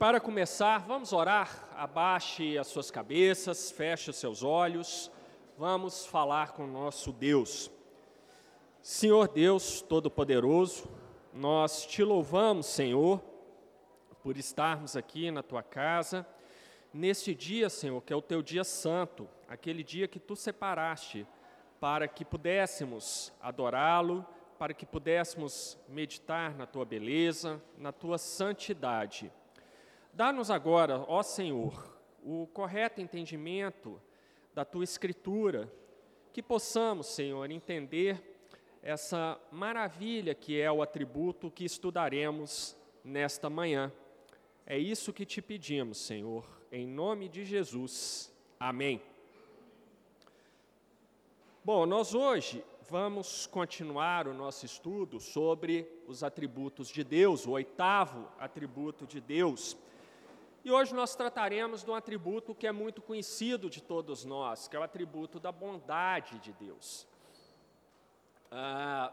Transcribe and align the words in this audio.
para 0.00 0.18
começar, 0.18 0.78
vamos 0.78 1.12
orar. 1.12 1.68
Abaixe 1.76 2.56
as 2.56 2.68
suas 2.68 2.90
cabeças, 2.90 3.70
feche 3.70 4.08
os 4.08 4.16
seus 4.16 4.42
olhos. 4.42 5.12
Vamos 5.58 6.06
falar 6.06 6.52
com 6.52 6.64
o 6.64 6.66
nosso 6.66 7.12
Deus. 7.12 7.70
Senhor 8.80 9.28
Deus 9.28 9.82
Todo-Poderoso, 9.82 10.88
nós 11.34 11.84
te 11.84 12.02
louvamos, 12.02 12.64
Senhor, 12.64 13.20
por 14.22 14.38
estarmos 14.38 14.96
aqui 14.96 15.30
na 15.30 15.42
tua 15.42 15.62
casa, 15.62 16.26
neste 16.94 17.34
dia, 17.34 17.68
Senhor, 17.68 18.00
que 18.00 18.10
é 18.10 18.16
o 18.16 18.22
teu 18.22 18.40
dia 18.40 18.64
santo, 18.64 19.28
aquele 19.46 19.84
dia 19.84 20.08
que 20.08 20.18
tu 20.18 20.34
separaste 20.34 21.26
para 21.78 22.08
que 22.08 22.24
pudéssemos 22.24 23.34
adorá-lo, 23.38 24.24
para 24.58 24.72
que 24.72 24.86
pudéssemos 24.86 25.76
meditar 25.86 26.54
na 26.56 26.64
tua 26.64 26.86
beleza, 26.86 27.62
na 27.76 27.92
tua 27.92 28.16
santidade. 28.16 29.30
Dá-nos 30.12 30.50
agora, 30.50 31.04
ó 31.06 31.22
Senhor, 31.22 31.88
o 32.22 32.46
correto 32.48 33.00
entendimento 33.00 34.00
da 34.52 34.64
tua 34.64 34.84
escritura, 34.84 35.72
que 36.32 36.42
possamos, 36.42 37.06
Senhor, 37.06 37.50
entender 37.50 38.38
essa 38.82 39.40
maravilha 39.50 40.34
que 40.34 40.60
é 40.60 40.70
o 40.70 40.82
atributo 40.82 41.50
que 41.50 41.64
estudaremos 41.64 42.76
nesta 43.04 43.48
manhã. 43.50 43.92
É 44.66 44.78
isso 44.78 45.12
que 45.12 45.26
te 45.26 45.42
pedimos, 45.42 45.98
Senhor, 45.98 46.44
em 46.70 46.86
nome 46.86 47.28
de 47.28 47.44
Jesus. 47.44 48.32
Amém. 48.58 49.02
Bom, 51.64 51.86
nós 51.86 52.14
hoje 52.14 52.64
vamos 52.88 53.46
continuar 53.46 54.26
o 54.26 54.34
nosso 54.34 54.66
estudo 54.66 55.20
sobre 55.20 55.86
os 56.06 56.24
atributos 56.24 56.88
de 56.88 57.04
Deus, 57.04 57.46
o 57.46 57.52
oitavo 57.52 58.28
atributo 58.38 59.06
de 59.06 59.20
Deus. 59.20 59.76
E 60.62 60.70
hoje 60.70 60.94
nós 60.94 61.16
trataremos 61.16 61.82
de 61.82 61.90
um 61.90 61.94
atributo 61.94 62.54
que 62.54 62.66
é 62.66 62.72
muito 62.72 63.00
conhecido 63.00 63.70
de 63.70 63.82
todos 63.82 64.26
nós, 64.26 64.68
que 64.68 64.76
é 64.76 64.78
o 64.78 64.82
atributo 64.82 65.40
da 65.40 65.50
bondade 65.50 66.38
de 66.38 66.52
Deus. 66.52 67.08
Ah, 68.50 69.10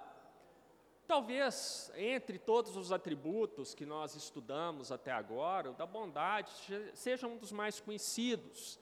talvez 1.08 1.90
entre 1.96 2.38
todos 2.38 2.76
os 2.76 2.92
atributos 2.92 3.74
que 3.74 3.86
nós 3.86 4.14
estudamos 4.14 4.92
até 4.92 5.12
agora, 5.12 5.72
o 5.72 5.74
da 5.74 5.86
bondade 5.86 6.52
seja 6.94 7.28
um 7.28 7.38
dos 7.38 7.54
mais 7.54 7.80
conhecidos. 7.80 8.78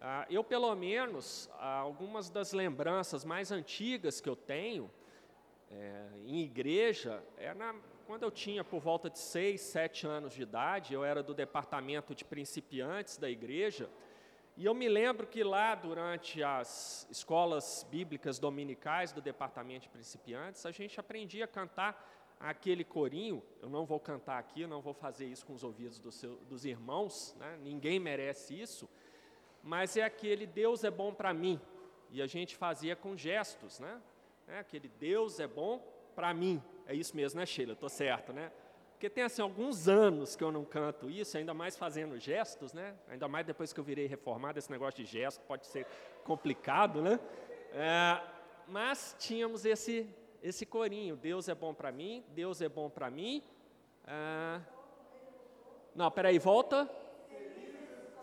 Ah, 0.00 0.26
eu, 0.30 0.42
pelo 0.42 0.74
menos, 0.74 1.50
algumas 1.58 2.30
das 2.30 2.52
lembranças 2.52 3.22
mais 3.22 3.52
antigas 3.52 4.18
que 4.18 4.30
eu 4.30 4.36
tenho 4.36 4.90
é, 5.70 6.08
em 6.24 6.40
igreja 6.40 7.22
é 7.36 7.52
na 7.52 7.74
quando 8.06 8.22
eu 8.22 8.30
tinha 8.30 8.62
por 8.62 8.80
volta 8.80 9.10
de 9.10 9.18
seis, 9.18 9.60
sete 9.60 10.06
anos 10.06 10.32
de 10.32 10.42
idade, 10.42 10.94
eu 10.94 11.04
era 11.04 11.22
do 11.22 11.34
departamento 11.34 12.14
de 12.14 12.24
principiantes 12.24 13.16
da 13.16 13.28
igreja, 13.28 13.90
e 14.56 14.64
eu 14.64 14.72
me 14.72 14.88
lembro 14.88 15.26
que 15.26 15.42
lá, 15.44 15.74
durante 15.74 16.42
as 16.42 17.06
escolas 17.10 17.86
bíblicas 17.90 18.38
dominicais 18.38 19.12
do 19.12 19.20
departamento 19.20 19.82
de 19.82 19.88
principiantes, 19.90 20.64
a 20.64 20.70
gente 20.70 20.98
aprendia 20.98 21.44
a 21.44 21.48
cantar 21.48 22.36
aquele 22.40 22.82
corinho. 22.82 23.42
Eu 23.60 23.68
não 23.68 23.84
vou 23.84 24.00
cantar 24.00 24.38
aqui, 24.38 24.66
não 24.66 24.80
vou 24.80 24.94
fazer 24.94 25.26
isso 25.26 25.44
com 25.44 25.52
os 25.52 25.62
ouvidos 25.62 25.98
do 25.98 26.10
seu, 26.10 26.36
dos 26.48 26.64
irmãos, 26.64 27.34
né? 27.38 27.58
ninguém 27.62 28.00
merece 28.00 28.58
isso, 28.58 28.88
mas 29.62 29.94
é 29.96 30.04
aquele 30.04 30.46
Deus 30.46 30.84
é 30.84 30.90
bom 30.90 31.12
para 31.12 31.34
mim. 31.34 31.60
E 32.10 32.22
a 32.22 32.26
gente 32.26 32.56
fazia 32.56 32.96
com 32.96 33.14
gestos, 33.14 33.78
né? 33.78 34.00
É 34.46 34.60
aquele 34.60 34.88
Deus 34.88 35.38
é 35.40 35.46
bom 35.46 35.80
para 36.14 36.32
mim. 36.32 36.62
É 36.86 36.94
isso 36.94 37.16
mesmo, 37.16 37.40
né, 37.40 37.46
Sheila? 37.46 37.72
Estou 37.72 37.88
certo, 37.88 38.32
né? 38.32 38.50
Porque 38.92 39.10
tem 39.10 39.24
assim 39.24 39.42
alguns 39.42 39.88
anos 39.88 40.34
que 40.36 40.42
eu 40.42 40.50
não 40.50 40.64
canto 40.64 41.10
isso, 41.10 41.36
ainda 41.36 41.52
mais 41.52 41.76
fazendo 41.76 42.18
gestos, 42.18 42.72
né? 42.72 42.94
Ainda 43.08 43.28
mais 43.28 43.44
depois 43.44 43.72
que 43.72 43.78
eu 43.78 43.84
virei 43.84 44.06
reformado, 44.06 44.58
esse 44.58 44.70
negócio 44.70 45.04
de 45.04 45.04
gesto 45.04 45.42
pode 45.42 45.66
ser 45.66 45.86
complicado, 46.24 47.02
né? 47.02 47.20
É, 47.72 48.20
mas 48.66 49.14
tínhamos 49.18 49.66
esse 49.66 50.08
esse 50.42 50.64
corinho: 50.64 51.16
Deus 51.16 51.48
é 51.48 51.54
bom 51.54 51.74
para 51.74 51.92
mim, 51.92 52.24
Deus 52.28 52.62
é 52.62 52.68
bom 52.68 52.88
para 52.88 53.10
mim. 53.10 53.42
É, 54.06 54.60
não, 55.94 56.10
peraí, 56.10 56.38
volta. 56.38 56.88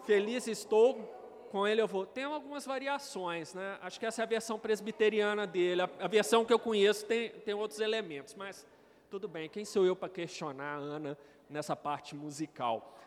Feliz 0.06 0.48
estou 0.48 1.13
com 1.54 1.68
ele 1.68 1.80
eu 1.80 1.88
vou. 1.88 2.04
Tem 2.04 2.24
algumas 2.24 2.66
variações, 2.66 3.54
né? 3.54 3.78
Acho 3.80 4.00
que 4.00 4.08
essa 4.08 4.24
é 4.24 4.24
a 4.24 4.26
versão 4.26 4.58
presbiteriana 4.58 5.46
dele. 5.46 5.84
A, 5.84 5.90
a 6.00 6.08
versão 6.08 6.44
que 6.44 6.52
eu 6.52 6.58
conheço 6.58 7.06
tem, 7.06 7.30
tem 7.30 7.54
outros 7.54 7.80
elementos, 7.80 8.34
mas 8.34 8.66
tudo 9.08 9.28
bem. 9.28 9.48
Quem 9.48 9.64
sou 9.64 9.86
eu 9.86 9.96
para 9.96 10.10
questionar 10.10 10.78
a 10.78 10.78
Ana 10.78 11.16
nessa 11.48 11.76
parte 11.76 12.16
musical? 12.16 12.98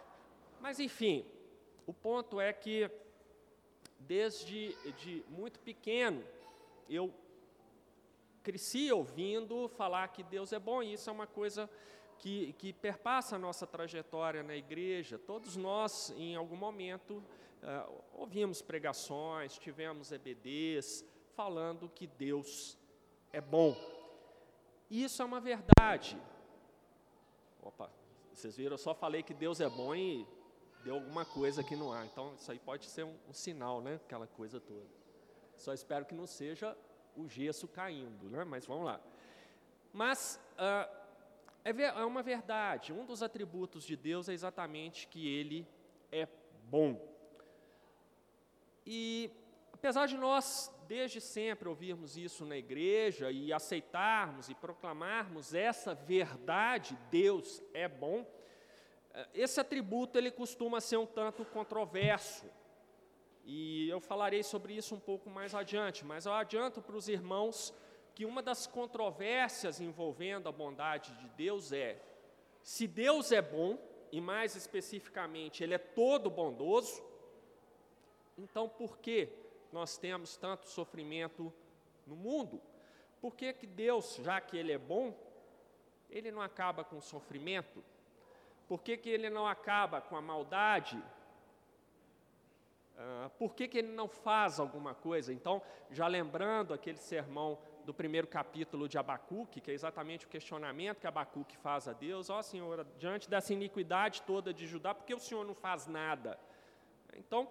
Mas, 0.61 0.79
enfim, 0.79 1.27
o 1.89 1.93
ponto 1.93 2.41
é 2.41 2.53
que, 2.53 2.89
desde 3.99 4.77
de 4.97 5.25
muito 5.29 5.59
pequeno, 5.59 6.23
eu 6.89 7.13
cresci 8.45 8.93
ouvindo 8.93 9.69
falar 9.71 10.07
que 10.07 10.23
Deus 10.23 10.53
é 10.53 10.61
bom, 10.61 10.85
e 10.85 10.93
isso 10.93 11.11
é 11.11 11.13
uma 11.13 11.27
coisa 11.27 11.69
que, 12.17 12.53
que 12.59 12.73
perpassa 12.73 13.35
a 13.35 13.41
nossa 13.41 13.67
trajetória 13.67 14.45
na 14.45 14.55
igreja. 14.55 15.19
Todos 15.19 15.57
nós, 15.57 16.15
em 16.17 16.37
algum 16.37 16.55
momento, 16.55 17.21
uh, 17.63 18.03
ouvimos 18.13 18.63
pregações, 18.63 19.59
tivemos 19.59 20.13
EBDs 20.13 21.05
falando 21.35 21.89
que 21.89 22.07
Deus 22.07 22.79
é 23.33 23.41
bom. 23.41 23.77
Isso 24.91 25.21
é 25.21 25.25
uma 25.25 25.41
verdade. 25.41 26.21
Opa, 27.63 27.91
vocês 28.33 28.57
viram, 28.57 28.75
eu 28.75 28.79
só 28.79 28.95
falei 28.95 29.23
que 29.23 29.35
Deus 29.35 29.61
é 29.61 29.69
bom 29.69 29.95
e 29.95 30.27
deu 30.85 30.95
alguma 30.95 31.25
coisa 31.25 31.61
aqui 31.61 31.75
no 31.75 31.93
ar. 31.93 32.07
Então, 32.07 32.35
isso 32.35 32.51
aí 32.51 32.59
pode 32.59 32.87
ser 32.87 33.05
um, 33.05 33.17
um 33.29 33.33
sinal, 33.33 33.81
né? 33.81 33.97
Aquela 33.97 34.27
coisa 34.27 34.61
toda. 34.61 34.87
Só 35.57 35.73
espero 35.73 36.05
que 36.05 36.15
não 36.15 36.27
seja 36.27 36.77
o 37.17 37.29
gesso 37.29 37.67
caindo, 37.67 38.31
né? 38.31 38.45
Mas 38.45 38.67
vamos 38.67 38.85
lá. 38.85 39.01
Mas 39.93 40.41
uh, 40.53 41.07
é, 41.65 41.71
é 41.71 42.05
uma 42.05 42.23
verdade. 42.23 42.93
Um 42.93 43.05
dos 43.05 43.23
atributos 43.23 43.85
de 43.85 43.97
Deus 43.97 44.29
é 44.29 44.33
exatamente 44.33 45.09
que 45.09 45.27
Ele 45.27 45.67
é 46.13 46.29
bom. 46.71 47.16
E 48.87 49.31
apesar 49.73 50.07
de 50.07 50.17
nós, 50.17 50.73
desde 50.87 51.21
sempre, 51.21 51.69
ouvirmos 51.69 52.17
isso 52.17 52.45
na 52.45 52.57
igreja 52.57 53.31
e 53.33 53.53
aceitarmos 53.53 54.49
e 54.49 54.55
proclamarmos 54.55 55.53
essa 55.53 55.95
verdade, 55.95 56.97
Deus 57.11 57.61
é 57.75 57.89
bom, 57.89 58.25
eh, 59.13 59.29
esse 59.35 59.61
atributo 59.61 60.17
ele 60.17 60.31
costuma 60.31 60.81
ser 60.81 60.99
um 60.99 61.07
tanto 61.07 61.45
controverso. 61.45 62.47
E 63.45 63.89
eu 63.89 64.01
falarei 64.01 64.43
sobre 64.43 64.75
isso 64.75 64.95
um 64.95 65.01
pouco 65.01 65.29
mais 65.29 65.55
adiante, 65.55 66.05
mas 66.05 66.27
eu 66.27 66.33
adianto 66.33 66.81
para 66.81 66.97
os 66.97 67.09
irmãos 67.09 67.75
que 68.15 68.25
uma 68.25 68.43
das 68.43 68.67
controvérsias 68.67 69.81
envolvendo 69.81 70.49
a 70.49 70.53
bondade 70.53 71.13
de 71.17 71.29
Deus 71.31 71.73
é: 71.73 72.01
se 72.63 72.87
Deus 72.87 73.31
é 73.31 73.43
bom, 73.43 73.79
e 74.11 74.21
mais 74.21 74.57
especificamente, 74.57 75.63
Ele 75.63 75.75
é 75.75 75.79
todo 75.79 76.31
bondoso, 76.31 77.03
então, 78.39 78.69
por 78.69 78.99
que 78.99 79.29
nós 79.73 79.97
temos 79.97 80.37
tanto 80.37 80.69
sofrimento 80.69 81.53
no 82.07 82.15
mundo? 82.15 82.61
Por 83.21 83.35
que, 83.35 83.53
que 83.53 83.67
Deus, 83.67 84.17
já 84.23 84.41
que 84.41 84.57
Ele 84.57 84.73
é 84.73 84.79
bom, 84.79 85.15
Ele 86.11 86.31
não 86.31 86.43
acaba 86.43 86.85
com 86.85 86.99
o 86.99 87.03
sofrimento? 87.03 87.83
Por 88.69 88.83
que, 88.83 88.97
que 88.97 89.09
Ele 89.09 89.31
não 89.31 89.47
acaba 89.47 90.01
com 90.01 90.17
a 90.17 90.21
maldade? 90.21 91.03
Uh, 92.97 93.31
por 93.39 93.55
que, 93.55 93.69
que 93.69 93.79
Ele 93.79 93.93
não 93.93 94.09
faz 94.09 94.61
alguma 94.61 94.95
coisa? 94.95 95.33
Então, 95.33 95.63
já 95.91 96.07
lembrando 96.07 96.75
aquele 96.75 96.99
sermão 96.99 97.59
do 97.85 97.95
primeiro 97.95 98.27
capítulo 98.27 98.89
de 98.89 98.99
Abacuque, 98.99 99.61
que 99.61 99.71
é 99.71 99.75
exatamente 99.75 100.27
o 100.27 100.29
questionamento 100.29 101.01
que 101.01 101.07
Abacuque 101.07 101.57
faz 101.57 101.87
a 101.87 101.93
Deus: 101.93 102.29
Ó 102.29 102.39
oh, 102.39 102.43
Senhor, 102.43 102.85
diante 102.99 103.31
dessa 103.31 103.53
iniquidade 103.53 104.23
toda 104.23 104.53
de 104.53 104.67
Judá, 104.67 104.95
por 104.95 105.05
que 105.05 105.15
o 105.15 105.21
Senhor 105.21 105.45
não 105.45 105.55
faz 105.55 105.87
nada? 105.87 106.39
Então, 107.15 107.49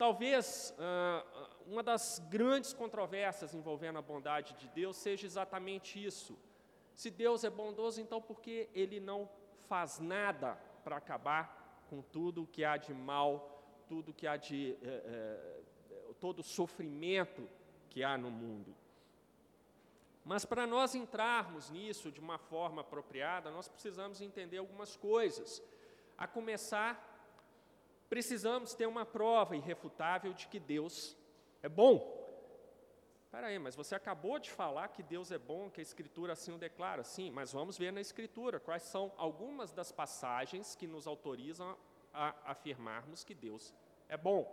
Talvez 0.00 0.74
uh, 0.78 1.46
uma 1.66 1.82
das 1.82 2.22
grandes 2.30 2.72
controvérsias 2.72 3.52
envolvendo 3.52 3.98
a 3.98 4.02
bondade 4.02 4.54
de 4.54 4.66
Deus 4.68 4.96
seja 4.96 5.26
exatamente 5.26 6.02
isso. 6.02 6.38
Se 6.94 7.10
Deus 7.10 7.44
é 7.44 7.50
bondoso, 7.50 8.00
então 8.00 8.18
por 8.18 8.40
que 8.40 8.70
Ele 8.74 8.98
não 8.98 9.28
faz 9.68 9.98
nada 9.98 10.54
para 10.82 10.96
acabar 10.96 11.84
com 11.90 12.00
tudo 12.00 12.46
que 12.46 12.64
há 12.64 12.78
de 12.78 12.94
mal, 12.94 13.62
tudo 13.86 14.14
que 14.14 14.26
há 14.26 14.38
de. 14.38 14.74
Eh, 14.80 15.02
eh, 15.04 15.62
todo 16.18 16.38
o 16.38 16.42
sofrimento 16.42 17.46
que 17.90 18.02
há 18.02 18.16
no 18.16 18.30
mundo? 18.30 18.74
Mas 20.24 20.46
para 20.46 20.66
nós 20.66 20.94
entrarmos 20.94 21.68
nisso 21.68 22.10
de 22.10 22.20
uma 22.20 22.38
forma 22.38 22.80
apropriada, 22.80 23.50
nós 23.50 23.68
precisamos 23.68 24.22
entender 24.22 24.56
algumas 24.56 24.96
coisas. 24.96 25.62
A 26.16 26.26
começar 26.26 27.09
precisamos 28.10 28.74
ter 28.74 28.86
uma 28.86 29.06
prova 29.06 29.56
irrefutável 29.56 30.34
de 30.34 30.48
que 30.48 30.58
Deus 30.58 31.16
é 31.62 31.68
bom. 31.68 32.18
Peraí, 33.30 33.56
mas 33.60 33.76
você 33.76 33.94
acabou 33.94 34.40
de 34.40 34.50
falar 34.50 34.88
que 34.88 35.04
Deus 35.04 35.30
é 35.30 35.38
bom, 35.38 35.70
que 35.70 35.80
a 35.80 35.82
Escritura 35.82 36.32
assim 36.32 36.52
o 36.52 36.58
declara. 36.58 37.04
Sim, 37.04 37.30
mas 37.30 37.52
vamos 37.52 37.78
ver 37.78 37.92
na 37.92 38.00
Escritura 38.00 38.58
quais 38.58 38.82
são 38.82 39.12
algumas 39.16 39.72
das 39.72 39.92
passagens 39.92 40.74
que 40.74 40.88
nos 40.88 41.06
autorizam 41.06 41.78
a 42.12 42.34
afirmarmos 42.44 43.22
que 43.22 43.32
Deus 43.32 43.72
é 44.08 44.16
bom. 44.16 44.44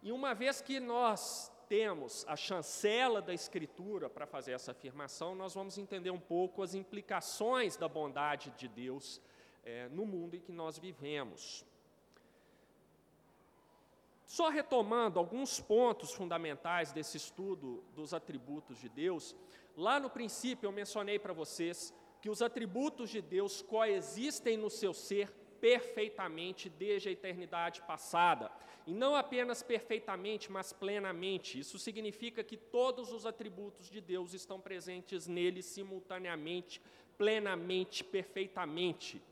E 0.00 0.12
uma 0.12 0.32
vez 0.32 0.60
que 0.60 0.78
nós 0.78 1.50
temos 1.68 2.24
a 2.28 2.36
chancela 2.36 3.20
da 3.20 3.34
Escritura 3.34 4.08
para 4.08 4.26
fazer 4.26 4.52
essa 4.52 4.70
afirmação, 4.70 5.34
nós 5.34 5.54
vamos 5.54 5.76
entender 5.76 6.12
um 6.12 6.20
pouco 6.20 6.62
as 6.62 6.72
implicações 6.72 7.76
da 7.76 7.88
bondade 7.88 8.52
de 8.52 8.68
Deus 8.68 9.20
é, 9.64 9.88
no 9.88 10.06
mundo 10.06 10.36
em 10.36 10.40
que 10.40 10.52
nós 10.52 10.78
vivemos. 10.78 11.66
Só 14.28 14.50
retomando 14.50 15.18
alguns 15.18 15.58
pontos 15.58 16.12
fundamentais 16.12 16.92
desse 16.92 17.16
estudo 17.16 17.82
dos 17.94 18.12
atributos 18.12 18.78
de 18.78 18.86
Deus, 18.86 19.34
lá 19.74 19.98
no 19.98 20.10
princípio 20.10 20.66
eu 20.66 20.72
mencionei 20.72 21.18
para 21.18 21.32
vocês 21.32 21.94
que 22.20 22.28
os 22.28 22.42
atributos 22.42 23.08
de 23.08 23.22
Deus 23.22 23.62
coexistem 23.62 24.58
no 24.58 24.68
seu 24.68 24.92
ser 24.92 25.32
perfeitamente 25.62 26.68
desde 26.68 27.08
a 27.08 27.12
eternidade 27.12 27.80
passada. 27.86 28.52
E 28.86 28.92
não 28.92 29.16
apenas 29.16 29.62
perfeitamente, 29.62 30.52
mas 30.52 30.74
plenamente. 30.74 31.58
Isso 31.58 31.78
significa 31.78 32.44
que 32.44 32.58
todos 32.58 33.10
os 33.10 33.24
atributos 33.24 33.88
de 33.88 33.98
Deus 33.98 34.34
estão 34.34 34.60
presentes 34.60 35.26
nele 35.26 35.62
simultaneamente, 35.62 36.82
plenamente, 37.16 38.04
perfeitamente. 38.04 39.22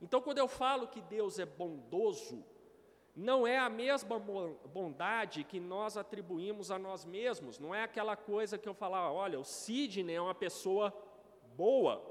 Então, 0.00 0.22
quando 0.22 0.38
eu 0.38 0.48
falo 0.48 0.88
que 0.88 1.02
Deus 1.02 1.38
é 1.38 1.44
bondoso, 1.44 2.42
não 3.14 3.46
é 3.46 3.58
a 3.58 3.68
mesma 3.68 4.18
bondade 4.18 5.44
que 5.44 5.60
nós 5.60 5.96
atribuímos 5.96 6.70
a 6.70 6.78
nós 6.78 7.04
mesmos, 7.04 7.58
não 7.58 7.74
é 7.74 7.84
aquela 7.84 8.16
coisa 8.16 8.58
que 8.58 8.68
eu 8.68 8.74
falava, 8.74 9.12
olha, 9.12 9.38
o 9.38 9.44
Sidney 9.44 10.16
é 10.16 10.20
uma 10.20 10.34
pessoa 10.34 10.92
boa, 11.56 12.02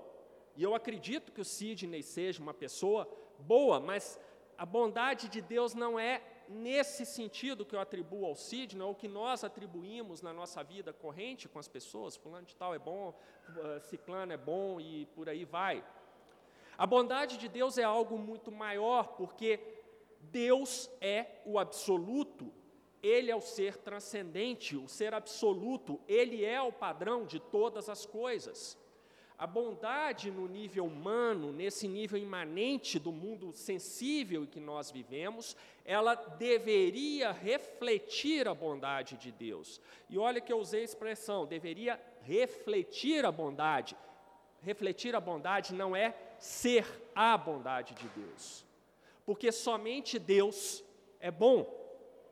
e 0.55 0.63
eu 0.63 0.73
acredito 0.73 1.31
que 1.31 1.41
o 1.41 1.45
Sidney 1.45 2.01
seja 2.01 2.41
uma 2.41 2.53
pessoa 2.53 3.07
boa, 3.39 3.79
mas 3.79 4.19
a 4.57 4.65
bondade 4.65 5.27
de 5.27 5.41
Deus 5.41 5.73
não 5.73 5.99
é 5.99 6.21
nesse 6.47 7.05
sentido 7.05 7.65
que 7.65 7.75
eu 7.75 7.79
atribuo 7.79 8.25
ao 8.25 8.35
Sidney, 8.35 8.85
ou 8.85 8.95
que 8.95 9.07
nós 9.07 9.43
atribuímos 9.43 10.21
na 10.21 10.31
nossa 10.31 10.63
vida 10.63 10.93
corrente 10.93 11.49
com 11.49 11.59
as 11.59 11.67
pessoas, 11.67 12.15
fulano 12.15 12.45
de 12.45 12.55
tal 12.55 12.73
é 12.73 12.79
bom, 12.79 13.13
eh, 13.57 13.79
ciclano 13.81 14.31
é 14.31 14.37
bom 14.37 14.79
e 14.79 15.05
por 15.07 15.27
aí 15.27 15.43
vai. 15.43 15.83
A 16.77 16.87
bondade 16.87 17.37
de 17.37 17.47
Deus 17.47 17.77
é 17.77 17.83
algo 17.83 18.17
muito 18.17 18.51
maior, 18.51 19.15
porque 19.15 19.59
Deus 20.33 20.89
é 20.99 21.27
o 21.45 21.59
absoluto, 21.59 22.51
Ele 23.03 23.29
é 23.29 23.35
o 23.35 23.39
ser 23.39 23.77
transcendente, 23.77 24.75
o 24.75 24.87
ser 24.87 25.13
absoluto, 25.13 26.01
Ele 26.07 26.43
é 26.43 26.59
o 26.59 26.73
padrão 26.73 27.23
de 27.23 27.39
todas 27.39 27.87
as 27.87 28.03
coisas. 28.03 28.75
A 29.37 29.45
bondade 29.45 30.31
no 30.31 30.47
nível 30.47 30.85
humano, 30.85 31.51
nesse 31.51 31.87
nível 31.87 32.17
imanente 32.17 32.97
do 32.97 33.11
mundo 33.11 33.53
sensível 33.53 34.47
que 34.47 34.59
nós 34.59 34.89
vivemos, 34.89 35.55
ela 35.85 36.15
deveria 36.15 37.31
refletir 37.31 38.47
a 38.47 38.55
bondade 38.55 39.17
de 39.17 39.31
Deus. 39.31 39.79
E 40.09 40.17
olha 40.17 40.41
que 40.41 40.51
eu 40.51 40.57
usei 40.57 40.81
a 40.81 40.85
expressão, 40.85 41.45
deveria 41.45 42.01
refletir 42.21 43.23
a 43.25 43.31
bondade. 43.31 43.95
Refletir 44.61 45.15
a 45.15 45.19
bondade 45.19 45.75
não 45.75 45.95
é 45.95 46.15
ser 46.39 46.85
a 47.13 47.37
bondade 47.37 47.93
de 47.95 48.07
Deus 48.09 48.65
porque 49.25 49.51
somente 49.51 50.19
Deus 50.19 50.83
é 51.19 51.31
bom. 51.31 51.81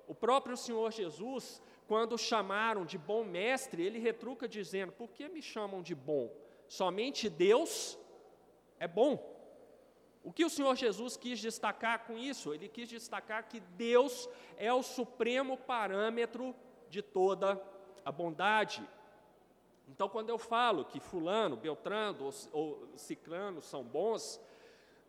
O 0.08 0.14
próprio 0.14 0.58
Senhor 0.58 0.92
Jesus, 0.92 1.62
quando 1.88 2.18
chamaram 2.18 2.86
de 2.86 2.98
bom 2.98 3.24
mestre, 3.24 3.84
ele 3.84 4.00
retruca 4.00 4.48
dizendo: 4.48 4.92
Por 4.92 5.12
que 5.12 5.30
me 5.30 5.42
chamam 5.42 5.82
de 5.82 5.96
bom? 5.96 6.34
Somente 6.68 7.30
Deus 7.30 7.98
é 8.80 8.88
bom. 8.88 9.32
O 10.24 10.32
que 10.32 10.46
o 10.46 10.50
Senhor 10.50 10.76
Jesus 10.76 11.18
quis 11.18 11.40
destacar 11.40 12.06
com 12.06 12.18
isso? 12.18 12.54
Ele 12.54 12.68
quis 12.68 12.88
destacar 12.88 13.48
que 13.48 13.60
Deus 13.60 14.30
é 14.56 14.72
o 14.72 14.84
supremo 14.84 15.58
parâmetro 15.58 16.56
de 16.90 17.02
toda 17.02 17.62
a 18.06 18.12
bondade. 18.12 18.88
Então, 19.88 20.08
quando 20.08 20.30
eu 20.30 20.38
falo 20.38 20.86
que 20.86 21.00
Fulano, 21.00 21.58
Beltrano 21.58 22.30
ou 22.52 22.88
Ciclano 22.96 23.62
são 23.62 23.84
bons, 23.84 24.40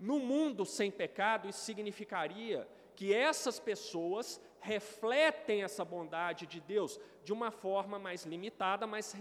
no 0.03 0.19
mundo 0.19 0.67
sem 0.67 0.91
pecado, 0.91 1.49
isso 1.49 1.61
significaria 1.61 2.67
que 2.97 3.15
essas 3.15 3.61
pessoas 3.61 4.41
refletem 4.59 5.63
essa 5.63 5.85
bondade 5.85 6.45
de 6.45 6.61
Deus 6.61 6.99
de 7.23 7.33
uma 7.33 7.53
forma 7.53 8.01
mais 8.01 8.25
limitada, 8.25 8.85
mas 8.85 9.15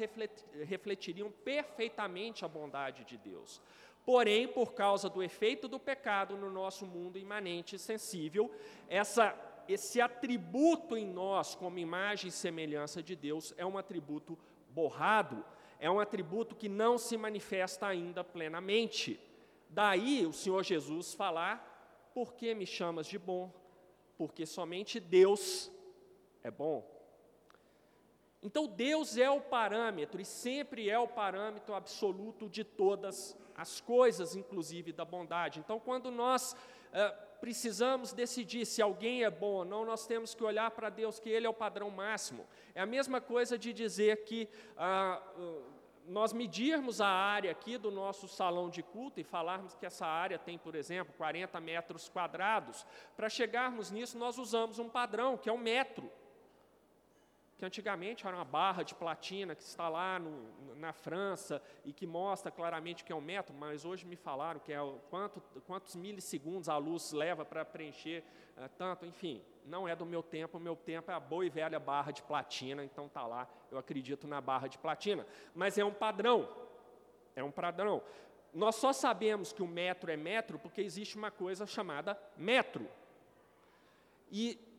refletiriam 0.65 1.29
perfeitamente 1.29 2.43
a 2.43 2.47
bondade 2.47 3.03
de 3.03 3.15
Deus. 3.15 3.61
Porém, 4.03 4.47
por 4.47 4.73
causa 4.73 5.07
do 5.07 5.21
efeito 5.21 5.67
do 5.67 5.79
pecado 5.79 6.35
no 6.35 6.49
nosso 6.49 6.87
mundo 6.87 7.19
imanente 7.19 7.75
e 7.75 7.79
sensível, 7.79 8.51
essa, 8.89 9.35
esse 9.67 10.01
atributo 10.01 10.97
em 10.97 11.05
nós, 11.05 11.53
como 11.53 11.77
imagem 11.77 12.29
e 12.29 12.31
semelhança 12.31 13.03
de 13.03 13.15
Deus, 13.15 13.53
é 13.55 13.63
um 13.63 13.77
atributo 13.77 14.35
borrado, 14.67 15.45
é 15.79 15.91
um 15.91 15.99
atributo 15.99 16.55
que 16.55 16.67
não 16.67 16.97
se 16.97 17.15
manifesta 17.17 17.85
ainda 17.85 18.23
plenamente. 18.23 19.19
Daí 19.71 20.25
o 20.25 20.33
Senhor 20.33 20.63
Jesus 20.63 21.13
falar: 21.13 22.11
Por 22.13 22.33
que 22.33 22.53
me 22.53 22.65
chamas 22.65 23.07
de 23.07 23.17
bom? 23.17 23.51
Porque 24.17 24.45
somente 24.45 24.99
Deus 24.99 25.71
é 26.43 26.51
bom. 26.51 26.85
Então 28.43 28.67
Deus 28.67 29.17
é 29.17 29.29
o 29.29 29.39
parâmetro 29.39 30.19
e 30.19 30.25
sempre 30.25 30.89
é 30.89 30.99
o 30.99 31.07
parâmetro 31.07 31.73
absoluto 31.73 32.49
de 32.49 32.63
todas 32.63 33.37
as 33.55 33.79
coisas, 33.79 34.35
inclusive 34.35 34.91
da 34.91 35.05
bondade. 35.05 35.59
Então, 35.59 35.79
quando 35.79 36.09
nós 36.09 36.53
uh, 36.53 37.39
precisamos 37.39 38.11
decidir 38.11 38.65
se 38.65 38.81
alguém 38.81 39.23
é 39.23 39.29
bom 39.29 39.57
ou 39.57 39.65
não, 39.65 39.85
nós 39.85 40.07
temos 40.07 40.33
que 40.33 40.43
olhar 40.43 40.71
para 40.71 40.89
Deus, 40.89 41.19
que 41.19 41.29
Ele 41.29 41.45
é 41.45 41.49
o 41.49 41.53
padrão 41.53 41.89
máximo. 41.89 42.45
É 42.73 42.81
a 42.81 42.85
mesma 42.85 43.21
coisa 43.21 43.57
de 43.57 43.71
dizer 43.71 44.23
que 44.23 44.49
uh, 44.75 45.80
nós 46.07 46.33
medirmos 46.33 46.99
a 46.99 47.07
área 47.07 47.51
aqui 47.51 47.77
do 47.77 47.91
nosso 47.91 48.27
salão 48.27 48.69
de 48.69 48.81
culto 48.81 49.19
e 49.19 49.23
falarmos 49.23 49.75
que 49.75 49.85
essa 49.85 50.05
área 50.05 50.37
tem, 50.37 50.57
por 50.57 50.75
exemplo, 50.75 51.13
40 51.17 51.59
metros 51.59 52.09
quadrados, 52.09 52.85
para 53.15 53.29
chegarmos 53.29 53.91
nisso, 53.91 54.17
nós 54.17 54.37
usamos 54.37 54.79
um 54.79 54.89
padrão, 54.89 55.37
que 55.37 55.49
é 55.49 55.53
o 55.53 55.57
metro 55.57 56.11
que 57.61 57.65
antigamente 57.65 58.25
era 58.25 58.35
uma 58.35 58.43
barra 58.43 58.81
de 58.81 58.95
platina 58.95 59.53
que 59.53 59.61
está 59.61 59.87
lá 59.87 60.17
no, 60.17 60.73
na 60.77 60.91
França 60.91 61.61
e 61.85 61.93
que 61.93 62.07
mostra 62.07 62.49
claramente 62.49 63.03
que 63.03 63.13
é 63.13 63.15
um 63.15 63.21
metro, 63.21 63.53
mas 63.53 63.85
hoje 63.85 64.03
me 64.03 64.15
falaram 64.15 64.59
que 64.59 64.73
é 64.73 64.81
o, 64.81 64.93
quanto, 65.11 65.39
quantos 65.67 65.95
milissegundos 65.95 66.67
a 66.67 66.77
luz 66.77 67.11
leva 67.11 67.45
para 67.45 67.63
preencher 67.63 68.23
é, 68.57 68.67
tanto, 68.67 69.05
enfim, 69.05 69.43
não 69.63 69.87
é 69.87 69.95
do 69.95 70.07
meu 70.07 70.23
tempo, 70.23 70.57
o 70.57 70.59
meu 70.59 70.75
tempo 70.75 71.11
é 71.11 71.13
a 71.13 71.19
boa 71.19 71.45
e 71.45 71.51
velha 71.51 71.79
barra 71.79 72.11
de 72.11 72.23
platina, 72.23 72.83
então 72.83 73.05
está 73.05 73.27
lá, 73.27 73.47
eu 73.69 73.77
acredito 73.77 74.27
na 74.27 74.41
barra 74.41 74.67
de 74.67 74.79
platina, 74.79 75.23
mas 75.53 75.77
é 75.77 75.85
um 75.85 75.93
padrão, 75.93 76.49
é 77.35 77.43
um 77.43 77.51
padrão. 77.51 78.01
Nós 78.51 78.73
só 78.73 78.91
sabemos 78.91 79.53
que 79.53 79.61
o 79.61 79.67
metro 79.67 80.09
é 80.09 80.17
metro 80.17 80.57
porque 80.57 80.81
existe 80.81 81.15
uma 81.15 81.29
coisa 81.29 81.67
chamada 81.67 82.19
metro. 82.35 82.89
E 84.31 84.70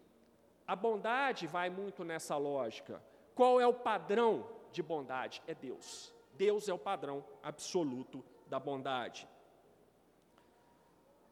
a 0.72 0.76
bondade 0.76 1.46
vai 1.46 1.68
muito 1.68 2.02
nessa 2.02 2.34
lógica. 2.38 3.02
Qual 3.34 3.60
é 3.60 3.66
o 3.66 3.74
padrão 3.74 4.48
de 4.72 4.82
bondade? 4.82 5.42
É 5.46 5.54
Deus. 5.54 6.14
Deus 6.32 6.66
é 6.66 6.72
o 6.72 6.78
padrão 6.78 7.22
absoluto 7.42 8.24
da 8.46 8.58
bondade. 8.58 9.28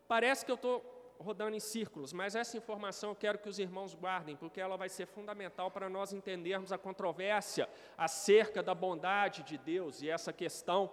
Parece 0.06 0.44
que 0.44 0.50
eu 0.50 0.56
estou 0.56 0.84
rodando 1.18 1.56
em 1.56 1.60
círculos, 1.60 2.12
mas 2.12 2.34
essa 2.34 2.58
informação 2.58 3.10
eu 3.10 3.16
quero 3.16 3.38
que 3.38 3.48
os 3.48 3.58
irmãos 3.58 3.94
guardem, 3.94 4.36
porque 4.36 4.60
ela 4.60 4.76
vai 4.76 4.90
ser 4.90 5.06
fundamental 5.06 5.70
para 5.70 5.88
nós 5.88 6.12
entendermos 6.12 6.70
a 6.70 6.76
controvérsia 6.76 7.66
acerca 7.96 8.62
da 8.62 8.74
bondade 8.74 9.42
de 9.42 9.56
Deus 9.56 10.02
e 10.02 10.10
essa 10.10 10.34
questão 10.34 10.92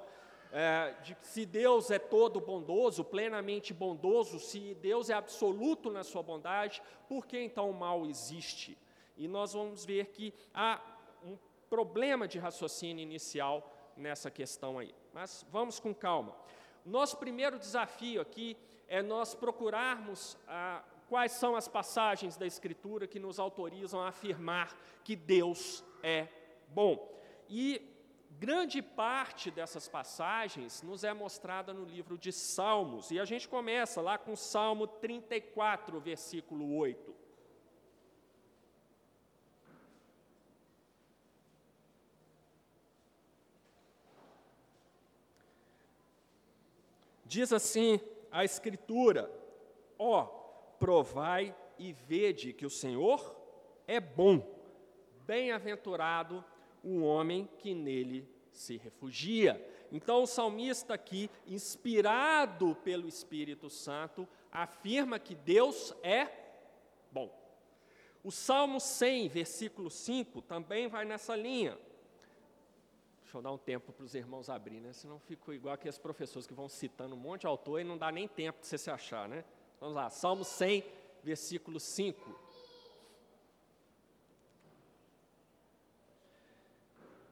é, 0.51 0.95
de 1.03 1.17
se 1.21 1.45
Deus 1.45 1.91
é 1.91 1.99
todo 1.99 2.39
bondoso, 2.39 3.03
plenamente 3.03 3.73
bondoso, 3.73 4.39
se 4.39 4.73
Deus 4.75 5.09
é 5.09 5.13
absoluto 5.13 5.91
na 5.91 6.03
sua 6.03 6.23
bondade, 6.23 6.81
por 7.07 7.25
que 7.25 7.39
então 7.39 7.69
o 7.69 7.73
mal 7.73 8.05
existe? 8.05 8.77
E 9.15 9.27
nós 9.27 9.53
vamos 9.53 9.85
ver 9.85 10.07
que 10.07 10.33
há 10.53 10.81
um 11.23 11.37
problema 11.69 12.27
de 12.27 12.37
raciocínio 12.37 13.01
inicial 13.01 13.73
nessa 13.95 14.29
questão 14.29 14.79
aí. 14.79 14.93
Mas 15.13 15.45
vamos 15.51 15.79
com 15.79 15.93
calma. 15.93 16.35
Nosso 16.85 17.17
primeiro 17.17 17.59
desafio 17.59 18.21
aqui 18.21 18.55
é 18.87 19.01
nós 19.01 19.35
procurarmos 19.35 20.37
ah, 20.47 20.83
quais 21.09 21.33
são 21.33 21.55
as 21.55 21.67
passagens 21.67 22.37
da 22.37 22.45
Escritura 22.45 23.07
que 23.07 23.19
nos 23.19 23.39
autorizam 23.39 23.99
a 23.99 24.09
afirmar 24.09 24.77
que 25.03 25.15
Deus 25.15 25.83
é 26.03 26.27
bom. 26.69 27.11
E 27.49 27.96
Grande 28.39 28.83
parte 28.83 29.49
dessas 29.49 29.87
passagens 29.87 30.83
nos 30.83 31.03
é 31.03 31.11
mostrada 31.11 31.73
no 31.73 31.83
livro 31.83 32.19
de 32.19 32.31
Salmos, 32.31 33.09
e 33.09 33.19
a 33.19 33.25
gente 33.25 33.49
começa 33.49 33.99
lá 33.99 34.15
com 34.15 34.35
Salmo 34.35 34.85
34, 34.85 35.99
versículo 35.99 36.77
8. 36.77 37.15
Diz 47.25 47.51
assim 47.51 47.99
a 48.31 48.45
Escritura: 48.45 49.31
Ó, 49.97 50.21
oh, 50.21 50.77
provai 50.77 51.55
e 51.79 51.91
vede 51.91 52.53
que 52.53 52.67
o 52.67 52.69
Senhor 52.69 53.35
é 53.87 53.99
bom, 53.99 54.45
bem-aventurado 55.25 56.45
o 56.87 57.03
homem 57.03 57.49
que 57.59 57.73
nele 57.73 58.27
se 58.51 58.77
refugia. 58.77 59.61
Então, 59.91 60.23
o 60.23 60.27
salmista 60.27 60.93
aqui, 60.93 61.29
inspirado 61.45 62.75
pelo 62.83 63.07
Espírito 63.07 63.69
Santo, 63.69 64.27
afirma 64.51 65.19
que 65.19 65.35
Deus 65.35 65.93
é 66.01 66.27
bom. 67.11 67.31
O 68.23 68.31
Salmo 68.31 68.79
100, 68.79 69.29
versículo 69.29 69.89
5, 69.89 70.41
também 70.41 70.87
vai 70.87 71.05
nessa 71.05 71.35
linha. 71.35 71.77
Deixa 73.21 73.37
eu 73.37 73.41
dar 73.41 73.51
um 73.51 73.57
tempo 73.57 73.91
para 73.91 74.05
os 74.05 74.15
irmãos 74.15 74.49
abrir, 74.49 74.79
né? 74.79 74.93
Senão 74.93 75.19
fico 75.19 75.51
igual 75.51 75.73
aqueles 75.73 75.97
professores 75.97 76.47
que 76.47 76.53
vão 76.53 76.69
citando 76.69 77.13
um 77.13 77.19
monte 77.19 77.41
de 77.41 77.47
autor 77.47 77.81
e 77.81 77.83
não 77.83 77.97
dá 77.97 78.09
nem 78.11 78.27
tempo 78.27 78.61
de 78.61 78.67
você 78.67 78.77
se 78.77 78.89
achar, 78.89 79.27
né? 79.27 79.43
Vamos 79.79 79.95
lá, 79.95 80.09
Salmo 80.09 80.43
100, 80.45 80.83
versículo 81.23 81.79
5. 81.79 82.46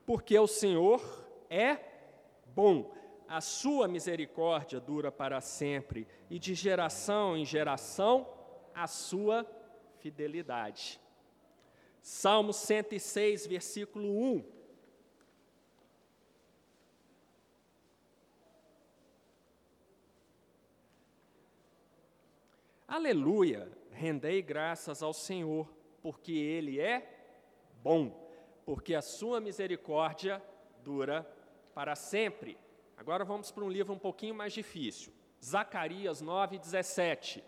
Porque 0.06 0.38
o 0.38 0.48
Senhor 0.48 1.02
é 1.50 1.80
bom, 2.54 2.94
a 3.28 3.42
sua 3.42 3.88
misericórdia 3.88 4.80
dura 4.80 5.12
para 5.12 5.42
sempre, 5.42 6.08
e 6.30 6.38
de 6.38 6.54
geração 6.54 7.36
em 7.36 7.44
geração 7.44 8.28
a 8.74 8.88
sua 8.88 9.46
fidelidade. 10.00 11.00
Salmo 12.02 12.54
106, 12.54 13.48
versículo 13.48 14.08
1. 14.08 14.56
Aleluia! 22.88 23.70
Rendei 23.92 24.42
graças 24.42 25.02
ao 25.02 25.14
Senhor, 25.14 25.68
porque 26.02 26.32
Ele 26.32 26.80
é 26.80 27.34
bom, 27.82 28.25
porque 28.66 28.96
a 28.96 29.02
sua 29.02 29.40
misericórdia 29.40 30.44
dura 30.84 31.24
para 31.74 31.96
sempre. 31.96 32.58
Agora 32.98 33.24
vamos 33.24 33.52
para 33.52 33.64
um 33.64 33.70
livro 33.70 33.94
um 33.94 34.00
pouquinho 34.00 34.34
mais 34.34 34.54
difícil. 34.54 35.14
Zacarias 35.44 36.22
9, 36.22 36.58
17. 36.58 37.44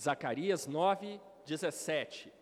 Zacarias 0.00 0.66
9, 0.66 1.20
17. 1.44 2.39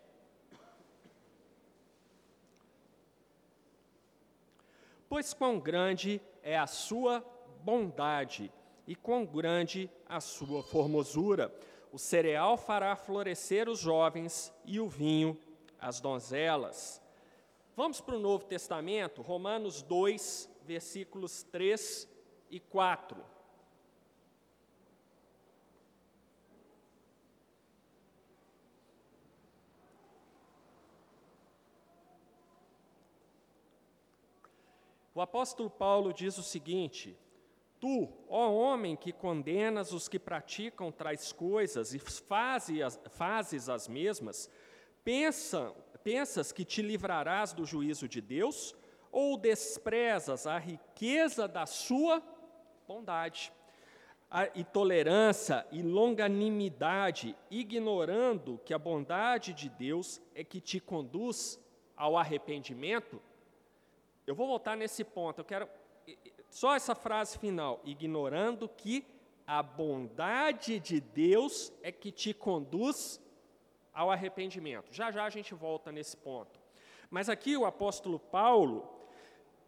Pois 5.09 5.33
quão 5.33 5.59
grande 5.59 6.21
é 6.43 6.55
a 6.57 6.67
sua 6.67 7.25
bondade 7.63 8.53
e 8.85 8.95
quão 8.95 9.25
grande 9.25 9.89
a 10.07 10.21
sua 10.21 10.61
formosura. 10.61 11.53
O 11.91 11.97
cereal 11.97 12.55
fará 12.55 12.95
florescer 12.95 13.67
os 13.67 13.79
jovens 13.79 14.53
e 14.63 14.79
o 14.79 14.87
vinho 14.87 15.35
as 15.79 15.99
donzelas. 15.99 17.01
Vamos 17.75 17.99
para 18.01 18.15
o 18.15 18.19
Novo 18.19 18.45
Testamento, 18.45 19.21
Romanos 19.21 19.81
2, 19.81 20.47
versículos 20.63 21.41
3 21.43 22.07
e 22.51 22.59
4. 22.59 23.17
O 35.19 35.21
apóstolo 35.21 35.69
Paulo 35.69 36.13
diz 36.13 36.37
o 36.37 36.43
seguinte: 36.43 37.19
Tu, 37.77 38.07
ó 38.29 38.53
homem 38.53 38.95
que 38.95 39.11
condenas 39.11 39.91
os 39.91 40.07
que 40.07 40.17
praticam 40.17 40.93
tais 40.93 41.33
coisas 41.33 41.93
e 41.93 41.99
fazes, 41.99 43.67
as 43.67 43.89
mesmas, 43.89 44.49
pensa, 45.03 45.75
pensas 46.05 46.53
que 46.53 46.63
te 46.63 46.81
livrarás 46.81 47.51
do 47.51 47.65
juízo 47.65 48.07
de 48.07 48.21
Deus 48.21 48.73
ou 49.11 49.35
desprezas 49.35 50.47
a 50.47 50.57
riqueza 50.57 51.49
da 51.49 51.65
sua 51.65 52.23
bondade? 52.87 53.51
A, 54.31 54.45
e 54.57 54.63
tolerância 54.63 55.67
e 55.69 55.81
longanimidade, 55.81 57.35
ignorando 57.51 58.57
que 58.63 58.73
a 58.73 58.79
bondade 58.79 59.53
de 59.53 59.67
Deus 59.67 60.21
é 60.33 60.45
que 60.45 60.61
te 60.61 60.79
conduz 60.79 61.59
ao 61.97 62.17
arrependimento? 62.17 63.21
Eu 64.29 64.35
vou 64.35 64.45
voltar 64.45 64.77
nesse 64.77 65.03
ponto, 65.03 65.41
eu 65.41 65.43
quero 65.43 65.67
só 66.51 66.75
essa 66.75 66.93
frase 66.93 67.35
final, 67.39 67.81
ignorando 67.83 68.69
que 68.69 69.03
a 69.47 69.63
bondade 69.63 70.79
de 70.79 71.01
Deus 71.01 71.73
é 71.81 71.91
que 71.91 72.11
te 72.11 72.31
conduz 72.31 73.19
ao 73.91 74.11
arrependimento. 74.11 74.93
Já 74.93 75.09
já 75.09 75.25
a 75.25 75.31
gente 75.31 75.55
volta 75.55 75.91
nesse 75.91 76.15
ponto. 76.15 76.59
Mas 77.09 77.27
aqui 77.27 77.57
o 77.57 77.65
apóstolo 77.65 78.19
Paulo, 78.19 78.87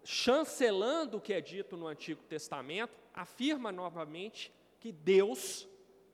chancelando 0.04 1.18
o 1.18 1.22
que 1.22 1.34
é 1.34 1.42
dito 1.42 1.76
no 1.76 1.88
Antigo 1.88 2.22
Testamento, 2.22 2.96
afirma 3.16 3.72
novamente 3.72 4.54
que 4.80 4.92
Deus 4.92 5.68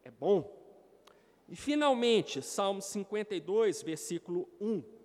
é 0.06 0.10
bom. 0.10 0.58
E 1.50 1.56
finalmente, 1.58 2.42
Salmo 2.42 2.82
52, 2.82 3.84
versículo 3.84 4.48
1. 4.62 4.97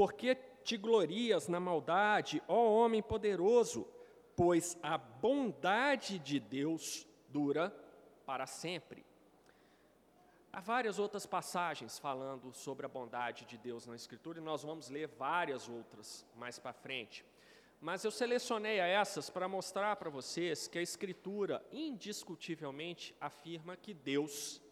Porque 0.00 0.34
te 0.64 0.78
glorias 0.78 1.46
na 1.46 1.60
maldade, 1.60 2.42
ó 2.48 2.56
homem 2.70 3.02
poderoso? 3.02 3.86
Pois 4.34 4.78
a 4.82 4.96
bondade 4.96 6.18
de 6.18 6.40
Deus 6.40 7.06
dura 7.28 7.68
para 8.24 8.46
sempre. 8.46 9.04
Há 10.50 10.58
várias 10.58 10.98
outras 10.98 11.26
passagens 11.26 11.98
falando 11.98 12.50
sobre 12.50 12.86
a 12.86 12.88
bondade 12.88 13.44
de 13.44 13.58
Deus 13.58 13.86
na 13.86 13.94
Escritura 13.94 14.38
e 14.38 14.42
nós 14.42 14.62
vamos 14.62 14.88
ler 14.88 15.06
várias 15.06 15.68
outras 15.68 16.26
mais 16.34 16.58
para 16.58 16.72
frente. 16.72 17.22
Mas 17.78 18.02
eu 18.02 18.10
selecionei 18.10 18.78
essas 18.78 19.28
para 19.28 19.46
mostrar 19.48 19.96
para 19.96 20.08
vocês 20.08 20.66
que 20.66 20.78
a 20.78 20.82
Escritura 20.82 21.62
indiscutivelmente 21.70 23.14
afirma 23.20 23.76
que 23.76 23.92
Deus 23.92 24.62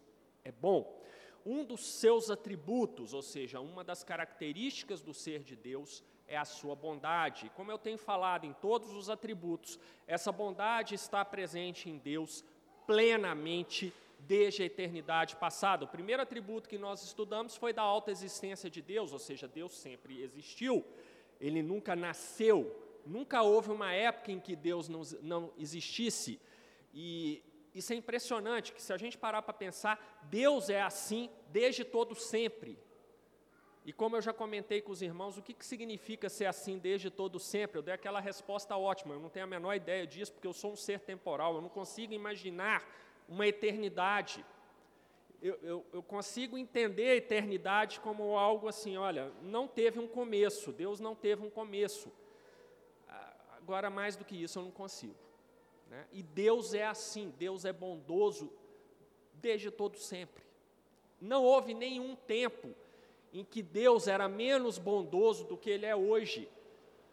é 0.43 0.51
bom 0.51 0.98
um 1.45 1.65
dos 1.65 1.87
seus 1.87 2.31
atributos, 2.31 3.15
ou 3.15 3.23
seja, 3.23 3.61
uma 3.61 3.83
das 3.83 4.05
características 4.05 5.01
do 5.01 5.15
ser 5.15 5.43
de 5.43 5.57
Deus, 5.57 6.03
é 6.27 6.37
a 6.37 6.45
sua 6.45 6.77
bondade. 6.77 7.51
Como 7.57 7.73
eu 7.73 7.79
tenho 7.79 7.99
falado 7.99 8.45
em 8.45 8.53
todos 8.53 8.93
os 8.93 9.09
atributos, 9.09 9.79
essa 10.07 10.31
bondade 10.31 10.95
está 10.95 11.25
presente 11.25 11.89
em 11.89 11.97
Deus 11.97 12.45
plenamente 12.87 13.93
desde 14.21 14.63
a 14.63 14.67
eternidade 14.67 15.37
passada. 15.37 15.85
O 15.85 15.89
primeiro 15.89 16.23
atributo 16.23 16.69
que 16.69 16.79
nós 16.79 17.03
estudamos 17.03 17.57
foi 17.57 17.73
da 17.73 17.83
alta 17.83 18.11
existência 18.11 18.69
de 18.69 18.83
Deus, 18.83 19.13
ou 19.13 19.19
seja, 19.19 19.49
Deus 19.49 19.73
sempre 19.73 20.23
existiu, 20.23 20.85
ele 21.41 21.63
nunca 21.63 21.95
nasceu, 21.95 22.75
nunca 23.07 23.43
houve 23.43 23.71
uma 23.71 23.93
época 23.93 24.33
em 24.33 24.41
que 24.41 24.57
Deus 24.57 24.89
não, 24.89 25.03
não 25.23 25.53
existisse. 25.57 26.41
E 26.93 27.43
isso 27.75 27.93
é 27.93 27.97
impressionante, 27.97 28.73
que 28.73 28.83
se 28.83 28.93
a 28.93 28.97
gente 28.97 29.17
parar 29.17 29.43
para 29.43 29.55
pensar, 29.55 30.21
Deus 30.25 30.69
é 30.71 30.81
assim 30.81 31.31
desde 31.49 31.85
todo 31.85 32.15
sempre. 32.15 32.79
E 33.85 33.93
como 33.93 34.17
eu 34.17 34.21
já 34.21 34.35
comentei 34.35 34.83
com 34.83 34.93
os 34.93 35.01
irmãos, 35.01 35.39
o 35.39 35.43
que, 35.43 35.55
que 35.55 35.65
significa 35.65 36.29
ser 36.29 36.45
assim 36.45 36.79
desde 36.79 37.11
todo 37.11 37.39
sempre? 37.39 37.79
Eu 37.79 37.83
dei 37.83 37.95
aquela 37.95 38.21
resposta 38.21 38.77
ótima, 38.77 39.15
eu 39.15 39.21
não 39.21 39.31
tenho 39.31 39.45
a 39.45 39.49
menor 39.49 39.75
ideia 39.75 40.07
disso, 40.07 40.33
porque 40.33 40.47
eu 40.47 40.53
sou 40.53 40.73
um 40.73 40.77
ser 40.77 41.01
temporal, 41.01 41.55
eu 41.55 41.63
não 41.63 41.71
consigo 41.71 42.13
imaginar 42.13 42.87
uma 43.27 43.47
eternidade. 43.47 44.45
Eu, 45.41 45.59
eu, 45.63 45.87
eu, 45.93 46.03
consigo 46.03 46.59
entender 46.59 47.11
a 47.11 47.17
eternidade 47.17 48.01
como 48.01 48.37
algo 48.37 48.69
assim, 48.69 48.97
olha, 48.97 49.33
não 49.41 49.69
teve 49.69 49.99
um 49.99 50.09
começo, 50.09 50.73
Deus 50.73 50.99
não 51.01 51.15
teve 51.15 51.47
um 51.47 51.51
começo. 51.51 52.13
Ah, 53.09 53.35
agora, 53.57 53.89
mais 53.89 54.17
do 54.17 54.25
que 54.25 54.43
isso, 54.43 54.59
eu 54.59 54.65
não 54.65 54.71
consigo. 54.71 55.28
Né? 55.89 56.07
E 56.13 56.23
Deus 56.23 56.75
é 56.75 56.87
assim, 56.87 57.33
Deus 57.39 57.65
é 57.65 57.73
bondoso 57.73 58.53
desde 59.35 59.71
todo 59.71 59.97
sempre. 59.97 60.45
Não 61.21 61.43
houve 61.45 61.75
nenhum 61.75 62.15
tempo 62.15 62.75
em 63.33 63.45
que 63.45 63.63
Deus 63.63 64.07
era 64.07 64.29
menos 64.29 64.79
bondoso 64.79 65.45
do 65.45 65.57
que 65.57 65.71
Ele 65.71 65.87
é 65.87 65.95
hoje. 65.95 66.49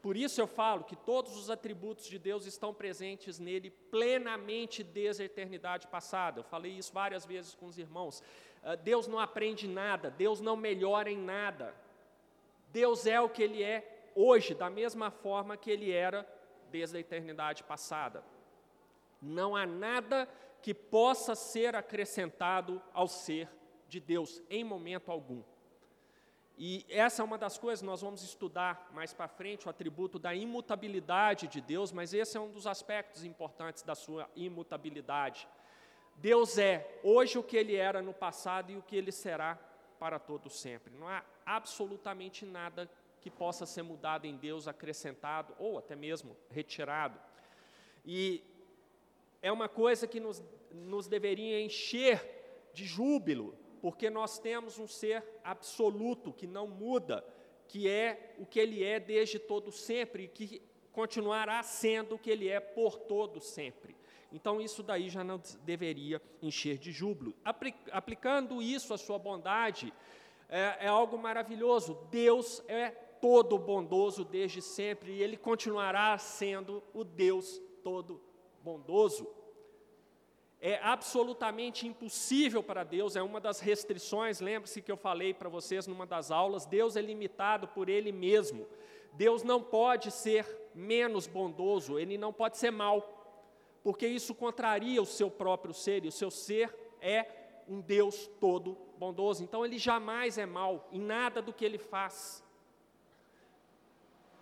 por 0.02 0.16
isso 0.16 0.40
eu 0.40 0.46
falo 0.46 0.84
que 0.84 0.96
todos 0.96 1.36
os 1.36 1.50
atributos 1.50 2.06
de 2.06 2.20
Deus 2.20 2.46
estão 2.46 2.72
presentes 2.72 3.40
nele 3.40 3.72
plenamente 3.90 4.84
desde 4.84 5.24
a 5.24 5.26
eternidade 5.26 5.88
passada. 5.88 6.40
Eu 6.40 6.44
falei 6.44 6.74
isso 6.74 6.94
várias 6.94 7.26
vezes 7.26 7.56
com 7.56 7.66
os 7.66 7.80
irmãos. 7.80 8.22
Uh, 8.62 8.78
Deus 8.84 9.08
não 9.08 9.20
aprende 9.20 9.68
nada, 9.68 10.12
Deus 10.12 10.42
não 10.42 10.56
melhora 10.56 11.10
em 11.10 11.18
nada. 11.18 11.74
Deus 12.72 13.08
é 13.08 13.20
o 13.20 13.28
que 13.28 13.42
Ele 13.42 13.64
é 13.64 14.12
hoje, 14.14 14.54
da 14.54 14.70
mesma 14.70 15.10
forma 15.10 15.58
que 15.58 15.72
Ele 15.72 15.92
era 15.92 16.24
desde 16.70 16.98
a 16.98 17.00
eternidade 17.00 17.64
passada. 17.64 18.24
Não 19.22 19.56
há 19.56 19.66
nada 19.66 20.28
que 20.62 20.74
possa 20.74 21.36
ser 21.36 21.76
acrescentado 21.76 22.82
ao 22.94 23.08
ser 23.08 23.50
de 23.88 24.00
Deus, 24.00 24.42
em 24.50 24.64
momento 24.64 25.12
algum. 25.12 25.44
E 26.58 26.86
essa 26.90 27.22
é 27.22 27.26
uma 27.26 27.38
das 27.38 27.58
coisas 27.58 27.82
nós 27.82 28.02
vamos 28.02 28.24
estudar 28.24 28.90
mais 28.94 29.14
para 29.14 29.28
frente, 29.28 29.68
o 29.68 29.70
atributo 29.70 30.18
da 30.18 30.34
imutabilidade 30.34 31.48
de 31.48 31.60
Deus, 31.60 31.92
mas 31.92 32.14
esse 32.14 32.38
é 32.38 32.40
um 32.40 32.50
dos 32.50 32.66
aspectos 32.66 33.26
importantes 33.26 33.84
da 33.84 33.94
sua 33.94 34.30
imutabilidade. 34.36 35.48
Deus 36.16 36.58
é 36.58 37.00
hoje 37.04 37.38
o 37.38 37.44
que 37.44 37.58
ele 37.58 37.76
era 37.76 38.02
no 38.02 38.14
passado 38.14 38.72
e 38.72 38.78
o 38.78 38.82
que 38.82 38.96
ele 38.96 39.12
será 39.12 39.60
para 40.00 40.18
todo 40.18 40.50
sempre. 40.50 40.94
Não 40.94 41.08
há 41.10 41.24
absolutamente 41.46 42.46
nada 42.46 42.90
que 43.20 43.30
possa 43.30 43.66
ser 43.66 43.82
mudado 43.82 44.26
em 44.26 44.38
Deus, 44.38 44.68
acrescentado 44.68 45.54
ou 45.60 45.78
até 45.78 45.96
mesmo 45.96 46.38
retirado. 46.50 47.20
E 48.06 48.42
é 49.46 49.52
uma 49.52 49.70
coisa 49.70 50.08
que 50.08 50.20
nos, 50.20 50.44
nos 50.72 51.08
deveria 51.08 51.62
encher 51.62 52.20
de 52.74 52.84
júbilo, 52.84 53.56
porque 53.80 54.10
nós 54.10 54.40
temos 54.40 54.80
um 54.80 54.88
ser 54.88 55.24
absoluto 55.44 56.34
que 56.34 56.48
não 56.48 56.68
muda, 56.68 57.24
que 57.68 57.88
é 57.88 58.34
o 58.40 58.46
que 58.48 58.60
ele 58.60 58.84
é 58.84 59.00
desde 59.00 59.38
todo 59.38 59.72
sempre 59.72 60.24
e 60.24 60.28
que 60.28 60.64
continuará 60.92 61.62
sendo 61.62 62.16
o 62.16 62.18
que 62.18 62.32
ele 62.32 62.50
é 62.50 62.60
por 62.60 62.98
todo 62.98 63.40
sempre. 63.40 63.96
Então 64.34 64.60
isso 64.60 64.82
daí 64.82 65.10
já 65.10 65.24
não 65.24 65.40
deveria 65.62 66.20
encher 66.42 66.80
de 66.80 66.92
júbilo. 66.92 67.36
Aplicando 67.92 68.64
isso 68.64 68.96
à 68.96 68.98
sua 68.98 69.20
bondade, 69.20 69.94
é, 70.50 70.86
é 70.86 70.88
algo 70.88 71.20
maravilhoso. 71.20 72.00
Deus 72.10 72.64
é 72.68 72.90
todo 73.22 73.60
bondoso 73.60 74.26
desde 74.26 74.60
sempre 74.60 75.12
e 75.12 75.22
ele 75.22 75.38
continuará 75.38 76.18
sendo 76.18 76.84
o 76.96 77.04
Deus 77.04 77.62
todo 77.84 78.20
bondoso 78.66 79.28
é 80.60 80.80
absolutamente 80.82 81.88
impossível 81.88 82.64
para 82.64 82.84
Deus, 82.84 83.16
é 83.16 83.22
uma 83.22 83.40
das 83.40 83.60
restrições, 83.60 84.40
lembre-se 84.40 84.82
que 84.82 84.92
eu 84.92 84.98
falei 84.98 85.32
para 85.32 85.48
vocês 85.48 85.86
numa 85.86 86.08
das 86.08 86.32
aulas, 86.32 86.66
Deus 86.66 86.96
é 86.96 87.02
limitado 87.02 87.68
por 87.68 87.88
Ele 87.88 88.12
mesmo. 88.12 88.66
Deus 89.14 89.44
não 89.44 89.62
pode 89.62 90.10
ser 90.10 90.44
menos 90.74 91.28
bondoso, 91.28 92.00
Ele 92.00 92.18
não 92.18 92.34
pode 92.34 92.58
ser 92.58 92.72
mal, 92.72 92.98
porque 93.84 94.08
isso 94.08 94.34
contraria 94.34 95.00
o 95.00 95.06
seu 95.06 95.30
próprio 95.30 95.74
ser, 95.74 96.04
e 96.04 96.08
o 96.08 96.12
seu 96.12 96.32
ser 96.32 96.76
é 97.00 97.28
um 97.68 97.80
Deus 97.80 98.28
todo 98.40 98.76
bondoso. 98.98 99.44
Então 99.44 99.64
Ele 99.64 99.78
jamais 99.78 100.40
é 100.40 100.48
mal 100.48 100.90
em 100.92 101.00
nada 101.00 101.44
do 101.44 101.54
que 101.54 101.64
Ele 101.64 101.78
faz. 101.78 102.44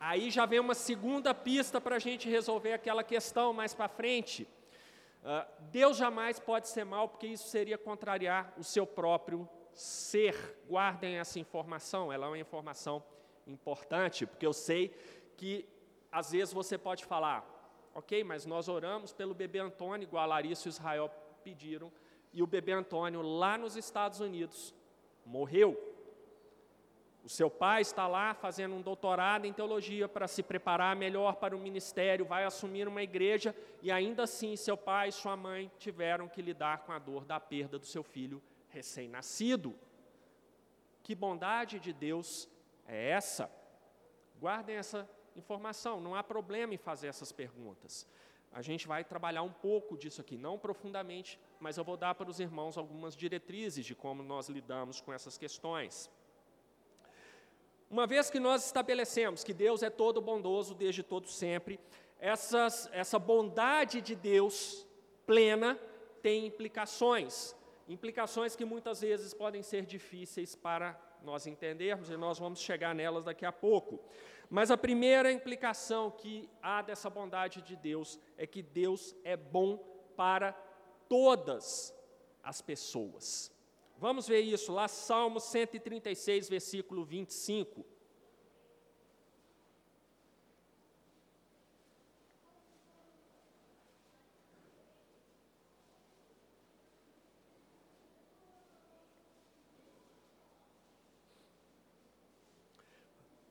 Aí 0.06 0.30
já 0.30 0.46
vem 0.46 0.60
uma 0.60 0.76
segunda 0.76 1.34
pista 1.34 1.80
para 1.80 1.96
a 1.96 2.00
gente 2.00 2.30
resolver 2.30 2.74
aquela 2.74 3.06
questão 3.06 3.54
mais 3.54 3.74
para 3.74 3.88
frente. 3.88 4.46
Uh, 5.24 5.50
Deus 5.72 5.96
jamais 5.96 6.42
pode 6.42 6.68
ser 6.68 6.84
mal, 6.84 7.08
porque 7.08 7.26
isso 7.26 7.48
seria 7.48 7.78
contrariar 7.78 8.54
o 8.58 8.66
seu 8.66 8.86
próprio 8.86 9.48
ser. 9.72 10.60
Guardem 10.68 11.20
essa 11.20 11.40
informação, 11.40 12.12
ela 12.12 12.26
é 12.26 12.30
uma 12.30 12.38
informação 12.38 13.02
importante, 13.48 14.26
porque 14.26 14.46
eu 14.46 14.52
sei 14.52 14.94
que 15.38 15.66
às 16.12 16.34
vezes 16.34 16.54
você 16.54 16.78
pode 16.78 17.06
falar, 17.06 17.48
ok, 17.96 18.26
mas 18.26 18.46
nós 18.46 18.68
oramos 18.68 19.14
pelo 19.14 19.34
bebê 19.34 19.60
Antônio, 19.60 20.06
igual 20.06 20.26
a 20.26 20.28
Larissa 20.28 20.68
e 20.68 20.70
Israel 20.70 21.10
pediram, 21.46 21.90
e 22.34 22.44
o 22.44 22.48
bebê 22.48 22.74
Antônio 22.74 23.22
lá 23.22 23.58
nos 23.58 23.78
Estados 23.78 24.20
Unidos 24.20 24.76
morreu. 25.26 25.93
O 27.24 27.30
seu 27.30 27.50
pai 27.50 27.82
está 27.82 28.06
lá 28.06 28.34
fazendo 28.34 28.76
um 28.76 28.82
doutorado 28.82 29.46
em 29.46 29.54
teologia 29.54 30.10
para 30.10 30.28
se 30.28 30.44
preparar 30.44 30.94
melhor 30.94 31.38
para 31.38 31.56
o 31.56 31.60
ministério, 31.60 32.26
vai 32.26 32.44
assumir 32.44 32.86
uma 32.86 33.02
igreja 33.02 33.56
e 33.82 33.90
ainda 33.90 34.24
assim 34.24 34.58
seu 34.58 34.76
pai 34.76 35.08
e 35.08 35.14
sua 35.14 35.38
mãe 35.38 35.72
tiveram 35.78 36.28
que 36.28 36.42
lidar 36.42 36.80
com 36.80 36.92
a 36.92 37.00
dor 37.00 37.24
da 37.24 37.40
perda 37.40 37.80
do 37.80 37.86
seu 37.86 38.04
filho 38.04 38.44
recém-nascido. 38.68 39.74
Que 41.02 41.16
bondade 41.16 41.80
de 41.80 41.94
Deus 41.94 42.50
é 42.86 43.12
essa? 43.12 43.50
Guardem 44.38 44.76
essa 44.76 45.10
informação, 45.34 46.02
não 46.02 46.16
há 46.16 46.24
problema 46.24 46.74
em 46.74 46.78
fazer 46.78 47.08
essas 47.08 47.32
perguntas. 47.32 48.06
A 48.52 48.62
gente 48.62 48.86
vai 48.86 49.02
trabalhar 49.04 49.44
um 49.44 49.52
pouco 49.52 49.98
disso 49.98 50.20
aqui, 50.20 50.38
não 50.38 50.60
profundamente, 50.60 51.40
mas 51.58 51.78
eu 51.78 51.86
vou 51.86 51.96
dar 51.96 52.16
para 52.16 52.30
os 52.30 52.42
irmãos 52.42 52.78
algumas 52.78 53.16
diretrizes 53.16 53.86
de 53.86 53.96
como 53.96 54.22
nós 54.22 54.50
lidamos 54.50 55.00
com 55.00 55.14
essas 55.14 55.38
questões. 55.38 56.12
Uma 57.90 58.08
vez 58.08 58.30
que 58.30 58.40
nós 58.40 58.66
estabelecemos 58.66 59.44
que 59.44 59.54
Deus 59.54 59.84
é 59.84 59.90
todo 59.90 60.22
bondoso 60.22 60.74
desde 60.74 61.04
todo 61.04 61.28
sempre, 61.28 61.80
essas, 62.20 62.90
essa 62.92 63.20
bondade 63.20 64.02
de 64.02 64.16
Deus 64.16 64.88
plena 65.26 65.80
tem 66.22 66.46
implicações, 66.46 67.56
implicações 67.88 68.56
que 68.56 68.66
muitas 68.66 69.02
vezes 69.02 69.34
podem 69.34 69.62
ser 69.62 69.86
difíceis 69.86 70.56
para 70.56 71.00
nós 71.22 71.48
entendermos 71.48 72.10
e 72.10 72.18
nós 72.18 72.40
vamos 72.40 72.60
chegar 72.60 72.94
nelas 72.96 73.26
daqui 73.26 73.46
a 73.46 73.52
pouco. 73.52 74.00
Mas 74.50 74.72
a 74.72 74.78
primeira 74.78 75.32
implicação 75.32 76.12
que 76.12 76.50
há 76.62 76.82
dessa 76.82 77.10
bondade 77.10 77.62
de 77.62 77.76
Deus 77.76 78.20
é 78.38 78.46
que 78.46 78.62
Deus 78.62 79.16
é 79.24 79.36
bom 79.36 79.78
para 80.16 80.54
todas 81.08 81.94
as 82.44 82.62
pessoas. 82.62 83.53
Vamos 84.04 84.28
ver 84.28 84.42
isso 84.42 84.74
lá, 84.74 84.90
Salmo 84.90 85.40
136, 85.40 86.50
versículo 86.50 87.06
25. 87.06 87.86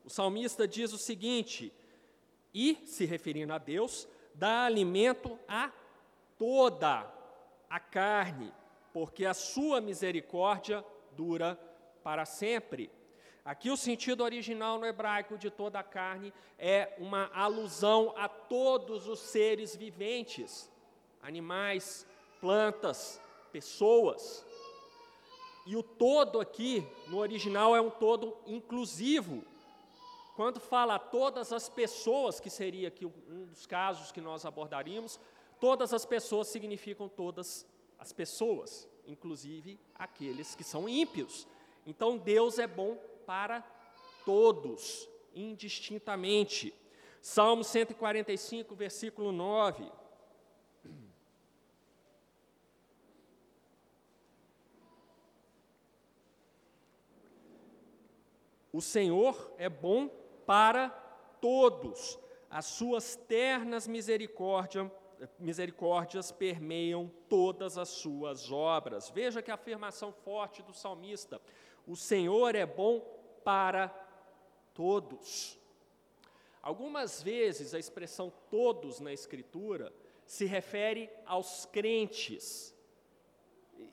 O 0.05 0.09
salmista 0.11 0.67
diz 0.67 0.93
o 0.93 0.99
seguinte: 0.99 1.73
e, 2.53 2.77
se 2.85 3.05
referindo 3.05 3.53
a 3.53 3.57
Deus, 3.57 4.07
dá 4.35 4.65
alimento 4.65 5.39
a 5.47 5.71
toda 6.37 7.11
a 7.67 7.79
carne 7.79 8.53
porque 8.93 9.25
a 9.25 9.33
sua 9.33 9.81
misericórdia 9.81 10.85
dura 11.17 11.59
para 12.03 12.25
sempre. 12.25 12.91
Aqui 13.43 13.69
o 13.69 13.75
sentido 13.75 14.23
original 14.23 14.79
no 14.79 14.85
hebraico 14.85 15.37
de 15.37 15.49
toda 15.49 15.79
a 15.79 15.83
carne 15.83 16.31
é 16.57 16.95
uma 16.97 17.29
alusão 17.33 18.13
a 18.15 18.29
todos 18.29 19.07
os 19.07 19.19
seres 19.19 19.75
viventes, 19.75 20.71
animais, 21.21 22.07
plantas, 22.39 23.19
pessoas. 23.51 24.45
E 25.65 25.75
o 25.75 25.83
todo 25.83 26.39
aqui, 26.39 26.87
no 27.07 27.17
original, 27.17 27.75
é 27.75 27.81
um 27.81 27.89
todo 27.89 28.37
inclusivo. 28.45 29.43
Quando 30.35 30.59
fala 30.59 30.97
todas 30.97 31.51
as 31.51 31.67
pessoas, 31.67 32.39
que 32.39 32.49
seria 32.49 32.87
aqui 32.87 33.05
um 33.05 33.45
dos 33.45 33.65
casos 33.65 34.11
que 34.11 34.21
nós 34.21 34.45
abordaríamos, 34.45 35.19
todas 35.59 35.93
as 35.93 36.05
pessoas 36.05 36.47
significam 36.47 37.09
todas 37.09 37.65
as 38.03 38.11
pessoas, 38.11 38.85
inclusive 39.07 39.79
aqueles 39.95 40.55
que 40.55 40.63
são 40.63 40.89
ímpios. 40.89 41.47
Então 41.87 42.17
Deus 42.17 42.59
é 42.59 42.67
bom 42.67 42.97
para 43.25 43.61
todos, 44.25 45.07
indistintamente. 45.33 46.75
Salmo 47.21 47.63
145, 47.63 48.75
versículo 48.75 49.31
9. 49.31 49.89
O 58.73 58.81
Senhor 58.81 59.53
é 59.57 59.69
bom 59.69 60.09
para 60.45 60.89
todos, 61.39 62.19
as 62.49 62.65
suas 62.65 63.15
ternas 63.15 63.87
misericórdias 63.87 64.91
misericórdias 65.39 66.31
permeiam 66.31 67.11
todas 67.29 67.77
as 67.77 67.89
suas 67.89 68.51
obras. 68.51 69.09
Veja 69.09 69.41
que 69.41 69.51
afirmação 69.51 70.11
forte 70.11 70.61
do 70.61 70.73
salmista: 70.73 71.41
o 71.87 71.95
Senhor 71.95 72.55
é 72.55 72.65
bom 72.65 72.99
para 73.43 73.89
todos. 74.73 75.59
Algumas 76.61 77.21
vezes 77.21 77.73
a 77.73 77.79
expressão 77.79 78.31
todos 78.49 78.99
na 78.99 79.11
Escritura 79.11 79.93
se 80.25 80.45
refere 80.45 81.09
aos 81.25 81.65
crentes. 81.65 82.73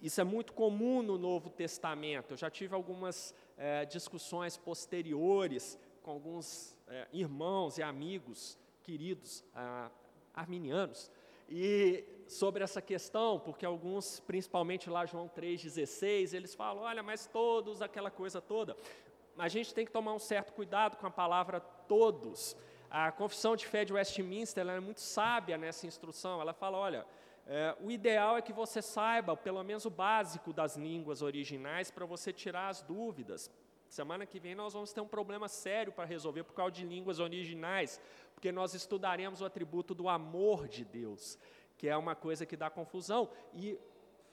Isso 0.01 0.21
é 0.21 0.25
muito 0.25 0.53
comum 0.53 1.03
no 1.03 1.19
Novo 1.19 1.51
Testamento. 1.51 2.33
Eu 2.33 2.37
já 2.37 2.49
tive 2.49 2.75
algumas 2.75 3.35
é, 3.57 3.85
discussões 3.85 4.57
posteriores 4.57 5.79
com 6.03 6.13
alguns 6.13 6.77
é, 6.87 7.09
irmãos 7.13 7.77
e 7.77 7.83
amigos 7.83 8.57
queridos 8.83 9.45
ah, 9.55 9.91
arminianos 10.33 11.11
e 11.51 12.05
sobre 12.29 12.63
essa 12.63 12.81
questão, 12.81 13.41
porque 13.41 13.67
alguns, 13.67 14.21
principalmente 14.21 14.89
lá 14.89 15.05
João 15.05 15.29
3,16, 15.29 16.33
eles 16.33 16.55
falam, 16.55 16.85
olha, 16.85 17.03
mas 17.03 17.27
todos, 17.27 17.83
aquela 17.83 18.11
coisa 18.11 18.41
toda. 18.41 18.77
A 19.37 19.49
gente 19.49 19.75
tem 19.75 19.85
que 19.85 19.91
tomar 19.91 20.15
um 20.15 20.19
certo 20.19 20.53
cuidado 20.53 20.97
com 20.97 21.07
a 21.07 21.11
palavra 21.11 21.59
todos. 21.61 22.57
A 22.89 23.11
confissão 23.11 23.57
de 23.57 23.67
fé 23.67 23.85
de 23.85 23.93
Westminster 23.93 24.67
é 24.67 24.81
muito 24.81 25.01
sábia 25.01 25.59
nessa 25.59 25.87
instrução. 25.87 26.41
Ela 26.41 26.53
fala, 26.53 26.79
olha, 26.79 27.07
é, 27.47 27.77
o 27.81 27.91
ideal 27.91 28.37
é 28.37 28.43
que 28.43 28.53
você 28.53 28.81
saiba 28.81 29.37
pelo 29.37 29.63
menos 29.65 29.85
o 29.85 29.91
básico 29.91 30.53
das 30.53 30.77
línguas 30.77 31.23
originais 31.23 31.91
para 31.91 32.07
você 32.07 32.33
tirar 32.33 32.69
as 32.69 32.81
dúvidas. 32.81 33.51
Semana 33.91 34.25
que 34.25 34.39
vem 34.39 34.55
nós 34.55 34.73
vamos 34.73 34.93
ter 34.93 35.01
um 35.01 35.09
problema 35.09 35.49
sério 35.49 35.93
para 35.93 36.05
resolver 36.05 36.45
por 36.45 36.55
causa 36.55 36.71
de 36.71 36.85
línguas 36.85 37.19
originais, 37.19 38.01
porque 38.33 38.53
nós 38.53 38.73
estudaremos 38.73 39.41
o 39.41 39.45
atributo 39.45 39.97
do 39.97 40.09
amor 40.09 40.69
de 40.69 40.85
Deus, 40.85 41.37
que 41.77 41.89
é 41.89 41.97
uma 41.97 42.15
coisa 42.15 42.47
que 42.47 42.57
dá 42.57 42.71
confusão. 42.71 43.29
E 43.53 43.77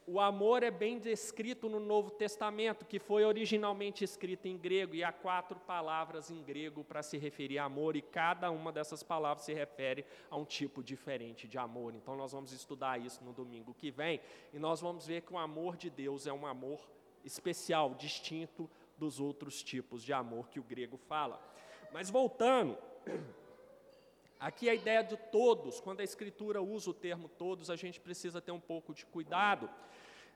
o 0.06 0.20
amor 0.20 0.62
é 0.62 0.70
bem 0.70 1.00
descrito 1.00 1.68
no 1.68 1.80
Novo 1.80 2.12
Testamento, 2.12 2.86
que 2.86 3.00
foi 3.00 3.26
originalmente 3.26 4.04
escrito 4.04 4.46
em 4.46 4.56
grego, 4.56 4.94
e 4.94 5.04
há 5.04 5.12
quatro 5.12 5.60
palavras 5.62 6.30
em 6.30 6.44
grego 6.44 6.84
para 6.84 7.02
se 7.02 7.18
referir 7.18 7.58
a 7.58 7.64
amor, 7.64 7.96
e 7.96 8.02
cada 8.04 8.52
uma 8.52 8.72
dessas 8.72 9.02
palavras 9.02 9.44
se 9.44 9.56
refere 9.56 10.06
a 10.30 10.38
um 10.38 10.46
tipo 10.46 10.84
diferente 10.84 11.48
de 11.48 11.58
amor. 11.58 11.96
Então, 11.96 12.16
nós 12.16 12.32
vamos 12.32 12.54
estudar 12.54 13.02
isso 13.02 13.24
no 13.24 13.34
domingo 13.34 13.74
que 13.74 13.90
vem, 13.90 14.22
e 14.54 14.60
nós 14.60 14.82
vamos 14.82 15.08
ver 15.08 15.24
que 15.24 15.34
o 15.34 15.38
amor 15.40 15.76
de 15.76 15.90
Deus 15.90 16.28
é 16.28 16.32
um 16.32 16.46
amor 16.46 16.80
especial, 17.26 17.96
distinto 17.96 18.70
dos 18.98 19.20
outros 19.20 19.64
tipos 19.64 20.04
de 20.04 20.14
amor 20.14 20.50
que 20.50 20.60
o 20.60 20.64
grego 20.64 20.98
fala. 20.98 21.42
Mas 21.94 22.10
voltando, 22.10 22.78
aqui 24.40 24.70
a 24.70 24.76
ideia 24.76 25.04
de 25.04 25.18
todos, 25.18 25.80
quando 25.80 26.02
a 26.02 26.04
Escritura 26.04 26.62
usa 26.62 26.90
o 26.90 26.94
termo 26.94 27.30
todos, 27.30 27.70
a 27.70 27.76
gente 27.76 28.00
precisa 28.00 28.42
ter 28.42 28.52
um 28.52 28.60
pouco 28.60 28.94
de 28.94 29.06
cuidado 29.06 29.70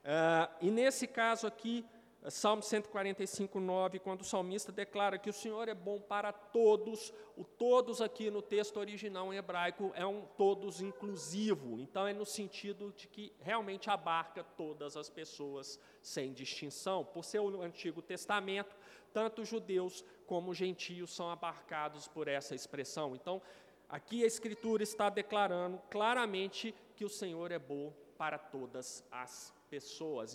Uh, 0.01 0.49
e 0.59 0.71
nesse 0.71 1.05
caso 1.05 1.45
aqui, 1.45 1.85
Salmo 2.29 2.61
145, 2.61 3.59
9, 3.59 3.97
quando 3.97 4.21
o 4.21 4.25
salmista 4.25 4.71
declara 4.71 5.17
que 5.17 5.29
o 5.29 5.33
Senhor 5.33 5.67
é 5.67 5.73
bom 5.73 5.99
para 5.99 6.31
todos, 6.31 7.11
o 7.35 7.43
todos 7.43 7.99
aqui 7.99 8.29
no 8.29 8.43
texto 8.43 8.77
original 8.77 9.33
em 9.33 9.37
hebraico 9.37 9.91
é 9.95 10.05
um 10.05 10.21
todos 10.37 10.81
inclusivo, 10.81 11.79
então 11.79 12.05
é 12.05 12.13
no 12.13 12.23
sentido 12.23 12.93
de 12.95 13.07
que 13.07 13.33
realmente 13.39 13.89
abarca 13.89 14.43
todas 14.43 14.95
as 14.95 15.09
pessoas 15.09 15.79
sem 15.99 16.31
distinção. 16.31 17.03
Por 17.03 17.25
ser 17.25 17.39
o 17.39 17.59
Antigo 17.59 18.03
Testamento, 18.03 18.75
tanto 19.11 19.43
judeus 19.43 20.05
como 20.27 20.53
gentios 20.53 21.15
são 21.15 21.31
abarcados 21.31 22.07
por 22.07 22.27
essa 22.27 22.53
expressão. 22.53 23.15
Então, 23.15 23.41
aqui 23.89 24.23
a 24.23 24.27
Escritura 24.27 24.83
está 24.83 25.09
declarando 25.09 25.81
claramente 25.89 26.75
que 26.95 27.03
o 27.03 27.09
Senhor 27.09 27.51
é 27.51 27.57
bom 27.57 27.91
para 28.15 28.37
todas 28.37 29.03
as 29.09 29.29
pessoas, 29.29 29.60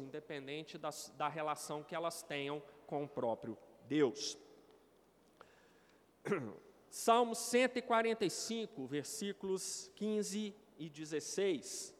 independente 0.00 0.78
das, 0.78 1.12
da 1.16 1.28
relação 1.28 1.82
que 1.82 1.94
elas 1.94 2.22
tenham 2.22 2.62
com 2.86 3.04
o 3.04 3.08
próprio 3.08 3.58
Deus. 3.86 4.38
Salmo 6.88 7.34
145, 7.34 8.86
versículos 8.86 9.90
15 9.96 10.54
e 10.78 10.88
16. 10.88 11.94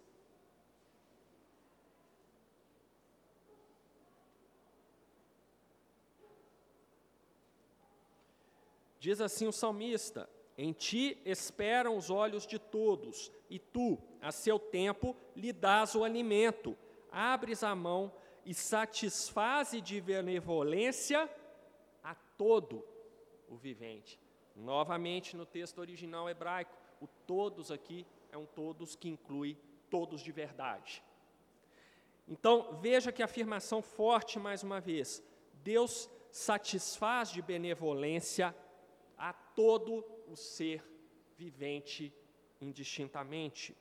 Diz 8.98 9.20
assim 9.20 9.46
o 9.46 9.52
salmista: 9.52 10.28
Em 10.56 10.72
ti 10.72 11.20
esperam 11.26 11.98
os 11.98 12.08
olhos 12.08 12.46
de 12.46 12.58
todos, 12.58 13.30
e 13.50 13.58
tu, 13.58 13.98
a 14.22 14.32
seu 14.32 14.58
tempo, 14.58 15.14
lhe 15.36 15.52
dás 15.52 15.94
o 15.94 16.02
alimento 16.02 16.76
abres 17.16 17.62
a 17.64 17.74
mão 17.74 18.12
e 18.44 18.52
satisfaze 18.52 19.80
de 19.80 19.98
benevolência 20.02 21.30
a 22.04 22.14
todo 22.14 22.84
o 23.48 23.56
vivente. 23.56 24.20
Novamente, 24.54 25.34
no 25.34 25.46
texto 25.46 25.78
original 25.78 26.28
hebraico, 26.28 26.76
o 27.00 27.06
todos 27.26 27.70
aqui 27.70 28.06
é 28.30 28.36
um 28.36 28.44
todos 28.44 28.94
que 28.94 29.08
inclui 29.08 29.56
todos 29.88 30.20
de 30.20 30.30
verdade. 30.30 31.02
Então, 32.28 32.78
veja 32.82 33.10
que 33.10 33.22
afirmação 33.22 33.80
forte 33.80 34.38
mais 34.38 34.62
uma 34.62 34.78
vez. 34.78 35.22
Deus 35.54 36.10
satisfaz 36.30 37.30
de 37.30 37.40
benevolência 37.40 38.54
a 39.16 39.32
todo 39.32 40.04
o 40.28 40.36
ser 40.36 40.84
vivente 41.34 42.12
indistintamente. 42.60 43.74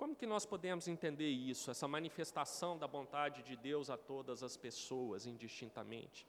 Como 0.00 0.16
que 0.16 0.24
nós 0.24 0.46
podemos 0.46 0.88
entender 0.88 1.28
isso, 1.28 1.70
essa 1.70 1.86
manifestação 1.86 2.78
da 2.78 2.86
vontade 2.86 3.42
de 3.42 3.54
Deus 3.54 3.90
a 3.90 3.98
todas 3.98 4.42
as 4.42 4.56
pessoas, 4.56 5.26
indistintamente? 5.26 6.26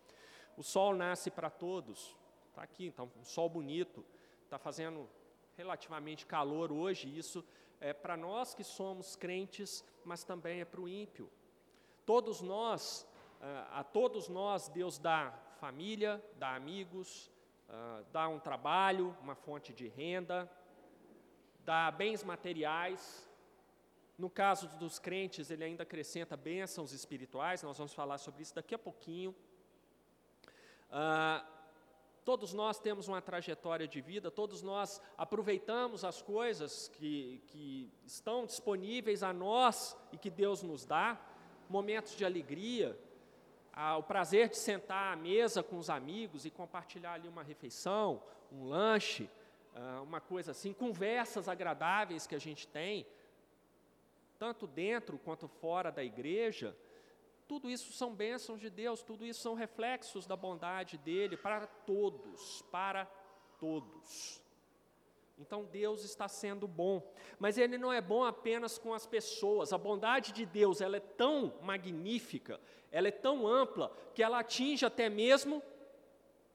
O 0.57 0.62
sol 0.62 0.93
nasce 0.93 1.31
para 1.31 1.49
todos, 1.49 2.13
está 2.49 2.63
aqui, 2.63 2.88
então, 2.88 3.10
um 3.17 3.23
sol 3.23 3.47
bonito, 3.47 4.05
está 4.43 4.60
fazendo 4.60 5.07
relativamente 5.55 6.25
calor 6.25 6.69
hoje, 6.69 7.17
isso 7.17 7.45
é 7.79 7.93
para 7.93 8.17
nós 8.17 8.53
que 8.53 8.62
somos 8.62 9.15
crentes, 9.15 9.86
mas 10.03 10.25
também 10.25 10.60
é 10.60 10.65
para 10.65 10.81
o 10.81 10.89
ímpio. 10.89 11.31
Todos 12.05 12.41
nós, 12.41 13.07
a 13.71 13.86
todos 13.86 14.27
nós, 14.27 14.67
Deus 14.67 14.99
dá 14.99 15.31
família, 15.62 16.21
dá 16.36 16.55
amigos, 16.55 17.31
dá 18.12 18.27
um 18.27 18.38
trabalho, 18.38 19.15
uma 19.21 19.34
fonte 19.34 19.71
de 19.71 19.88
renda, 19.88 20.51
dá 21.63 21.89
bens 21.89 22.21
materiais, 22.21 23.30
no 24.21 24.29
caso 24.29 24.67
dos 24.77 24.99
crentes, 24.99 25.49
ele 25.49 25.63
ainda 25.63 25.81
acrescenta 25.81 26.38
bênçãos 26.38 26.93
espirituais, 26.93 27.63
nós 27.63 27.75
vamos 27.75 27.91
falar 27.91 28.19
sobre 28.19 28.43
isso 28.43 28.53
daqui 28.53 28.75
a 28.75 28.77
pouquinho. 28.77 29.36
Ah, 30.91 31.43
todos 32.23 32.53
nós 32.53 32.79
temos 32.79 33.07
uma 33.07 33.19
trajetória 33.19 33.88
de 33.88 33.99
vida, 33.99 34.29
todos 34.29 34.62
nós 34.62 35.01
aproveitamos 35.17 36.05
as 36.05 36.21
coisas 36.21 36.88
que, 36.89 37.41
que 37.47 37.91
estão 38.05 38.45
disponíveis 38.45 39.23
a 39.23 39.34
nós 39.34 39.97
e 40.12 40.17
que 40.19 40.29
Deus 40.29 40.62
nos 40.62 40.86
dá, 40.86 41.19
momentos 41.67 42.15
de 42.15 42.23
alegria, 42.23 42.95
ah, 43.73 43.97
o 43.97 44.03
prazer 44.03 44.49
de 44.49 44.57
sentar 44.57 45.13
à 45.13 45.15
mesa 45.15 45.63
com 45.63 45.79
os 45.79 45.89
amigos 45.89 46.45
e 46.45 46.51
compartilhar 46.51 47.13
ali 47.13 47.27
uma 47.27 47.41
refeição, 47.41 48.21
um 48.51 48.65
lanche, 48.65 49.27
ah, 49.73 50.01
uma 50.03 50.21
coisa 50.21 50.51
assim, 50.51 50.73
conversas 50.73 51.49
agradáveis 51.49 52.27
que 52.27 52.36
a 52.36 52.39
gente 52.39 52.67
tem 52.67 53.07
tanto 54.41 54.65
dentro 54.65 55.19
quanto 55.19 55.47
fora 55.47 55.91
da 55.91 56.04
igreja, 56.04 56.75
tudo 57.47 57.69
isso 57.69 57.93
são 57.93 58.12
bênçãos 58.12 58.60
de 58.60 58.71
Deus, 58.71 59.04
tudo 59.04 59.23
isso 59.23 59.39
são 59.39 59.54
reflexos 59.54 60.25
da 60.25 60.36
bondade 60.36 60.97
dele 60.97 61.38
para 61.38 61.67
todos, 61.67 62.63
para 62.71 63.06
todos. 63.60 64.41
Então 65.38 65.63
Deus 65.65 66.04
está 66.04 66.27
sendo 66.27 66.67
bom, 66.67 67.08
mas 67.38 67.60
Ele 67.60 67.77
não 67.77 67.93
é 67.93 68.01
bom 68.01 68.23
apenas 68.23 68.80
com 68.80 68.95
as 68.95 69.06
pessoas. 69.06 69.71
A 69.71 69.77
bondade 69.77 70.32
de 70.32 70.43
Deus 70.43 70.82
ela 70.82 70.97
é 70.97 70.99
tão 70.99 71.54
magnífica, 71.62 72.60
ela 72.91 73.10
é 73.10 73.12
tão 73.12 73.45
ampla 73.45 73.95
que 74.15 74.23
ela 74.23 74.39
atinge 74.39 74.84
até 74.84 75.08
mesmo 75.08 75.62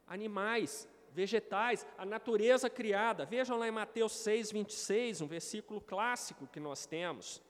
animais, 0.09 0.89
vegetais, 1.13 1.87
a 1.97 2.05
natureza 2.05 2.69
criada. 2.69 3.25
Vejam 3.25 3.57
lá 3.57 3.69
em 3.69 3.71
Mateus 3.71 4.11
6, 4.11 4.51
26, 4.51 5.21
um 5.21 5.29
versículo 5.29 5.81
clássico 5.81 6.49
que 6.49 6.59
nós 6.59 6.85
temos. 6.85 7.41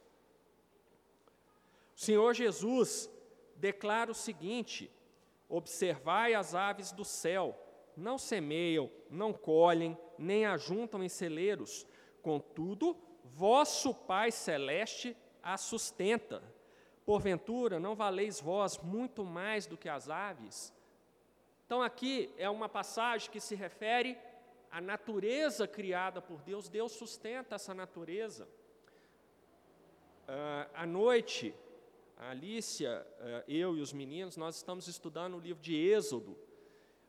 O 1.96 2.00
Senhor 2.00 2.34
Jesus 2.34 3.10
declara 3.56 4.10
o 4.10 4.14
seguinte: 4.14 4.92
Observai 5.48 6.34
as 6.34 6.54
aves 6.54 6.92
do 6.92 7.04
céu, 7.04 7.58
não 7.96 8.18
semeiam, 8.18 8.90
não 9.10 9.32
colhem, 9.32 9.96
nem 10.18 10.44
ajuntam 10.44 11.02
em 11.02 11.08
celeiros, 11.08 11.86
contudo, 12.20 12.96
vosso 13.24 13.94
Pai 13.94 14.30
celeste 14.30 15.16
as 15.42 15.62
sustenta. 15.62 16.42
Porventura, 17.06 17.80
não 17.80 17.94
valeis 17.94 18.40
vós 18.40 18.78
muito 18.78 19.24
mais 19.24 19.66
do 19.66 19.76
que 19.76 19.88
as 19.88 20.10
aves? 20.10 20.74
Então, 21.64 21.80
aqui 21.80 22.32
é 22.36 22.50
uma 22.50 22.68
passagem 22.68 23.30
que 23.30 23.40
se 23.40 23.54
refere 23.54 24.18
à 24.70 24.80
natureza 24.80 25.66
criada 25.66 26.20
por 26.20 26.42
Deus, 26.42 26.68
Deus 26.68 26.92
sustenta 26.92 27.54
essa 27.54 27.72
natureza. 27.72 28.46
Uh, 30.28 30.68
à 30.74 30.84
noite, 30.84 31.54
a 32.16 32.30
Alicia, 32.30 33.06
eh, 33.20 33.44
eu 33.46 33.76
e 33.76 33.80
os 33.80 33.92
meninos, 33.92 34.36
nós 34.36 34.56
estamos 34.56 34.88
estudando 34.88 35.36
o 35.36 35.40
livro 35.40 35.62
de 35.62 35.76
Êxodo. 35.76 36.36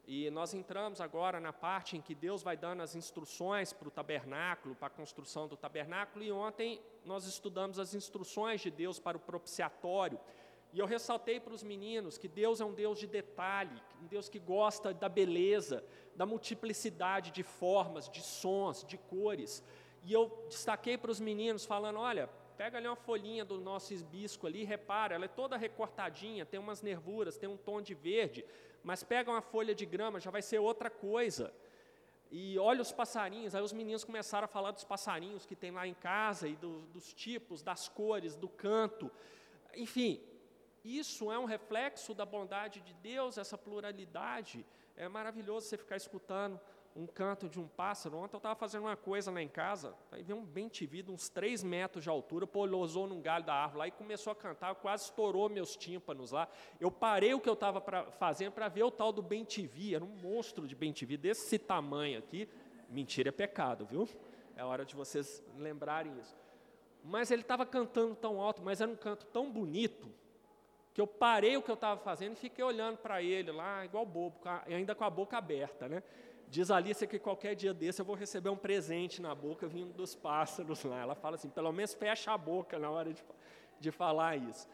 E 0.06 0.30
nós 0.32 0.54
entramos 0.54 1.02
agora 1.02 1.40
na 1.40 1.52
parte 1.52 1.98
em 1.98 2.02
que 2.02 2.14
Deus 2.14 2.44
vai 2.44 2.56
dando 2.56 2.82
as 2.82 2.96
instruções 2.96 3.74
para 3.74 3.88
o 3.88 3.92
tabernáculo, 3.92 4.76
para 4.76 4.88
a 4.88 4.90
construção 4.90 5.48
do 5.48 5.58
tabernáculo. 5.58 6.24
E 6.24 6.32
ontem 6.32 6.82
nós 7.06 7.26
estudamos 7.26 7.80
as 7.80 7.94
instruções 7.94 8.62
de 8.62 8.70
Deus 8.70 9.00
para 9.00 9.18
o 9.18 9.20
propiciatório, 9.20 10.20
E 10.74 10.80
eu 10.80 10.86
ressaltei 10.86 11.40
para 11.40 11.54
os 11.54 11.64
meninos 11.64 12.18
que 12.18 12.28
Deus 12.28 12.60
é 12.60 12.66
um 12.66 12.74
Deus 12.74 13.00
de 13.00 13.08
detalhe, 13.08 13.82
um 14.02 14.08
Deus 14.08 14.28
que 14.28 14.38
gosta 14.38 14.94
da 14.94 15.08
beleza, 15.08 15.84
da 16.14 16.26
multiplicidade 16.26 17.32
de 17.32 17.42
formas, 17.42 18.10
de 18.10 18.22
sons, 18.22 18.84
de 18.84 18.98
cores. 18.98 19.64
E 20.04 20.12
eu 20.12 20.46
destaquei 20.50 20.98
para 20.98 21.12
os 21.12 21.20
meninos, 21.20 21.66
falando: 21.66 22.00
olha, 22.00 22.30
pega 22.58 22.80
ali 22.80 22.88
uma 22.88 22.96
folhinha 22.96 23.46
do 23.46 23.60
nosso 23.60 23.94
hibisco 23.94 24.48
ali, 24.48 24.64
repara, 24.64 25.14
ela 25.14 25.26
é 25.26 25.28
toda 25.28 25.56
recortadinha, 25.56 26.46
tem 26.46 26.60
umas 26.60 26.82
nervuras, 26.82 27.38
tem 27.38 27.48
um 27.48 27.56
tom 27.56 27.82
de 27.82 27.94
verde, 27.94 28.44
mas 28.84 29.04
pega 29.04 29.30
uma 29.30 29.42
folha 29.42 29.76
de 29.76 29.86
grama, 29.86 30.20
já 30.20 30.32
vai 30.32 30.42
ser 30.42 30.58
outra 30.58 30.90
coisa. 30.90 31.54
E 32.32 32.58
olha 32.58 32.82
os 32.82 32.92
passarinhos, 32.92 33.54
aí 33.54 33.62
os 33.62 33.72
meninos 33.72 34.04
começaram 34.04 34.46
a 34.46 34.48
falar 34.48 34.72
dos 34.72 34.84
passarinhos 34.84 35.46
que 35.46 35.56
tem 35.56 35.72
lá 35.72 35.88
em 35.88 35.94
casa, 35.94 36.48
e 36.48 36.56
do, 36.56 36.82
dos 36.88 37.14
tipos, 37.14 37.62
das 37.62 37.88
cores, 37.88 38.36
do 38.36 38.50
canto. 38.50 39.10
Enfim, 39.76 40.20
isso 40.84 41.32
é 41.32 41.38
um 41.38 41.46
reflexo 41.46 42.14
da 42.14 42.26
bondade 42.26 42.82
de 42.82 42.94
Deus, 42.96 43.38
essa 43.38 43.58
pluralidade. 43.58 44.66
É 44.96 45.08
maravilhoso 45.08 45.68
você 45.68 45.78
ficar 45.78 45.96
escutando 45.96 46.60
um 46.98 47.06
canto 47.06 47.48
de 47.48 47.60
um 47.60 47.68
pássaro. 47.68 48.18
Ontem 48.18 48.36
eu 48.36 48.40
estava 48.40 48.56
fazendo 48.56 48.84
uma 48.84 48.98
coisa 48.98 49.32
lá 49.32 49.42
em 49.42 49.48
casa, 49.48 49.96
aí 50.12 50.24
veio 50.24 50.40
um 50.40 50.44
bem 50.44 50.68
tivido, 50.68 51.14
uns 51.14 51.30
3 51.30 51.64
metros 51.64 52.04
de 52.04 52.10
altura, 52.10 52.48
pousou 52.48 53.06
num 53.06 53.22
galho 53.22 53.46
da 53.46 53.54
árvore 53.54 53.78
lá 53.78 53.88
e 53.88 53.92
começou 53.92 54.32
a 54.32 54.36
cantar, 54.36 54.74
quase 54.76 55.06
estourou 55.06 55.48
meus 55.48 55.78
tímpanos 55.78 56.32
lá. 56.32 56.48
Eu 56.80 56.90
parei 56.90 57.36
o 57.36 57.40
que 57.40 57.48
eu 57.48 57.54
estava 57.54 57.80
fazendo 58.14 58.52
para 58.54 58.68
ver 58.68 58.84
o 58.84 58.90
tal 58.90 59.12
do 59.12 59.22
bem 59.22 59.46
era 59.94 60.04
um 60.04 60.08
monstro 60.08 60.68
de 60.68 60.76
bem 60.76 60.92
desse 61.20 61.60
tamanho 61.60 62.18
aqui. 62.18 62.50
Mentira 62.90 63.30
é 63.30 63.32
pecado, 63.32 63.86
viu? 63.86 64.08
É 64.56 64.64
hora 64.64 64.84
de 64.84 64.96
vocês 64.96 65.44
lembrarem 65.56 66.18
isso. 66.20 66.36
Mas 67.04 67.30
ele 67.30 67.44
estava 67.44 67.66
cantando 67.66 68.16
tão 68.16 68.42
alto, 68.42 68.62
mas 68.64 68.82
era 68.82 68.90
um 68.90 68.96
canto 68.96 69.26
tão 69.28 69.52
bonito, 69.52 70.12
que 70.94 71.00
eu 71.00 71.06
parei 71.06 71.56
o 71.56 71.62
que 71.62 71.70
eu 71.70 71.76
estava 71.76 72.02
fazendo 72.02 72.34
e 72.34 72.36
fiquei 72.38 72.66
olhando 72.66 72.98
para 72.98 73.22
ele 73.22 73.52
lá, 73.52 73.86
igual 73.86 74.04
bobo, 74.04 74.40
ainda 74.66 74.96
com 74.96 75.04
a 75.04 75.10
boca 75.10 75.38
aberta, 75.38 75.88
né? 75.88 76.02
Diz 76.50 76.72
a 76.72 76.78
Alice 76.78 77.06
que 77.06 77.20
qualquer 77.20 77.56
dia 77.56 77.74
desse 77.74 78.02
eu 78.02 78.06
vou 78.06 78.16
receber 78.16 78.50
um 78.50 78.56
presente 78.56 79.22
na 79.22 79.36
boca 79.36 79.68
vindo 79.68 79.94
dos 79.94 80.16
pássaros 80.16 80.84
lá. 80.84 81.02
Ela 81.02 81.16
fala 81.16 81.36
assim, 81.36 81.50
pelo 81.50 81.72
menos 81.74 81.94
fecha 81.94 82.32
a 82.32 82.38
boca 82.38 82.80
na 82.80 82.90
hora 82.90 83.14
de, 83.14 83.24
de 83.80 83.92
falar 83.92 84.38
isso. 84.38 84.68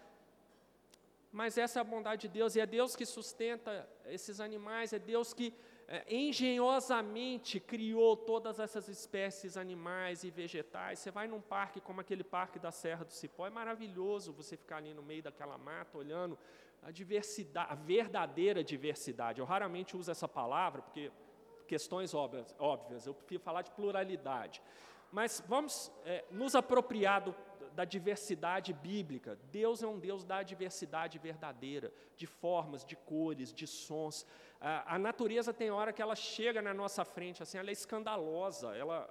Mas 1.32 1.58
essa 1.58 1.80
é 1.80 1.82
a 1.82 1.84
bondade 1.84 2.28
de 2.28 2.28
Deus, 2.28 2.56
e 2.56 2.60
é 2.60 2.66
Deus 2.66 2.96
que 2.96 3.08
sustenta 3.08 3.90
esses 4.06 4.40
animais, 4.40 4.94
é 4.94 5.00
Deus 5.00 5.34
que 5.34 5.52
é, 5.88 6.06
engenhosamente 6.08 7.60
criou 7.60 8.16
todas 8.16 8.60
essas 8.60 8.88
espécies 8.88 9.58
animais 9.58 10.24
e 10.24 10.30
vegetais. 10.30 11.00
Você 11.00 11.10
vai 11.10 11.28
num 11.28 11.42
parque 11.42 11.82
como 11.82 12.02
aquele 12.02 12.24
parque 12.24 12.60
da 12.60 12.72
Serra 12.72 13.04
do 13.04 13.12
Cipó, 13.12 13.48
é 13.48 13.50
maravilhoso 13.50 14.32
você 14.32 14.56
ficar 14.56 14.78
ali 14.78 14.94
no 14.94 15.02
meio 15.02 15.24
daquela 15.24 15.58
mata 15.58 15.98
olhando 15.98 16.38
a 16.84 16.92
diversidade, 16.92 17.72
a 17.72 17.76
verdadeira 17.76 18.64
diversidade. 18.64 19.40
Eu 19.40 19.46
raramente 19.46 19.98
uso 19.98 20.12
essa 20.12 20.28
palavra, 20.28 20.84
porque 20.84 21.12
questões 21.67 22.13
óbvias, 22.13 22.56
óbvias, 22.60 23.06
eu 23.06 23.13
prefiro 23.13 23.41
falar 23.41 23.62
de 23.62 23.71
pluralidade. 23.71 24.62
Mas 25.12 25.43
vamos 25.47 25.91
é, 26.06 26.26
nos 26.32 26.56
apropriar 26.56 27.21
do, 27.21 27.36
da 27.73 27.86
diversidade 27.86 28.73
bíblica. 28.73 29.38
Deus 29.52 29.84
é 29.84 29.88
um 29.88 29.99
Deus 29.99 30.23
da 30.23 30.41
diversidade 30.41 31.19
verdadeira, 31.19 31.91
de 32.15 32.26
formas, 32.26 32.84
de 32.86 32.95
cores, 32.95 33.54
de 33.54 33.67
sons. 33.67 34.26
A, 34.60 34.95
a 34.95 34.99
natureza 34.99 35.54
tem 35.54 35.71
hora 35.71 35.93
que 35.93 36.02
ela 36.02 36.15
chega 36.15 36.62
na 36.62 36.73
nossa 36.73 37.04
frente, 37.04 37.43
assim, 37.43 37.58
ela 37.58 37.69
é 37.69 37.73
escandalosa, 37.73 38.76
ela, 38.76 39.08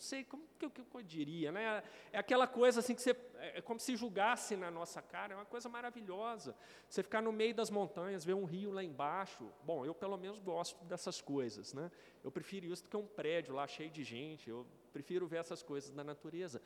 não 0.00 0.06
sei 0.06 0.24
como 0.24 0.42
que 0.58 0.64
eu, 0.64 0.70
que 0.70 0.80
eu 0.80 1.02
diria, 1.02 1.52
né? 1.52 1.82
É 2.10 2.18
aquela 2.18 2.46
coisa 2.46 2.80
assim 2.80 2.94
que 2.94 3.02
você, 3.02 3.10
é, 3.34 3.58
é 3.58 3.60
como 3.60 3.78
se 3.78 3.94
julgasse 3.96 4.56
na 4.56 4.70
nossa 4.70 5.02
cara, 5.02 5.34
é 5.34 5.36
uma 5.36 5.44
coisa 5.44 5.68
maravilhosa. 5.68 6.56
Você 6.88 7.02
ficar 7.02 7.20
no 7.20 7.30
meio 7.30 7.54
das 7.54 7.70
montanhas, 7.70 8.24
ver 8.24 8.32
um 8.32 8.46
rio 8.46 8.70
lá 8.72 8.82
embaixo. 8.82 9.52
Bom, 9.62 9.84
eu 9.84 9.94
pelo 9.94 10.16
menos 10.16 10.38
gosto 10.38 10.82
dessas 10.86 11.20
coisas, 11.20 11.74
né? 11.74 11.92
Eu 12.24 12.32
prefiro 12.32 12.64
isso 12.64 12.82
do 12.82 12.88
que 12.88 12.96
um 12.96 13.06
prédio 13.06 13.54
lá 13.54 13.66
cheio 13.66 13.90
de 13.90 14.02
gente. 14.02 14.48
Eu 14.48 14.66
prefiro 14.90 15.26
ver 15.26 15.36
essas 15.36 15.62
coisas 15.62 15.90
da 15.90 16.02
natureza. 16.02 16.62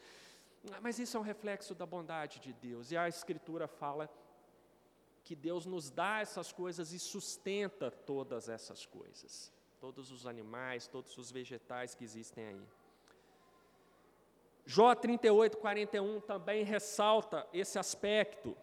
Mas 0.80 1.00
isso 1.00 1.16
é 1.16 1.20
um 1.20 1.24
reflexo 1.24 1.74
da 1.74 1.84
bondade 1.84 2.38
de 2.38 2.52
Deus. 2.52 2.92
E 2.92 2.96
a 2.96 3.08
Escritura 3.08 3.66
fala 3.66 4.08
que 5.24 5.34
Deus 5.34 5.66
nos 5.66 5.90
dá 5.90 6.20
essas 6.20 6.52
coisas 6.52 6.92
e 6.92 7.00
sustenta 7.00 7.90
todas 7.90 8.48
essas 8.48 8.86
coisas. 8.86 9.52
Todos 9.80 10.12
os 10.12 10.24
animais, 10.24 10.86
todos 10.86 11.18
os 11.18 11.32
vegetais 11.32 11.96
que 11.96 12.04
existem 12.04 12.46
aí. 12.46 12.83
Jó 14.66 14.94
38, 14.94 15.58
41 15.58 16.20
também 16.20 16.64
ressalta 16.64 17.46
esse 17.52 17.78
aspecto. 17.78 18.56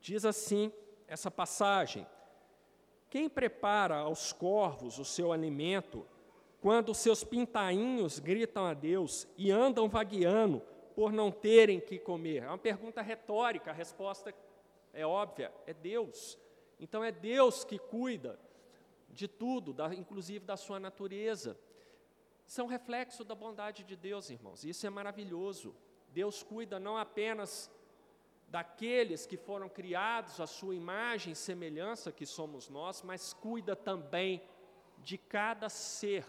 Diz 0.00 0.24
assim 0.24 0.72
essa 1.06 1.30
passagem: 1.30 2.06
Quem 3.10 3.28
prepara 3.28 3.96
aos 3.96 4.32
corvos 4.32 4.98
o 4.98 5.04
seu 5.04 5.30
alimento, 5.30 6.06
quando 6.60 6.94
seus 6.94 7.22
pintainhos 7.22 8.18
gritam 8.18 8.64
a 8.64 8.72
Deus 8.72 9.28
e 9.36 9.50
andam 9.50 9.90
vagueando 9.90 10.62
por 10.94 11.12
não 11.12 11.30
terem 11.30 11.80
que 11.80 11.98
comer? 11.98 12.44
É 12.44 12.48
uma 12.48 12.56
pergunta 12.56 13.02
retórica, 13.02 13.70
a 13.70 13.74
resposta 13.74 14.34
é 14.94 15.04
óbvia: 15.06 15.52
é 15.66 15.74
Deus. 15.74 16.38
Então 16.78 17.04
é 17.04 17.12
Deus 17.12 17.62
que 17.62 17.78
cuida 17.78 18.38
de 19.12 19.28
tudo, 19.28 19.72
da, 19.72 19.94
inclusive 19.94 20.44
da 20.44 20.56
sua 20.56 20.78
natureza. 20.80 21.58
São 22.46 22.66
reflexo 22.66 23.24
da 23.24 23.34
bondade 23.34 23.84
de 23.84 23.96
Deus, 23.96 24.30
irmãos. 24.30 24.64
Isso 24.64 24.86
é 24.86 24.90
maravilhoso. 24.90 25.74
Deus 26.12 26.42
cuida 26.42 26.80
não 26.80 26.96
apenas 26.96 27.70
daqueles 28.48 29.26
que 29.26 29.36
foram 29.36 29.68
criados 29.68 30.40
à 30.40 30.46
sua 30.46 30.74
imagem 30.74 31.32
e 31.32 31.36
semelhança, 31.36 32.10
que 32.10 32.26
somos 32.26 32.68
nós, 32.68 33.02
mas 33.02 33.32
cuida 33.32 33.76
também 33.76 34.42
de 34.98 35.16
cada 35.16 35.68
ser 35.68 36.26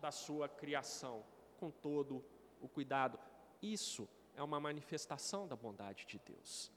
da 0.00 0.12
sua 0.12 0.48
criação, 0.48 1.24
com 1.58 1.70
todo 1.70 2.24
o 2.60 2.68
cuidado. 2.68 3.18
Isso 3.60 4.08
é 4.36 4.42
uma 4.42 4.60
manifestação 4.60 5.48
da 5.48 5.56
bondade 5.56 6.06
de 6.06 6.18
Deus. 6.18 6.70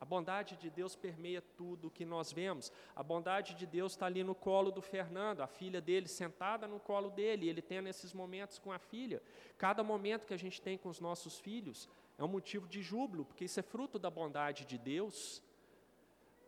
A 0.00 0.04
bondade 0.04 0.56
de 0.56 0.70
Deus 0.70 0.94
permeia 0.94 1.42
tudo 1.56 1.88
o 1.88 1.90
que 1.90 2.04
nós 2.04 2.32
vemos. 2.32 2.72
A 2.94 3.02
bondade 3.02 3.54
de 3.54 3.66
Deus 3.66 3.92
está 3.92 4.06
ali 4.06 4.22
no 4.22 4.34
colo 4.34 4.70
do 4.70 4.80
Fernando, 4.80 5.40
a 5.40 5.46
filha 5.46 5.80
dele 5.80 6.06
sentada 6.06 6.68
no 6.68 6.78
colo 6.78 7.10
dele, 7.10 7.48
ele 7.48 7.60
tendo 7.60 7.88
esses 7.88 8.12
momentos 8.12 8.58
com 8.58 8.70
a 8.70 8.78
filha. 8.78 9.20
Cada 9.56 9.82
momento 9.82 10.26
que 10.26 10.34
a 10.34 10.38
gente 10.38 10.62
tem 10.62 10.78
com 10.78 10.88
os 10.88 11.00
nossos 11.00 11.38
filhos 11.38 11.88
é 12.16 12.22
um 12.22 12.28
motivo 12.28 12.68
de 12.68 12.80
júbilo, 12.80 13.24
porque 13.24 13.44
isso 13.44 13.58
é 13.58 13.62
fruto 13.62 13.98
da 13.98 14.10
bondade 14.10 14.64
de 14.64 14.78
Deus. 14.78 15.42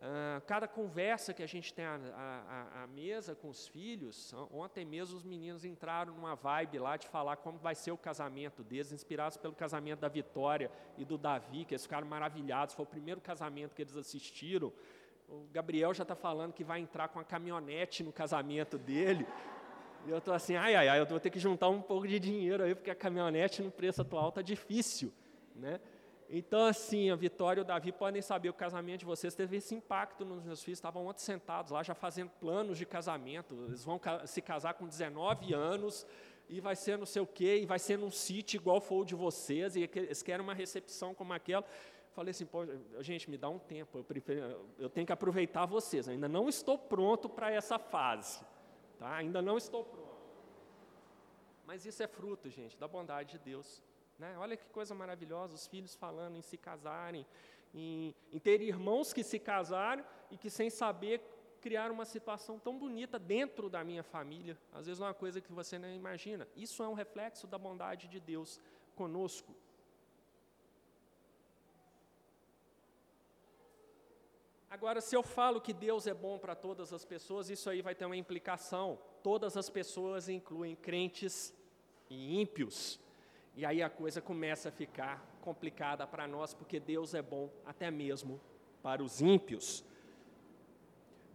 Uh, 0.01 0.41
cada 0.47 0.67
conversa 0.67 1.35
que 1.35 1.43
a 1.43 1.47
gente 1.47 1.75
tem 1.75 1.85
à, 1.85 2.89
mesa 2.95 3.35
com 3.35 3.51
os 3.51 3.69
filhos, 3.69 4.33
ontem 4.51 4.83
mesmo 4.83 5.15
os 5.15 5.23
meninos 5.23 5.63
entraram 5.63 6.15
numa 6.15 6.35
vibe 6.35 6.79
lá 6.79 6.97
de 6.97 7.07
falar 7.07 7.37
como 7.37 7.59
vai 7.59 7.75
ser 7.75 7.93
o 7.93 7.99
casamento 7.99 8.65
deles, 8.65 8.93
inspirados 8.93 9.37
pelo 9.37 9.55
casamento 9.55 10.01
da 10.01 10.09
Vitória 10.09 10.71
e 10.97 11.05
do 11.05 11.19
Davi, 11.19 11.67
que 11.67 11.75
eles 11.75 11.83
ficaram 11.83 12.07
maravilhados, 12.09 12.75
foi 12.75 12.85
o 12.85 12.89
primeiro 12.89 13.21
casamento 13.21 13.75
que 13.75 13.83
eles 13.83 13.95
assistiram. 13.95 14.73
O 15.29 15.47
Gabriel 15.53 15.93
já 15.93 16.03
está 16.03 16.15
falando 16.15 16.55
que 16.55 16.65
vai 16.65 16.81
entrar 16.81 17.09
com 17.09 17.21
a 17.21 17.25
caminhonete 17.25 18.03
no 18.03 18.11
casamento 18.11 18.79
dele. 18.79 19.27
E 20.07 20.11
eu 20.11 20.17
estou 20.17 20.33
assim, 20.33 20.57
ai, 20.57 20.75
ai, 20.77 20.89
ai, 20.89 20.99
eu 20.99 21.05
vou 21.05 21.21
ter 21.21 21.29
que 21.29 21.39
juntar 21.39 21.69
um 21.69 21.83
pouco 21.83 22.09
de 22.09 22.19
dinheiro 22.19 22.65
aí, 22.65 22.75
porque 22.75 22.91
a 22.91 22.95
caminhonete 22.95 23.63
no 23.63 23.71
preço 23.71 24.01
atual 24.01 24.31
está 24.31 24.41
difícil, 24.41 25.13
né? 25.55 25.79
Então, 26.33 26.64
assim, 26.64 27.11
a 27.11 27.16
Vitória 27.16 27.61
e 27.61 27.62
o 27.62 27.64
Davi 27.64 27.90
podem 27.90 28.23
saber, 28.23 28.49
o 28.51 28.55
casamento 28.55 29.01
de 29.01 29.05
vocês 29.05 29.35
teve 29.35 29.57
esse 29.57 29.75
impacto 29.75 30.25
nos 30.25 30.45
meus 30.45 30.62
filhos, 30.62 30.79
estavam 30.79 31.05
ontem 31.05 31.23
sentados 31.23 31.73
lá, 31.73 31.83
já 31.83 31.93
fazendo 31.93 32.31
planos 32.38 32.79
de 32.79 32.87
casamento, 32.87 33.64
eles 33.66 33.85
vão 33.85 34.01
se 34.27 34.40
casar 34.40 34.75
com 34.75 34.87
19 34.87 35.53
anos, 35.53 36.07
e 36.49 36.61
vai 36.61 36.77
ser 36.77 36.97
não 36.97 37.05
sei 37.05 37.21
o 37.21 37.27
quê, 37.27 37.59
e 37.61 37.66
vai 37.66 37.81
ser 37.81 37.99
num 37.99 38.12
sítio 38.12 38.59
igual 38.59 38.81
foi 38.81 38.99
o 38.99 39.05
de 39.05 39.16
vocês, 39.16 39.75
e 39.75 39.90
eles 39.93 40.23
querem 40.23 40.40
uma 40.40 40.55
recepção 40.55 41.12
como 41.14 41.33
aquela. 41.33 41.64
Falei 42.12 42.31
assim, 42.31 42.47
pô, 42.47 42.64
gente, 43.01 43.29
me 43.29 43.37
dá 43.37 43.49
um 43.49 43.59
tempo, 43.59 43.99
eu, 43.99 44.05
prefiro, 44.05 44.71
eu 44.79 44.88
tenho 44.88 45.07
que 45.07 45.12
aproveitar 45.12 45.66
vocês, 45.66 46.09
ainda 46.09 46.29
não 46.29 46.49
estou 46.49 46.79
pronto 46.79 47.29
para 47.29 47.51
essa 47.51 47.77
fase, 47.77 48.40
tá? 49.01 49.16
ainda 49.16 49.43
não 49.43 49.59
estou 49.59 49.85
pronto. 49.85 50.11
Mas 51.66 51.85
isso 51.85 52.01
é 52.05 52.07
fruto, 52.07 52.49
gente, 52.49 52.79
da 52.79 52.87
bondade 52.87 53.33
de 53.33 53.38
Deus. 53.38 53.83
Né? 54.20 54.37
Olha 54.37 54.54
que 54.54 54.68
coisa 54.68 54.94
maravilhosa, 54.94 55.54
os 55.54 55.66
filhos 55.66 55.94
falando 55.94 56.37
em 56.37 56.42
se 56.42 56.59
casarem, 56.59 57.26
em, 57.74 58.14
em 58.30 58.38
ter 58.38 58.61
irmãos 58.61 59.14
que 59.14 59.24
se 59.24 59.38
casaram 59.38 60.04
e 60.30 60.37
que, 60.37 60.50
sem 60.50 60.68
saber, 60.68 61.22
criaram 61.62 61.94
uma 61.94 62.04
situação 62.04 62.59
tão 62.59 62.78
bonita 62.78 63.18
dentro 63.18 63.70
da 63.70 63.83
minha 63.83 64.02
família. 64.02 64.59
Às 64.74 64.85
vezes, 64.85 65.00
é 65.00 65.04
uma 65.06 65.14
coisa 65.14 65.40
que 65.40 65.50
você 65.50 65.78
nem 65.78 65.96
imagina. 65.96 66.46
Isso 66.54 66.83
é 66.83 66.88
um 66.88 66.92
reflexo 66.92 67.46
da 67.46 67.56
bondade 67.56 68.09
de 68.09 68.20
Deus 68.20 68.61
conosco. 68.94 69.54
Agora, 74.68 75.00
se 75.00 75.16
eu 75.16 75.22
falo 75.22 75.62
que 75.62 75.72
Deus 75.72 76.06
é 76.06 76.12
bom 76.12 76.38
para 76.38 76.54
todas 76.54 76.92
as 76.92 77.06
pessoas, 77.06 77.48
isso 77.48 77.70
aí 77.70 77.80
vai 77.80 77.94
ter 77.94 78.04
uma 78.04 78.18
implicação. 78.18 78.98
Todas 79.22 79.56
as 79.56 79.70
pessoas 79.70 80.28
incluem 80.28 80.76
crentes 80.76 81.54
e 82.11 82.38
ímpios. 82.38 83.00
E 83.61 83.64
aí 83.66 83.83
a 83.83 83.90
coisa 83.90 84.23
começa 84.23 84.70
a 84.70 84.73
ficar 84.73 85.23
complicada 85.42 86.07
para 86.07 86.27
nós, 86.27 86.55
porque 86.55 86.81
Deus 86.81 87.12
é 87.12 87.20
bom 87.20 87.51
até 87.66 87.90
mesmo 87.90 88.40
para 88.83 89.03
os 89.03 89.20
ímpios. 89.20 89.85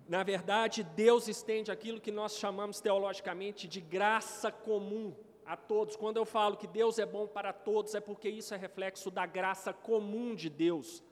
Na 0.10 0.24
verdade, 0.24 0.82
Deus 0.82 1.28
estende 1.28 1.72
aquilo 1.72 2.02
que 2.02 2.12
nós 2.12 2.36
chamamos 2.40 2.82
teologicamente 2.82 3.68
de 3.68 3.80
graça 3.80 4.52
comum 4.52 5.14
a 5.46 5.56
todos. 5.56 5.96
Quando 5.96 6.18
eu 6.18 6.26
falo 6.26 6.58
que 6.58 6.66
Deus 6.66 6.98
é 6.98 7.06
bom 7.06 7.28
para 7.28 7.54
todos, 7.54 7.94
é 7.94 8.00
porque 8.00 8.28
isso 8.28 8.56
é 8.56 8.58
reflexo 8.58 9.12
da 9.12 9.28
graça 9.28 9.72
comum 9.72 10.34
de 10.34 10.50
Deus. 10.50 11.04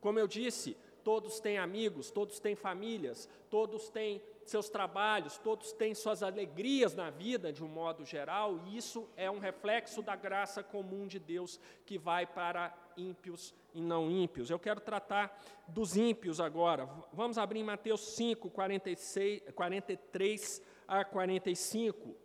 Como 0.00 0.20
eu 0.20 0.28
disse, 0.28 0.76
todos 1.02 1.40
têm 1.40 1.58
amigos, 1.58 2.12
todos 2.12 2.38
têm 2.38 2.54
famílias, 2.54 3.28
todos 3.50 3.88
têm 3.90 4.22
seus 4.50 4.68
trabalhos, 4.68 5.38
todos 5.38 5.72
têm 5.72 5.94
suas 5.94 6.22
alegrias 6.22 6.94
na 6.94 7.10
vida 7.10 7.52
de 7.52 7.62
um 7.62 7.68
modo 7.68 8.04
geral, 8.04 8.58
e 8.66 8.76
isso 8.76 9.08
é 9.16 9.30
um 9.30 9.38
reflexo 9.38 10.02
da 10.02 10.16
graça 10.16 10.62
comum 10.62 11.06
de 11.06 11.18
Deus 11.18 11.60
que 11.86 11.98
vai 11.98 12.26
para 12.26 12.72
ímpios 12.96 13.54
e 13.74 13.80
não 13.80 14.10
ímpios. 14.10 14.50
Eu 14.50 14.58
quero 14.58 14.80
tratar 14.80 15.40
dos 15.66 15.96
ímpios 15.96 16.40
agora. 16.40 16.88
Vamos 17.12 17.38
abrir 17.38 17.60
em 17.60 17.64
Mateus 17.64 18.00
5, 18.14 18.48
46, 18.50 19.42
43 19.54 20.62
a 20.86 21.04
45. 21.04 22.23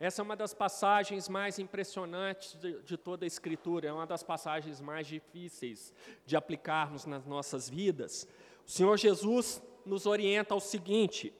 Essa 0.00 0.22
é 0.22 0.24
uma 0.24 0.34
das 0.34 0.54
passagens 0.54 1.28
mais 1.28 1.58
impressionantes 1.58 2.54
de, 2.54 2.80
de, 2.80 2.96
toda 2.96 3.26
a 3.26 3.28
Escritura, 3.28 3.86
é 3.86 3.92
uma 3.92 4.06
das 4.06 4.22
passagens 4.22 4.80
mais 4.80 5.06
difíceis 5.06 5.92
de 6.24 6.34
aplicarmos 6.34 7.04
nas 7.04 7.26
nossas 7.26 7.68
vidas. 7.68 8.26
O 8.66 8.70
Senhor 8.70 8.96
Jesus 8.96 9.62
nos 9.84 10.06
orienta 10.06 10.54
ao 10.54 10.60
seguinte: 10.60 11.34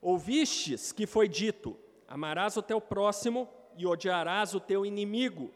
Ouvistes 0.00 0.92
que 0.92 1.08
foi 1.08 1.26
dito: 1.26 1.76
Amarás 2.06 2.56
o 2.56 2.62
teu 2.62 2.80
próximo 2.80 3.48
e 3.76 3.84
odiarás 3.84 4.54
o 4.54 4.60
teu 4.60 4.86
inimigo. 4.86 5.50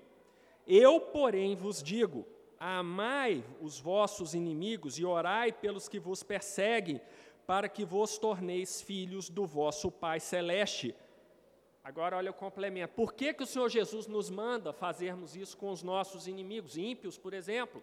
Eu, 0.67 0.99
porém, 0.99 1.55
vos 1.55 1.81
digo: 1.81 2.27
Amai 2.59 3.45
os 3.61 3.79
vossos 3.79 4.35
inimigos 4.35 4.99
e 4.99 5.05
orai 5.05 5.53
pelos 5.53 5.89
que 5.89 6.01
vos 6.01 6.25
perseguem, 6.25 7.01
para 7.47 7.69
que 7.69 7.85
vos 7.85 8.19
torneis 8.19 8.83
filhos 8.83 9.31
do 9.31 9.47
vosso 9.47 9.93
Pai 9.93 10.19
celeste 10.19 10.93
Agora 11.85 12.17
olha 12.17 12.31
o 12.31 12.35
complemento. 12.35 12.95
Por 12.95 13.13
que, 13.13 13.35
que 13.35 13.43
o 13.43 13.47
Senhor 13.47 13.69
Jesus 13.69 14.07
nos 14.07 14.31
manda 14.31 14.73
fazermos 14.73 15.35
isso 15.35 15.57
com 15.57 15.71
os 15.71 15.83
nossos 15.83 16.29
inimigos, 16.29 16.77
ímpios, 16.77 17.19
por 17.19 17.35
exemplo? 17.35 17.83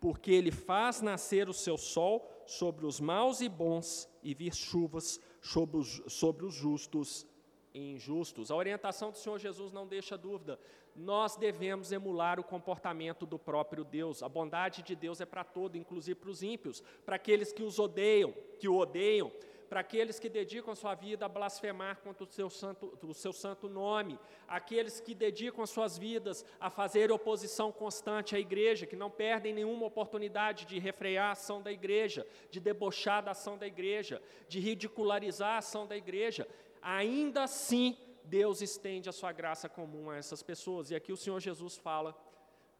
Porque 0.00 0.32
Ele 0.32 0.50
faz 0.50 1.02
nascer 1.02 1.48
o 1.48 1.52
seu 1.52 1.76
sol 1.76 2.26
sobre 2.46 2.86
os 2.86 3.00
maus 3.00 3.40
e 3.42 3.48
bons 3.48 4.08
e 4.22 4.32
vir 4.32 4.54
chuvas 4.54 5.20
sobre 5.42 5.76
os, 5.76 6.02
sobre 6.08 6.46
os 6.46 6.54
justos 6.54 7.26
e 7.74 7.92
injustos. 7.92 8.50
A 8.50 8.56
orientação 8.56 9.10
do 9.10 9.18
Senhor 9.18 9.38
Jesus 9.38 9.70
não 9.70 9.86
deixa 9.86 10.16
dúvida. 10.16 10.58
Nós 10.96 11.36
devemos 11.36 11.92
emular 11.92 12.40
o 12.40 12.44
comportamento 12.44 13.26
do 13.26 13.38
próprio 13.38 13.84
Deus. 13.84 14.22
A 14.22 14.28
bondade 14.28 14.82
de 14.82 14.94
Deus 14.94 15.20
é 15.20 15.26
para 15.26 15.44
todo, 15.44 15.76
inclusive 15.76 16.18
para 16.18 16.30
os 16.30 16.42
ímpios, 16.42 16.82
para 17.04 17.16
aqueles 17.16 17.52
que 17.52 17.62
os 17.62 17.78
odeiam, 17.78 18.32
que 18.58 18.68
o 18.68 18.76
odeiam 18.76 19.30
para 19.68 19.80
aqueles 19.80 20.18
que 20.18 20.28
dedicam 20.28 20.74
sua 20.74 20.94
vida 20.94 21.26
a 21.26 21.28
blasfemar 21.28 22.00
contra 22.00 22.24
o 22.24 22.26
seu, 22.26 22.48
santo, 22.48 22.96
o 23.02 23.14
seu 23.14 23.32
santo 23.32 23.68
nome, 23.68 24.18
aqueles 24.46 25.00
que 25.00 25.14
dedicam 25.14 25.66
suas 25.66 25.98
vidas 25.98 26.44
a 26.60 26.70
fazer 26.70 27.10
oposição 27.10 27.72
constante 27.72 28.36
à 28.36 28.38
igreja, 28.38 28.86
que 28.86 28.96
não 28.96 29.10
perdem 29.10 29.52
nenhuma 29.52 29.86
oportunidade 29.86 30.64
de 30.64 30.78
refrear 30.78 31.28
a 31.28 31.32
ação 31.32 31.62
da 31.62 31.72
igreja, 31.72 32.26
de 32.50 32.60
debochar 32.60 33.22
da 33.22 33.32
ação 33.32 33.58
da 33.58 33.66
igreja, 33.66 34.22
de 34.48 34.60
ridicularizar 34.60 35.54
a 35.54 35.58
ação 35.58 35.86
da 35.86 35.96
igreja, 35.96 36.46
ainda 36.80 37.42
assim 37.44 37.96
Deus 38.24 38.62
estende 38.62 39.08
a 39.08 39.12
sua 39.12 39.32
graça 39.32 39.68
comum 39.68 40.10
a 40.10 40.16
essas 40.16 40.42
pessoas. 40.42 40.90
E 40.90 40.94
aqui 40.94 41.12
o 41.12 41.16
Senhor 41.16 41.40
Jesus 41.40 41.76
fala 41.76 42.16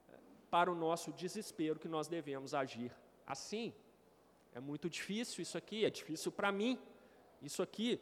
eh, 0.09 0.17
para 0.51 0.71
o 0.73 0.75
nosso 0.75 1.13
desespero 1.13 1.79
que 1.79 1.89
nós 1.89 2.09
devemos 2.09 2.55
agir 2.55 2.91
assim. 3.27 3.75
É 4.55 4.61
muito 4.61 4.89
difícil 4.89 5.43
isso 5.43 5.59
aqui, 5.59 5.85
é 5.85 5.91
difícil 5.91 6.31
para 6.31 6.53
mim. 6.53 6.79
Isso 7.43 7.61
aqui, 7.61 8.01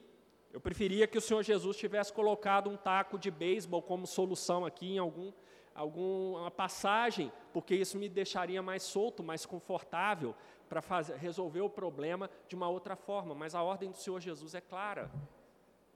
eu 0.52 0.60
preferia 0.60 1.06
que 1.06 1.16
o 1.16 1.20
Senhor 1.20 1.42
Jesus 1.42 1.78
tivesse 1.78 2.12
colocado 2.12 2.68
um 2.68 2.76
taco 2.76 3.18
de 3.18 3.30
beisebol 3.30 3.80
como 3.80 4.06
solução 4.06 4.66
aqui 4.66 4.94
em 4.94 4.98
algum, 4.98 5.32
alguma 5.74 6.50
passagem, 6.50 7.32
porque 7.54 7.74
isso 7.74 7.96
me 7.96 8.06
deixaria 8.06 8.60
mais 8.60 8.82
solto, 8.82 9.22
mais 9.22 9.46
confortável 9.46 10.34
para 10.68 10.82
resolver 11.16 11.62
o 11.62 11.70
problema 11.70 12.30
de 12.46 12.54
uma 12.54 12.68
outra 12.68 12.96
forma. 12.96 13.34
Mas 13.34 13.54
a 13.54 13.62
ordem 13.62 13.90
do 13.90 13.96
Senhor 13.96 14.20
Jesus 14.20 14.54
é 14.54 14.60
clara. 14.60 15.10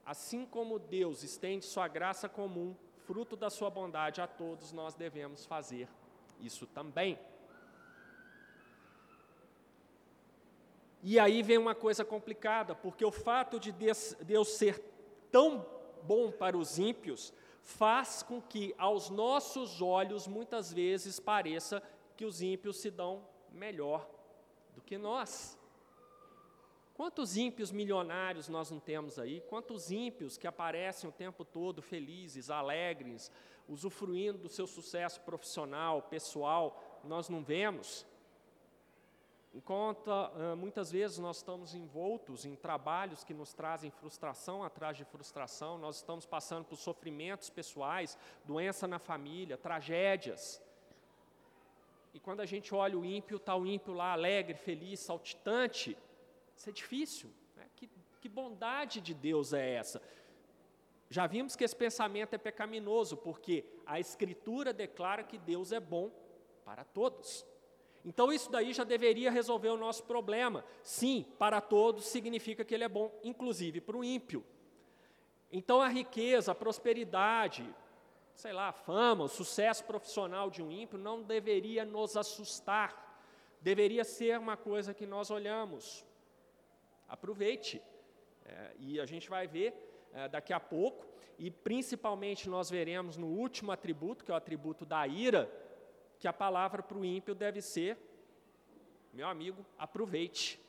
Assim 0.06 0.46
como 0.46 0.78
Deus 0.78 1.22
estende 1.22 1.66
sua 1.66 1.86
graça 1.86 2.30
comum, 2.30 2.74
fruto 3.04 3.36
da 3.36 3.50
sua 3.50 3.68
bondade 3.68 4.22
a 4.22 4.26
todos, 4.26 4.72
nós 4.72 4.94
devemos 4.94 5.44
fazer 5.44 5.86
isso 6.40 6.66
também. 6.66 7.18
E 11.08 11.20
aí 11.20 11.40
vem 11.40 11.56
uma 11.56 11.72
coisa 11.72 12.04
complicada, 12.04 12.74
porque 12.74 13.04
o 13.04 13.12
fato 13.12 13.60
de 13.60 13.70
Deus 13.70 14.48
ser 14.48 14.82
tão 15.30 15.64
bom 16.02 16.32
para 16.32 16.58
os 16.58 16.80
ímpios 16.80 17.32
faz 17.62 18.24
com 18.24 18.42
que, 18.42 18.74
aos 18.76 19.08
nossos 19.08 19.80
olhos, 19.80 20.26
muitas 20.26 20.72
vezes 20.72 21.20
pareça 21.20 21.80
que 22.16 22.24
os 22.24 22.42
ímpios 22.42 22.78
se 22.78 22.90
dão 22.90 23.24
melhor 23.52 24.04
do 24.74 24.82
que 24.82 24.98
nós. 24.98 25.56
Quantos 26.92 27.36
ímpios 27.36 27.70
milionários 27.70 28.48
nós 28.48 28.68
não 28.72 28.80
temos 28.80 29.16
aí? 29.16 29.40
Quantos 29.42 29.92
ímpios 29.92 30.36
que 30.36 30.48
aparecem 30.48 31.08
o 31.08 31.12
tempo 31.12 31.44
todo 31.44 31.80
felizes, 31.82 32.50
alegres, 32.50 33.30
usufruindo 33.68 34.38
do 34.38 34.48
seu 34.48 34.66
sucesso 34.66 35.20
profissional, 35.20 36.02
pessoal, 36.02 37.00
nós 37.04 37.28
não 37.28 37.44
vemos? 37.44 38.04
Enquanto 39.56 40.08
uh, 40.08 40.54
muitas 40.54 40.92
vezes 40.92 41.16
nós 41.16 41.38
estamos 41.38 41.74
envoltos 41.74 42.44
em 42.44 42.54
trabalhos 42.54 43.24
que 43.24 43.32
nos 43.32 43.54
trazem 43.54 43.90
frustração 43.90 44.62
atrás 44.62 44.98
de 44.98 45.04
frustração, 45.06 45.78
nós 45.78 45.96
estamos 45.96 46.26
passando 46.26 46.66
por 46.66 46.76
sofrimentos 46.76 47.48
pessoais, 47.48 48.18
doença 48.44 48.86
na 48.86 48.98
família, 48.98 49.56
tragédias. 49.56 50.62
E 52.12 52.20
quando 52.20 52.40
a 52.40 52.44
gente 52.44 52.74
olha 52.74 52.98
o 52.98 53.04
ímpio, 53.04 53.38
está 53.38 53.56
o 53.56 53.66
ímpio 53.66 53.94
lá 53.94 54.12
alegre, 54.12 54.52
feliz, 54.52 55.00
saltitante, 55.00 55.96
isso 56.54 56.68
é 56.68 56.72
difícil. 56.72 57.32
Né? 57.56 57.64
Que, 57.76 57.88
que 58.20 58.28
bondade 58.28 59.00
de 59.00 59.14
Deus 59.14 59.54
é 59.54 59.72
essa? 59.72 60.02
Já 61.08 61.26
vimos 61.26 61.56
que 61.56 61.64
esse 61.64 61.74
pensamento 61.74 62.34
é 62.34 62.38
pecaminoso, 62.38 63.16
porque 63.16 63.64
a 63.86 63.98
Escritura 63.98 64.74
declara 64.74 65.24
que 65.24 65.38
Deus 65.38 65.72
é 65.72 65.80
bom 65.80 66.10
para 66.62 66.84
todos. 66.84 67.46
Então 68.06 68.32
isso 68.32 68.48
daí 68.52 68.72
já 68.72 68.84
deveria 68.84 69.32
resolver 69.32 69.68
o 69.70 69.76
nosso 69.76 70.04
problema. 70.04 70.64
Sim, 70.80 71.26
para 71.40 71.60
todos 71.60 72.04
significa 72.04 72.64
que 72.64 72.72
ele 72.72 72.84
é 72.84 72.88
bom, 72.88 73.12
inclusive 73.24 73.80
para 73.80 73.96
o 73.96 74.04
ímpio. 74.04 74.44
Então 75.50 75.82
a 75.82 75.88
riqueza, 75.88 76.52
a 76.52 76.54
prosperidade, 76.54 77.68
sei 78.32 78.52
lá, 78.52 78.68
a 78.68 78.72
fama, 78.72 79.24
o 79.24 79.28
sucesso 79.28 79.84
profissional 79.84 80.48
de 80.48 80.62
um 80.62 80.70
ímpio 80.70 80.96
não 80.96 81.20
deveria 81.20 81.84
nos 81.84 82.16
assustar. 82.16 83.20
Deveria 83.60 84.04
ser 84.04 84.38
uma 84.38 84.56
coisa 84.56 84.94
que 84.94 85.04
nós 85.04 85.28
olhamos. 85.28 86.06
Aproveite. 87.08 87.82
É, 88.44 88.70
e 88.78 89.00
a 89.00 89.06
gente 89.06 89.28
vai 89.28 89.48
ver 89.48 89.74
é, 90.14 90.28
daqui 90.28 90.52
a 90.52 90.60
pouco, 90.60 91.04
e 91.36 91.50
principalmente 91.50 92.48
nós 92.48 92.70
veremos 92.70 93.16
no 93.16 93.26
último 93.26 93.72
atributo, 93.72 94.24
que 94.24 94.30
é 94.30 94.34
o 94.34 94.36
atributo 94.36 94.86
da 94.86 95.04
ira, 95.08 95.50
que 96.18 96.28
a 96.28 96.32
palavra 96.32 96.82
para 96.82 96.98
o 96.98 97.04
ímpio 97.04 97.34
deve 97.34 97.60
ser: 97.60 97.98
meu 99.12 99.28
amigo, 99.28 99.64
aproveite, 99.78 100.60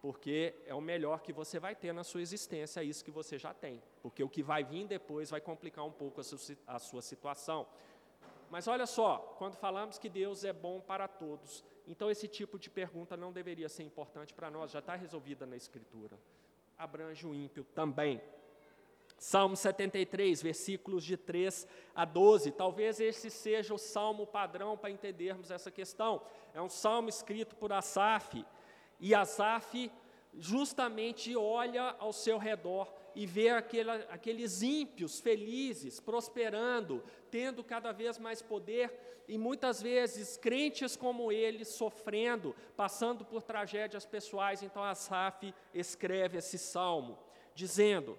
porque 0.00 0.54
é 0.66 0.74
o 0.74 0.80
melhor 0.80 1.22
que 1.22 1.32
você 1.32 1.58
vai 1.58 1.74
ter 1.74 1.92
na 1.92 2.04
sua 2.04 2.22
existência, 2.22 2.80
é 2.80 2.84
isso 2.84 3.04
que 3.04 3.10
você 3.10 3.38
já 3.38 3.54
tem, 3.54 3.82
porque 4.02 4.22
o 4.22 4.28
que 4.28 4.42
vai 4.42 4.62
vir 4.62 4.86
depois 4.86 5.30
vai 5.30 5.40
complicar 5.40 5.84
um 5.84 5.92
pouco 5.92 6.20
a 6.20 6.24
sua, 6.24 6.56
a 6.66 6.78
sua 6.78 7.02
situação. 7.02 7.66
Mas 8.50 8.68
olha 8.68 8.86
só, 8.86 9.34
quando 9.38 9.56
falamos 9.56 9.98
que 9.98 10.08
Deus 10.08 10.44
é 10.44 10.52
bom 10.52 10.80
para 10.80 11.08
todos, 11.08 11.64
então 11.86 12.10
esse 12.10 12.28
tipo 12.28 12.58
de 12.58 12.70
pergunta 12.70 13.16
não 13.16 13.32
deveria 13.32 13.68
ser 13.68 13.82
importante 13.82 14.32
para 14.32 14.50
nós, 14.50 14.70
já 14.70 14.78
está 14.78 14.94
resolvida 14.94 15.46
na 15.46 15.56
Escritura. 15.56 16.18
Abrange 16.76 17.26
o 17.26 17.34
ímpio 17.34 17.64
também. 17.74 18.20
Salmo 19.26 19.56
73, 19.56 20.42
versículos 20.42 21.02
de 21.02 21.16
3 21.16 21.66
a 21.94 22.04
12. 22.04 22.50
Talvez 22.50 23.00
esse 23.00 23.30
seja 23.30 23.72
o 23.72 23.78
salmo 23.78 24.26
padrão 24.26 24.76
para 24.76 24.90
entendermos 24.90 25.50
essa 25.50 25.70
questão. 25.70 26.20
É 26.52 26.60
um 26.60 26.68
salmo 26.68 27.08
escrito 27.08 27.56
por 27.56 27.72
Asaf, 27.72 28.44
e 29.00 29.14
Asaf 29.14 29.90
justamente 30.34 31.34
olha 31.34 31.96
ao 31.98 32.12
seu 32.12 32.36
redor 32.36 32.92
e 33.14 33.24
vê 33.24 33.48
aqueles 33.48 34.60
ímpios 34.60 35.20
felizes, 35.20 36.00
prosperando, 36.00 37.02
tendo 37.30 37.64
cada 37.64 37.92
vez 37.92 38.18
mais 38.18 38.42
poder, 38.42 39.24
e 39.26 39.38
muitas 39.38 39.80
vezes 39.80 40.36
crentes 40.36 40.96
como 40.96 41.32
ele 41.32 41.64
sofrendo, 41.64 42.54
passando 42.76 43.24
por 43.24 43.42
tragédias 43.42 44.04
pessoais. 44.04 44.62
Então 44.62 44.84
Asaf 44.84 45.54
escreve 45.72 46.36
esse 46.36 46.58
salmo. 46.58 47.18
dizendo: 47.54 48.18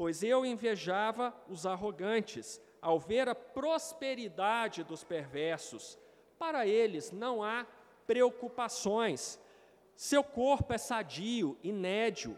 Pois 0.00 0.22
eu 0.22 0.46
invejava 0.46 1.34
os 1.46 1.66
arrogantes, 1.66 2.58
ao 2.80 2.98
ver 2.98 3.28
a 3.28 3.34
prosperidade 3.34 4.82
dos 4.82 5.04
perversos. 5.04 5.98
Para 6.38 6.66
eles 6.66 7.12
não 7.12 7.42
há 7.42 7.66
preocupações. 8.06 9.38
Seu 9.94 10.24
corpo 10.24 10.72
é 10.72 10.78
sadio 10.78 11.58
e 11.62 11.70
nédio. 11.70 12.34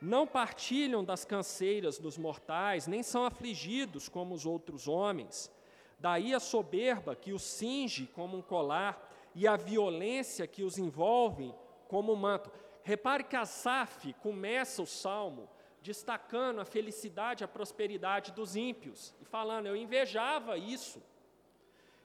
Não 0.00 0.26
partilham 0.26 1.04
das 1.04 1.22
canseiras 1.22 1.98
dos 1.98 2.16
mortais, 2.16 2.86
nem 2.86 3.02
são 3.02 3.26
afligidos 3.26 4.08
como 4.08 4.34
os 4.34 4.46
outros 4.46 4.88
homens. 4.88 5.52
Daí 5.98 6.32
a 6.32 6.40
soberba 6.40 7.14
que 7.14 7.34
os 7.34 7.42
cinge 7.42 8.06
como 8.06 8.38
um 8.38 8.42
colar 8.42 9.12
e 9.34 9.46
a 9.46 9.54
violência 9.54 10.46
que 10.46 10.62
os 10.62 10.78
envolve 10.78 11.54
como 11.88 12.14
um 12.14 12.16
manto. 12.16 12.50
Repare 12.82 13.22
que 13.22 13.36
Asaf 13.36 14.14
começa 14.14 14.80
o 14.80 14.86
salmo 14.86 15.46
destacando 15.82 16.60
a 16.60 16.64
felicidade, 16.64 17.44
a 17.44 17.48
prosperidade 17.48 18.32
dos 18.32 18.56
ímpios 18.56 19.14
e 19.20 19.24
falando: 19.24 19.66
eu 19.66 19.76
invejava 19.76 20.56
isso. 20.56 21.02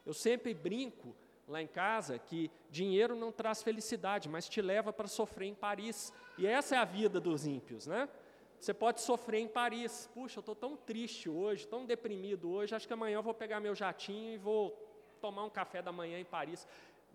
Eu 0.06 0.14
sempre 0.14 0.54
brinco 0.54 1.16
lá 1.48 1.62
em 1.62 1.68
casa 1.68 2.18
que 2.18 2.52
dinheiro 2.70 3.16
não 3.16 3.32
traz 3.32 3.62
felicidade, 3.62 4.28
mas 4.28 4.50
te 4.50 4.62
leva 4.62 4.92
para 4.92 5.08
sofrer 5.08 5.48
em 5.48 5.56
Paris. 5.56 6.14
E 6.38 6.46
essa 6.46 6.76
é 6.76 6.78
a 6.78 6.86
vida 6.86 7.20
dos 7.20 7.46
ímpios, 7.46 7.88
né? 7.88 8.10
Você 8.60 8.74
pode 8.74 9.02
sofrer 9.02 9.40
em 9.40 9.48
Paris. 9.48 10.10
Puxa, 10.14 10.40
eu 10.40 10.42
estou 10.42 10.56
tão 10.56 10.76
triste 10.76 11.30
hoje, 11.30 11.68
tão 11.68 11.86
deprimido 11.86 12.50
hoje, 12.52 12.76
acho 12.76 12.88
que 12.88 12.94
amanhã 12.94 13.16
eu 13.16 13.24
vou 13.24 13.34
pegar 13.34 13.60
meu 13.60 13.76
jatinho 13.76 14.34
e 14.34 14.38
vou 14.38 14.72
tomar 15.22 15.44
um 15.44 15.50
café 15.50 15.82
da 15.82 15.92
manhã 15.92 16.20
em 16.20 16.26
Paris. 16.26 16.68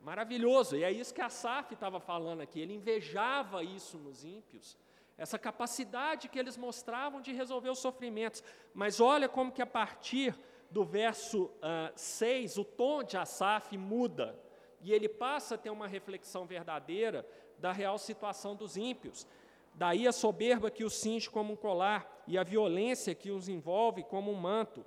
Maravilhoso, 0.02 0.76
e 0.76 0.82
é 0.82 0.90
isso 0.90 1.14
que 1.14 1.20
a 1.20 1.28
Saf 1.28 1.74
estava 1.74 2.00
falando 2.00 2.40
aqui. 2.40 2.60
Ele 2.60 2.74
invejava 2.74 3.62
isso 3.62 3.98
nos 3.98 4.24
ímpios, 4.24 4.76
essa 5.16 5.38
capacidade 5.38 6.28
que 6.28 6.38
eles 6.38 6.56
mostravam 6.56 7.20
de 7.20 7.32
resolver 7.32 7.70
os 7.70 7.78
sofrimentos. 7.78 8.42
Mas 8.74 9.00
olha 9.00 9.28
como 9.28 9.52
que 9.52 9.62
a 9.62 9.66
partir 9.66 10.38
do 10.70 10.84
verso 10.84 11.44
uh, 11.44 11.50
ah, 11.62 11.92
6, 11.94 12.56
o 12.56 12.64
tom 12.64 13.02
de 13.02 13.16
Asaf 13.16 13.76
muda, 13.76 14.38
e 14.80 14.92
ele 14.92 15.08
passa 15.08 15.54
a 15.54 15.58
ter 15.58 15.70
uma 15.70 15.86
reflexão 15.86 16.46
verdadeira 16.46 17.26
da 17.58 17.72
real 17.72 17.98
situação 17.98 18.56
dos 18.56 18.76
ímpios. 18.76 19.26
Daí 19.74 20.08
a 20.08 20.12
soberba 20.12 20.70
que 20.70 20.84
os 20.84 20.94
cinge 20.94 21.30
como 21.30 21.52
um 21.52 21.56
colar 21.56 22.22
e 22.26 22.36
a 22.36 22.42
violência 22.42 23.14
que 23.14 23.30
os 23.30 23.48
envolve 23.48 24.02
como 24.02 24.30
um 24.30 24.34
manto. 24.34 24.84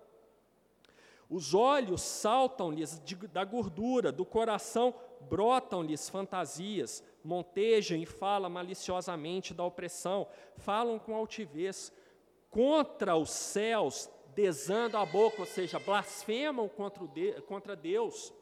Os 1.30 1.54
olhos 1.54 2.02
saltam-lhes 2.02 3.02
da 3.32 3.44
gordura, 3.44 4.12
do 4.12 4.26
coração 4.26 4.94
brotam-lhes 5.22 6.08
fantasias, 6.10 7.04
montejam 7.26 7.98
e 7.98 8.06
falam 8.06 8.50
maliciosamente 8.50 9.54
da 9.54 9.64
opressão, 9.64 10.28
falam 10.58 11.00
com 11.00 11.16
altivez, 11.16 11.92
contra 12.50 13.16
os 13.16 13.32
céus, 13.32 14.10
desando 14.34 14.98
a 14.98 15.06
boca, 15.06 15.42
ou 15.42 15.46
seja, 15.46 15.80
blasfemam 15.80 16.70
contra 17.48 17.76
Deus, 17.76 18.34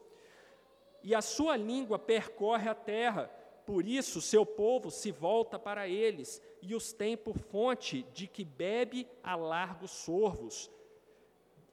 e 1.02 1.14
a 1.14 1.20
sua 1.20 1.56
língua 1.56 1.98
percorre 1.98 2.68
a 2.68 2.74
terra, 2.74 3.30
por 3.66 3.86
isso, 3.86 4.20
seu 4.20 4.44
povo 4.44 4.90
se 4.90 5.10
volta 5.10 5.58
para 5.58 5.88
eles 5.88 6.40
e 6.60 6.74
os 6.74 6.92
tem 6.92 7.16
por 7.16 7.38
fonte 7.38 8.02
de 8.12 8.26
que 8.26 8.44
bebe 8.44 9.08
a 9.22 9.34
largos 9.36 9.90
sorvos. 9.90 10.70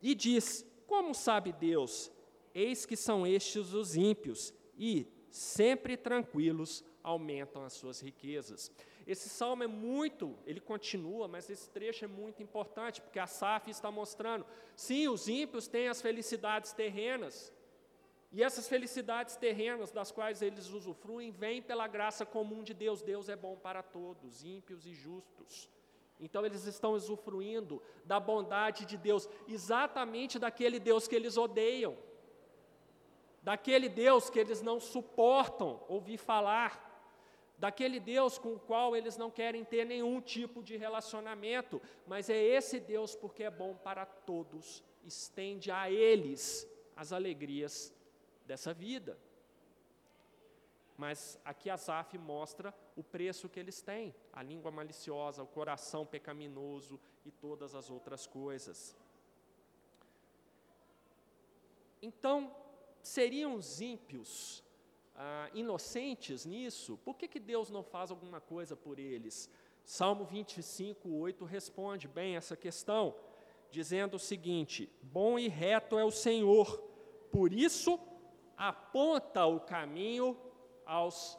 E 0.01 0.15
diz: 0.15 0.65
Como 0.87 1.13
sabe 1.13 1.51
Deus? 1.51 2.11
Eis 2.53 2.85
que 2.85 2.95
são 2.95 3.27
estes 3.27 3.73
os 3.73 3.95
ímpios, 3.95 4.53
e, 4.77 5.05
sempre 5.29 5.95
tranquilos, 5.95 6.83
aumentam 7.03 7.63
as 7.63 7.73
suas 7.73 7.99
riquezas. 7.99 8.71
Esse 9.07 9.29
salmo 9.29 9.63
é 9.63 9.67
muito, 9.67 10.37
ele 10.45 10.59
continua, 10.59 11.27
mas 11.27 11.49
esse 11.49 11.69
trecho 11.69 12.05
é 12.05 12.07
muito 12.07 12.41
importante, 12.43 13.01
porque 13.01 13.19
a 13.19 13.27
Saf 13.27 13.69
está 13.69 13.91
mostrando: 13.91 14.45
sim, 14.75 15.07
os 15.07 15.27
ímpios 15.27 15.67
têm 15.67 15.87
as 15.87 16.01
felicidades 16.01 16.71
terrenas, 16.73 17.53
e 18.31 18.41
essas 18.41 18.67
felicidades 18.67 19.35
terrenas 19.35 19.91
das 19.91 20.11
quais 20.11 20.41
eles 20.41 20.69
usufruem 20.69 21.31
vêm 21.31 21.61
pela 21.61 21.87
graça 21.87 22.25
comum 22.25 22.63
de 22.63 22.73
Deus. 22.73 23.01
Deus 23.01 23.27
é 23.27 23.35
bom 23.35 23.57
para 23.57 23.83
todos, 23.83 24.43
ímpios 24.43 24.85
e 24.85 24.93
justos. 24.93 25.69
Então 26.17 26.45
eles 26.45 26.65
estão 26.65 26.93
usufruindo 26.93 27.81
da 28.05 28.19
bondade 28.19 28.85
de 28.85 28.95
Deus, 28.95 29.27
exatamente 29.47 30.37
daquele 30.37 30.79
Deus 30.79 31.07
que 31.07 31.15
eles 31.15 31.35
odeiam, 31.35 31.97
daquele 33.41 33.89
Deus 33.89 34.29
que 34.29 34.39
eles 34.39 34.61
não 34.61 34.79
suportam 34.79 35.83
ouvir 35.89 36.17
falar, 36.17 36.90
daquele 37.61 37.99
Deus 37.99 38.39
com 38.39 38.55
o 38.55 38.59
qual 38.59 38.95
eles 38.95 39.17
não 39.17 39.29
querem 39.29 39.63
ter 39.63 39.85
nenhum 39.85 40.19
tipo 40.19 40.63
de 40.63 40.75
relacionamento, 40.77 41.79
mas 42.07 42.27
é 42.27 42.35
esse 42.35 42.79
Deus 42.79 43.13
porque 43.15 43.43
é 43.43 43.51
bom 43.51 43.75
para 43.75 44.03
todos, 44.03 44.83
estende 45.05 45.69
a 45.69 45.87
eles 45.87 46.67
as 46.95 47.13
alegrias 47.13 47.93
dessa 48.47 48.73
vida. 48.73 49.15
Mas 50.97 51.39
aqui 51.45 51.69
Asaf 51.69 52.17
mostra 52.17 52.73
o 52.95 53.03
preço 53.03 53.47
que 53.47 53.59
eles 53.59 53.79
têm, 53.79 54.15
a 54.33 54.41
língua 54.41 54.71
maliciosa, 54.71 55.43
o 55.43 55.47
coração 55.47 56.03
pecaminoso 56.03 56.99
e 57.23 57.29
todas 57.29 57.75
as 57.75 57.91
outras 57.91 58.25
coisas. 58.25 58.97
Então, 62.01 62.55
seriam 63.03 63.53
os 63.53 63.79
ímpios 63.79 64.63
ah, 65.15 65.49
inocentes 65.53 66.45
nisso? 66.45 66.97
Por 67.03 67.15
que, 67.15 67.27
que 67.27 67.39
Deus 67.39 67.69
não 67.69 67.83
faz 67.83 68.11
alguma 68.11 68.39
coisa 68.39 68.75
por 68.75 68.99
eles? 68.99 69.49
Salmo 69.83 70.25
25, 70.25 71.09
8 71.09 71.45
responde 71.45 72.07
bem 72.07 72.35
essa 72.35 72.55
questão, 72.55 73.15
dizendo 73.69 74.15
o 74.15 74.19
seguinte: 74.19 74.91
Bom 75.01 75.37
e 75.39 75.47
reto 75.47 75.97
é 75.97 76.05
o 76.05 76.11
Senhor, 76.11 76.77
por 77.31 77.51
isso 77.51 77.99
aponta 78.55 79.45
o 79.45 79.59
caminho 79.59 80.37
aos 80.85 81.37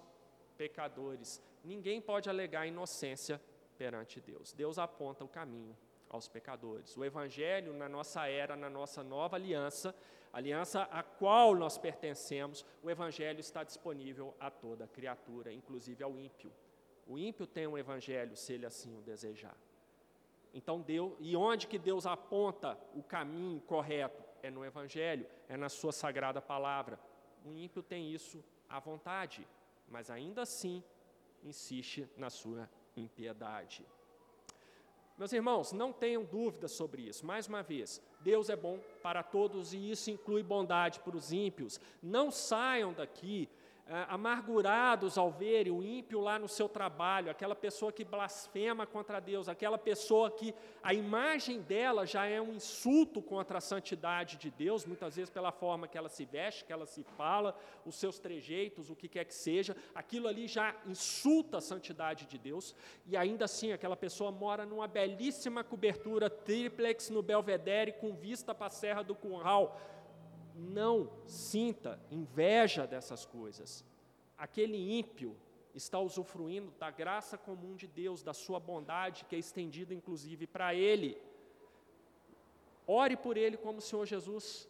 pecadores. 0.56 1.42
Ninguém 1.64 2.00
pode 2.00 2.28
alegar 2.28 2.66
inocência 2.66 3.40
perante 3.78 4.20
Deus. 4.20 4.52
Deus 4.52 4.78
aponta 4.78 5.24
o 5.24 5.28
caminho 5.28 5.76
aos 6.12 6.28
pecadores. 6.28 6.96
O 6.96 7.04
Evangelho, 7.04 7.72
na 7.72 7.88
nossa 7.88 8.28
era, 8.28 8.54
na 8.54 8.70
nossa 8.70 9.02
nova 9.02 9.34
aliança, 9.36 9.92
aliança 10.32 10.82
a 10.84 11.02
qual 11.02 11.56
nós 11.56 11.76
pertencemos, 11.76 12.64
o 12.82 12.90
Evangelho 12.90 13.40
está 13.40 13.64
disponível 13.64 14.34
a 14.38 14.50
toda 14.50 14.86
criatura, 14.86 15.52
inclusive 15.52 16.04
ao 16.04 16.16
ímpio. 16.16 16.52
O 17.06 17.18
ímpio 17.18 17.46
tem 17.46 17.66
um 17.66 17.76
Evangelho, 17.76 18.36
se 18.36 18.52
ele 18.52 18.66
assim 18.66 18.96
o 18.96 19.02
desejar. 19.02 19.56
Então, 20.54 20.80
Deus, 20.80 21.14
e 21.18 21.34
onde 21.34 21.66
que 21.66 21.78
Deus 21.78 22.06
aponta 22.06 22.78
o 22.94 23.02
caminho 23.02 23.60
correto? 23.62 24.22
É 24.42 24.50
no 24.50 24.64
Evangelho, 24.64 25.26
é 25.48 25.56
na 25.56 25.68
Sua 25.68 25.92
sagrada 25.92 26.40
palavra 26.40 26.98
o 27.44 27.56
ímpio 27.56 27.82
tem 27.82 28.12
isso 28.12 28.42
à 28.68 28.78
vontade, 28.78 29.46
mas 29.88 30.10
ainda 30.10 30.42
assim 30.42 30.82
insiste 31.42 32.08
na 32.16 32.30
sua 32.30 32.68
impiedade. 32.96 33.84
Meus 35.16 35.32
irmãos, 35.32 35.72
não 35.72 35.92
tenham 35.92 36.24
dúvidas 36.24 36.72
sobre 36.72 37.02
isso. 37.02 37.24
Mais 37.24 37.46
uma 37.46 37.62
vez, 37.62 38.02
Deus 38.20 38.48
é 38.48 38.56
bom 38.56 38.78
para 39.02 39.22
todos 39.22 39.72
e 39.72 39.90
isso 39.90 40.10
inclui 40.10 40.42
bondade 40.42 41.00
para 41.00 41.16
os 41.16 41.32
ímpios. 41.32 41.78
Não 42.02 42.30
saiam 42.30 42.92
daqui 42.92 43.48
é, 43.84 44.06
amargurados 44.08 45.18
ao 45.18 45.30
verem 45.30 45.72
o 45.72 45.82
ímpio 45.82 46.20
lá 46.20 46.38
no 46.38 46.46
seu 46.46 46.68
trabalho, 46.68 47.30
aquela 47.30 47.54
pessoa 47.54 47.92
que 47.92 48.04
blasfema 48.04 48.86
contra 48.86 49.18
Deus, 49.18 49.48
aquela 49.48 49.76
pessoa 49.76 50.30
que 50.30 50.54
a 50.82 50.94
imagem 50.94 51.60
dela 51.60 52.06
já 52.06 52.24
é 52.24 52.40
um 52.40 52.52
insulto 52.52 53.20
contra 53.20 53.58
a 53.58 53.60
santidade 53.60 54.36
de 54.36 54.50
Deus, 54.50 54.86
muitas 54.86 55.16
vezes 55.16 55.30
pela 55.30 55.50
forma 55.50 55.88
que 55.88 55.98
ela 55.98 56.08
se 56.08 56.24
veste, 56.24 56.64
que 56.64 56.72
ela 56.72 56.86
se 56.86 57.02
fala, 57.02 57.58
os 57.84 57.96
seus 57.96 58.20
trejeitos, 58.20 58.88
o 58.88 58.94
que 58.94 59.08
quer 59.08 59.24
que 59.24 59.34
seja, 59.34 59.76
aquilo 59.94 60.28
ali 60.28 60.46
já 60.46 60.76
insulta 60.86 61.58
a 61.58 61.60
santidade 61.60 62.26
de 62.26 62.38
Deus, 62.38 62.76
e 63.04 63.16
ainda 63.16 63.46
assim 63.46 63.72
aquela 63.72 63.96
pessoa 63.96 64.30
mora 64.30 64.64
numa 64.64 64.86
belíssima 64.86 65.64
cobertura 65.64 66.30
triplex 66.30 67.10
no 67.10 67.20
Belvedere 67.20 67.92
com 67.92 68.14
vista 68.14 68.54
para 68.54 68.68
a 68.68 68.70
Serra 68.70 69.02
do 69.02 69.14
Curral 69.14 69.76
não 70.54 71.10
sinta 71.26 72.00
inveja 72.10 72.86
dessas 72.86 73.24
coisas. 73.24 73.84
Aquele 74.36 74.98
ímpio 74.98 75.36
está 75.74 75.98
usufruindo 75.98 76.70
da 76.78 76.90
graça 76.90 77.38
comum 77.38 77.74
de 77.74 77.86
Deus, 77.86 78.22
da 78.22 78.34
sua 78.34 78.60
bondade, 78.60 79.24
que 79.24 79.34
é 79.34 79.38
estendida 79.38 79.94
inclusive 79.94 80.46
para 80.46 80.74
ele. 80.74 81.20
Ore 82.86 83.16
por 83.16 83.36
ele 83.36 83.56
como 83.56 83.78
o 83.78 83.82
Senhor 83.82 84.04
Jesus 84.06 84.68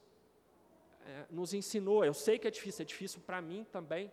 é, 1.05 1.27
nos 1.31 1.55
ensinou. 1.55 2.05
Eu 2.05 2.15
sei 2.15 2.39
que 2.39 2.47
é 2.47 2.51
difícil, 2.51 2.83
é 2.83 2.87
difícil 2.87 3.21
para 3.21 3.41
mim 3.41 3.65
também. 3.71 4.11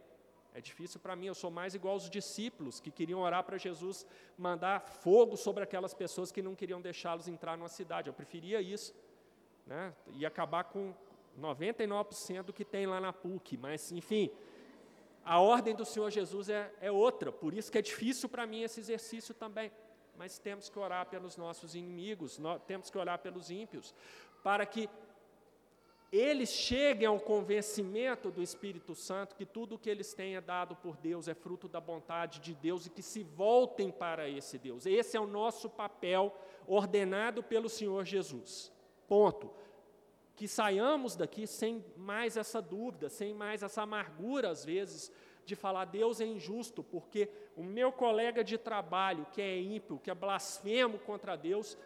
É 0.54 0.60
difícil 0.60 1.00
para 1.00 1.16
mim, 1.16 1.28
eu 1.28 1.36
sou 1.36 1.52
mais 1.52 1.76
igual 1.76 1.94
aos 1.94 2.10
discípulos 2.10 2.80
que 2.80 2.90
queriam 2.90 3.20
orar 3.20 3.44
para 3.44 3.58
Jesus 3.58 4.06
mandar 4.36 4.82
fogo 4.82 5.38
sobre 5.38 5.64
aquelas 5.64 5.94
pessoas 5.94 6.32
que 6.32 6.42
não 6.42 6.56
queriam 6.56 6.82
deixá-los 6.82 7.28
entrar 7.28 7.56
numa 7.56 7.70
cidade. 7.70 8.10
Eu 8.10 8.14
preferia 8.14 8.60
isso. 8.60 8.96
Né? 9.66 9.94
E 10.14 10.26
acabar 10.26 10.64
com, 10.64 10.94
99% 11.40 12.44
do 12.44 12.54
que 12.54 12.66
tem 12.66 12.86
lá 12.86 13.00
na 13.00 13.14
PUC, 13.14 13.58
mas 13.58 13.92
enfim, 13.92 14.30
a 15.24 15.40
ordem 15.40 15.76
do 15.76 15.86
Senhor 15.86 16.10
Jesus 16.10 16.50
é, 16.50 16.72
é 16.82 16.92
outra, 16.92 17.32
por 17.32 17.54
isso 17.54 17.72
que 17.72 17.78
é 17.78 17.82
difícil 17.82 18.28
para 18.28 18.46
mim 18.46 18.64
esse 18.64 18.80
exercício 18.80 19.34
também. 19.34 19.72
mas 20.18 20.38
temos 20.38 20.68
que 20.68 20.78
orar 20.78 21.06
pelos 21.06 21.38
nossos 21.38 21.76
inimigos, 21.76 22.40
temos 22.68 22.90
que 22.90 22.98
orar 22.98 23.20
pelos 23.20 23.50
ímpios, 23.50 23.96
para 24.44 24.66
que 24.66 24.90
eles 26.12 26.50
cheguem 26.50 27.08
ao 27.08 27.20
convencimento 27.20 28.32
do 28.32 28.42
Espírito 28.42 28.96
Santo 28.96 29.36
que 29.36 29.46
tudo 29.46 29.76
o 29.76 29.80
que 29.80 29.90
eles 29.90 30.14
têm 30.14 30.36
é 30.36 30.42
dado 30.42 30.76
por 30.76 30.98
Deus, 30.98 31.28
é 31.28 31.36
fruto 31.36 31.68
da 31.68 31.80
vontade 31.80 32.40
de 32.40 32.56
Deus 32.56 32.88
e 32.88 32.90
que 32.90 33.04
se 33.04 33.24
voltem 33.24 33.92
para 33.92 34.28
esse 34.28 34.58
Deus. 34.58 34.86
Esse 34.88 35.16
é 35.16 35.20
o 35.20 35.28
nosso 35.28 35.70
papel 35.70 36.36
ordenado 36.66 37.44
pelo 37.44 37.70
Senhor 37.70 38.04
Jesus. 38.06 38.72
Ponto. 39.08 39.52
Que 40.40 40.48
saiamos 40.48 41.18
daqui 41.18 41.46
sem 41.46 41.84
mais 41.98 42.38
essa 42.38 42.62
dúvida, 42.62 43.10
sem 43.10 43.34
mais 43.34 43.62
essa 43.62 43.82
amargura, 43.82 44.50
às 44.50 44.64
vezes, 44.64 45.12
de 45.46 45.54
falar 45.54 45.84
Deus 45.84 46.22
é 46.22 46.26
injusto, 46.26 46.82
porque 46.82 47.28
o 47.58 47.62
meu 47.62 47.92
colega 47.92 48.42
de 48.42 48.58
trabalho, 48.58 49.28
que 49.34 49.42
é 49.42 49.60
ímpio, 49.60 50.00
que 50.00 50.10
é 50.10 50.16
blasfemo 50.16 50.98
contra 51.00 51.36
Deus, 51.36 51.78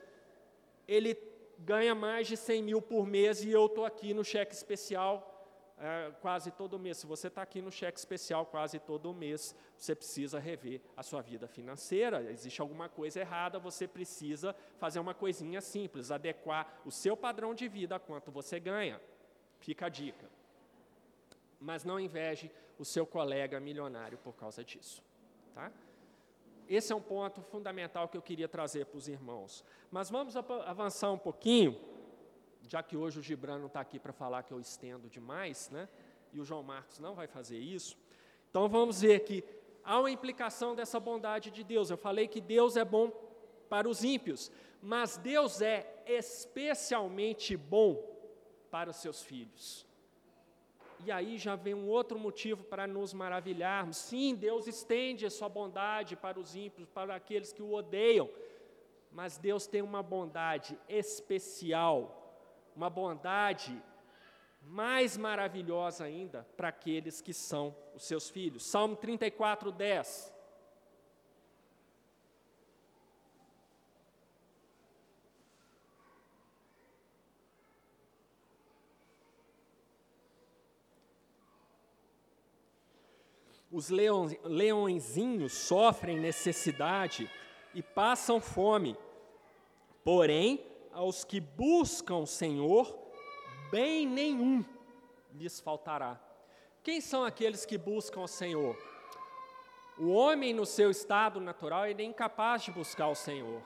ele 0.88 1.18
ganha 1.58 1.96
mais 1.96 2.28
de 2.28 2.38
100 2.38 2.62
mil 2.62 2.80
por 2.80 3.08
mês 3.08 3.44
e 3.44 3.50
eu 3.50 3.66
estou 3.66 3.86
aqui 3.86 4.14
no 4.14 4.24
cheque 4.24 4.54
especial 4.54 5.33
é, 5.78 6.12
quase 6.22 6.52
todo 6.52 6.80
mês. 6.80 6.98
Se 6.98 7.06
você 7.06 7.28
está 7.28 7.42
aqui 7.42 7.62
no 7.62 7.72
cheque 7.72 7.98
especial 7.98 8.46
quase 8.46 8.80
todo 8.80 9.14
mês, 9.14 9.56
você 9.78 9.96
precisa 9.96 10.40
rever 10.40 10.82
a 10.96 11.04
sua 11.04 11.22
vida 11.22 11.48
financeira. 11.48 12.24
Existe 12.32 12.62
alguma 12.62 12.88
coisa 12.88 13.20
errada, 13.20 13.60
você 13.60 13.88
precisa 13.88 14.56
fazer 14.78 15.00
uma 15.00 15.14
coisinha 15.14 15.62
simples, 15.62 16.12
adequar 16.12 16.82
o 16.86 16.92
seu 16.92 17.18
padrão 17.18 17.54
de 17.54 17.68
vida 17.68 17.96
a 17.96 18.00
quanto 18.00 18.32
você 18.32 18.60
ganha. 18.60 19.02
Fica 19.60 19.88
a 19.88 19.90
dica. 19.90 20.30
Mas 21.60 21.84
não 21.84 22.00
inveje 22.00 22.52
o 22.78 22.86
seu 22.86 23.06
colega 23.06 23.60
milionário 23.60 24.18
por 24.18 24.34
causa 24.34 24.64
disso. 24.64 25.02
Tá? 25.54 25.72
Esse 26.68 26.94
é 26.94 26.96
um 26.96 27.02
ponto 27.02 27.42
fundamental 27.42 28.08
que 28.08 28.18
eu 28.18 28.22
queria 28.22 28.48
trazer 28.48 28.86
para 28.86 28.98
os 28.98 29.08
irmãos. 29.08 29.64
Mas 29.92 30.10
vamos 30.10 30.36
avançar 30.36 31.12
um 31.12 31.18
pouquinho, 31.18 31.80
já 32.74 32.82
que 32.82 32.98
hoje 32.98 33.20
o 33.20 33.22
Gibran 33.22 33.60
não 33.60 33.68
está 33.68 33.82
aqui 33.82 34.00
para 34.00 34.12
falar 34.12 34.42
que 34.42 34.52
eu 34.52 34.60
estendo 34.60 35.08
demais, 35.08 35.70
né? 35.70 35.88
e 36.34 36.40
o 36.40 36.44
João 36.44 36.64
Marcos 36.64 36.98
não 36.98 37.14
vai 37.14 37.28
fazer 37.28 37.60
isso. 37.60 37.96
Então 38.50 38.68
vamos 38.68 39.02
ver 39.02 39.20
que 39.20 39.44
há 39.84 40.00
uma 40.00 40.10
implicação 40.10 40.74
dessa 40.74 41.00
bondade 41.00 41.52
de 41.52 41.64
Deus. 41.64 41.92
Eu 41.92 41.98
falei 41.98 42.28
que 42.28 42.42
Deus 42.42 42.76
é 42.76 42.84
bom 42.84 43.12
para 43.70 43.88
os 43.88 44.04
ímpios, 44.04 44.52
mas 44.82 45.18
Deus 45.18 45.62
é 45.62 46.02
especialmente 46.08 47.56
bom 47.56 48.04
para 48.72 48.90
os 48.90 48.96
seus 48.96 49.22
filhos. 49.22 49.86
E 51.06 51.12
aí 51.12 51.38
já 51.38 51.56
vem 51.56 51.76
um 51.76 51.88
outro 51.88 52.18
motivo 52.18 52.64
para 52.64 52.88
nos 52.88 53.14
maravilharmos. 53.14 53.98
Sim, 53.98 54.34
Deus 54.34 54.66
estende 54.66 55.28
a 55.28 55.30
sua 55.30 55.48
bondade 55.48 56.16
para 56.16 56.40
os 56.40 56.56
ímpios, 56.56 56.90
para 56.90 57.14
aqueles 57.14 57.54
que 57.54 57.62
o 57.62 57.72
odeiam. 57.72 58.28
Mas 59.12 59.38
Deus 59.38 59.68
tem 59.68 59.84
uma 59.84 60.02
bondade 60.02 60.76
especial, 60.90 62.23
uma 62.76 62.90
bondade 62.90 63.82
mais 64.62 65.18
maravilhosa 65.18 66.06
ainda 66.06 66.48
para 66.56 66.70
aqueles 66.70 67.22
que 67.22 67.34
são 67.34 67.76
os 67.94 68.04
seus 68.04 68.30
filhos. 68.30 68.66
Salmo 68.66 68.96
34, 68.96 69.72
10. 69.72 70.34
Os 83.72 83.90
leõezinhos 83.90 85.52
sofrem 85.52 86.20
necessidade 86.20 87.28
e 87.74 87.82
passam 87.82 88.40
fome. 88.40 88.96
Porém, 90.04 90.64
aos 90.94 91.24
que 91.24 91.40
buscam 91.40 92.18
o 92.18 92.28
Senhor, 92.28 92.98
bem 93.72 94.08
nenhum 94.08 94.64
lhes 95.34 95.60
faltará. 95.60 96.22
Quem 96.84 97.02
são 97.02 97.24
aqueles 97.24 97.66
que 97.66 97.78
buscam 97.78 98.22
o 98.22 98.28
Senhor? 98.28 98.78
O 99.98 100.10
homem, 100.10 100.54
no 100.54 100.66
seu 100.66 100.90
estado 100.92 101.40
natural, 101.40 101.88
ele 101.88 102.04
é 102.04 102.06
incapaz 102.06 102.64
de 102.64 102.72
buscar 102.72 103.08
o 103.08 103.16
Senhor. 103.16 103.62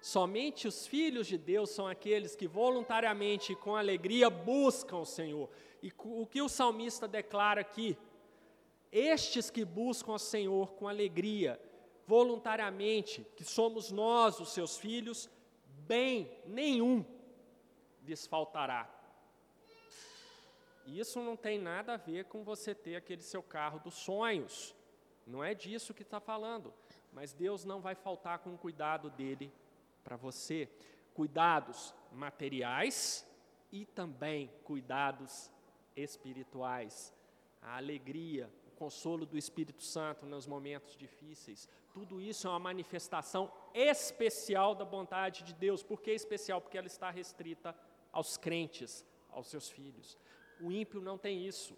Somente 0.00 0.68
os 0.68 0.86
filhos 0.86 1.26
de 1.26 1.36
Deus 1.36 1.70
são 1.70 1.86
aqueles 1.86 2.36
que 2.36 2.46
voluntariamente 2.46 3.52
e 3.52 3.56
com 3.56 3.74
alegria 3.74 4.30
buscam 4.30 4.98
o 4.98 5.04
Senhor. 5.04 5.48
E 5.82 5.92
o 5.98 6.26
que 6.26 6.40
o 6.40 6.48
salmista 6.48 7.08
declara 7.08 7.60
aqui? 7.60 7.96
Estes 8.90 9.50
que 9.50 9.64
buscam 9.64 10.12
o 10.12 10.18
Senhor 10.18 10.72
com 10.74 10.88
alegria, 10.88 11.60
voluntariamente, 12.06 13.26
que 13.36 13.44
somos 13.44 13.90
nós, 13.90 14.40
os 14.40 14.50
seus 14.50 14.78
filhos, 14.78 15.28
bem 15.88 16.30
nenhum 16.46 17.04
lhes 18.04 18.26
faltará. 18.26 18.88
Isso 20.86 21.20
não 21.20 21.36
tem 21.36 21.58
nada 21.58 21.94
a 21.94 21.96
ver 21.96 22.26
com 22.26 22.44
você 22.44 22.74
ter 22.74 22.96
aquele 22.96 23.22
seu 23.22 23.42
carro 23.42 23.80
dos 23.80 23.94
sonhos. 23.94 24.74
Não 25.26 25.42
é 25.42 25.54
disso 25.54 25.94
que 25.94 26.02
está 26.02 26.20
falando. 26.20 26.72
Mas 27.12 27.32
Deus 27.32 27.64
não 27.64 27.80
vai 27.80 27.94
faltar 27.94 28.38
com 28.38 28.54
o 28.54 28.58
cuidado 28.58 29.10
dele 29.10 29.52
para 30.04 30.16
você. 30.16 30.68
Cuidados 31.14 31.94
materiais 32.12 33.26
e 33.72 33.84
também 33.84 34.50
cuidados 34.64 35.50
espirituais. 35.96 37.14
A 37.60 37.76
alegria, 37.76 38.50
consolo 38.78 39.26
do 39.26 39.36
Espírito 39.36 39.82
Santo 39.82 40.24
nos 40.24 40.46
momentos 40.46 40.96
difíceis. 40.96 41.68
Tudo 41.92 42.20
isso 42.20 42.46
é 42.46 42.50
uma 42.50 42.58
manifestação 42.70 43.50
especial 43.74 44.74
da 44.74 44.84
bondade 44.84 45.42
de 45.42 45.52
Deus. 45.52 45.82
Por 45.82 46.00
que 46.00 46.12
especial? 46.12 46.60
Porque 46.60 46.78
ela 46.78 46.86
está 46.86 47.10
restrita 47.10 47.74
aos 48.12 48.36
crentes, 48.36 49.04
aos 49.30 49.48
seus 49.48 49.68
filhos. 49.68 50.16
O 50.60 50.70
ímpio 50.70 51.00
não 51.00 51.18
tem 51.18 51.44
isso. 51.44 51.76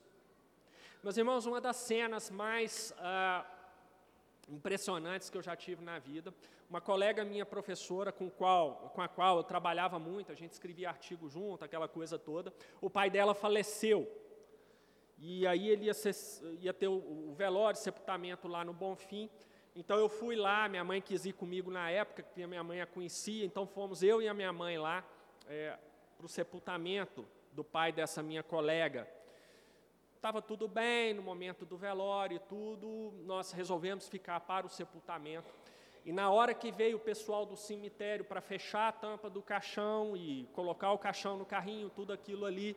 Meus 1.02 1.16
irmãos, 1.16 1.46
uma 1.46 1.60
das 1.60 1.76
cenas 1.76 2.30
mais 2.30 2.92
ah, 2.98 3.46
impressionantes 4.48 5.30
que 5.30 5.38
eu 5.38 5.42
já 5.42 5.56
tive 5.56 5.82
na 5.82 5.98
vida, 5.98 6.34
uma 6.68 6.80
colega 6.80 7.24
minha 7.24 7.46
professora 7.46 8.12
com, 8.12 8.28
qual, 8.28 8.92
com 8.94 9.00
a 9.00 9.08
qual 9.08 9.38
eu 9.38 9.42
trabalhava 9.42 9.98
muito, 9.98 10.30
a 10.30 10.34
gente 10.34 10.52
escrevia 10.52 10.90
artigo 10.90 11.28
junto, 11.28 11.64
aquela 11.64 11.88
coisa 11.88 12.18
toda, 12.18 12.52
o 12.80 12.90
pai 12.90 13.08
dela 13.08 13.34
faleceu 13.34 14.06
e 15.22 15.46
aí 15.46 15.68
ele 15.68 15.84
ia, 15.84 15.94
ser, 15.94 16.14
ia 16.60 16.72
ter 16.72 16.88
o, 16.88 16.94
o, 16.94 17.34
velório, 17.34 17.78
sepultamento 17.78 18.48
lá 18.48 18.64
no 18.64 18.72
Bonfim. 18.72 19.28
Então 19.76 19.98
eu 19.98 20.08
fui 20.08 20.34
lá, 20.34 20.66
minha 20.66 20.82
mãe 20.82 21.00
quis 21.02 21.26
ir 21.26 21.34
comigo 21.34 21.70
na 21.70 21.90
época, 21.90 22.22
que 22.22 22.46
minha 22.46 22.64
mãe 22.64 22.80
a 22.80 22.86
conhecia, 22.86 23.44
então 23.44 23.66
fomos 23.66 24.02
eu 24.02 24.22
e 24.22 24.28
a 24.28 24.32
minha 24.32 24.52
mãe 24.52 24.78
lá 24.78 25.04
é, 25.46 25.78
para 26.16 26.24
o 26.24 26.28
sepultamento 26.28 27.26
do 27.52 27.62
pai 27.62 27.92
dessa 27.92 28.22
minha 28.22 28.42
colega. 28.42 29.06
Estava 30.16 30.40
tudo 30.40 30.66
bem 30.66 31.12
no 31.12 31.22
momento 31.22 31.66
do 31.66 31.76
velório 31.76 32.36
e 32.36 32.40
tudo, 32.40 33.12
nós 33.24 33.52
resolvemos 33.52 34.08
ficar 34.08 34.40
para 34.40 34.66
o 34.66 34.70
sepultamento. 34.70 35.52
E 36.04 36.12
na 36.12 36.30
hora 36.30 36.54
que 36.54 36.72
veio 36.72 36.96
o 36.96 37.00
pessoal 37.00 37.44
do 37.44 37.56
cemitério 37.56 38.24
para 38.24 38.40
fechar 38.40 38.88
a 38.88 38.92
tampa 38.92 39.28
do 39.28 39.42
caixão 39.42 40.16
e 40.16 40.48
colocar 40.54 40.92
o 40.92 40.98
caixão 40.98 41.36
no 41.36 41.44
carrinho, 41.44 41.90
tudo 41.90 42.12
aquilo 42.12 42.46
ali, 42.46 42.74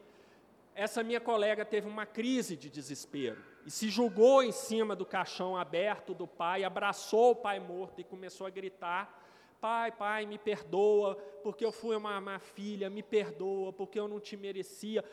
essa 0.75 1.03
minha 1.03 1.19
colega 1.19 1.63
teve 1.63 1.87
uma 1.87 2.05
crise 2.05 2.55
de 2.55 2.69
desespero 2.69 3.41
e 3.65 3.71
se 3.71 3.89
jogou 3.89 4.43
em 4.43 4.51
cima 4.51 4.95
do 4.95 5.05
caixão 5.05 5.55
aberto 5.55 6.13
do 6.13 6.27
pai, 6.27 6.63
abraçou 6.63 7.31
o 7.31 7.35
pai 7.35 7.59
morto 7.59 8.01
e 8.01 8.03
começou 8.03 8.45
a 8.45 8.49
gritar: 8.49 9.21
Pai, 9.61 9.91
pai, 9.91 10.25
me 10.25 10.37
perdoa, 10.37 11.15
porque 11.41 11.63
eu 11.63 11.71
fui 11.71 11.95
uma 11.95 12.19
má 12.19 12.39
filha, 12.39 12.89
me 12.89 13.01
perdoa, 13.01 13.71
porque 13.71 13.99
eu 13.99 14.07
não 14.07 14.19
te 14.19 14.35
merecia. 14.35 15.03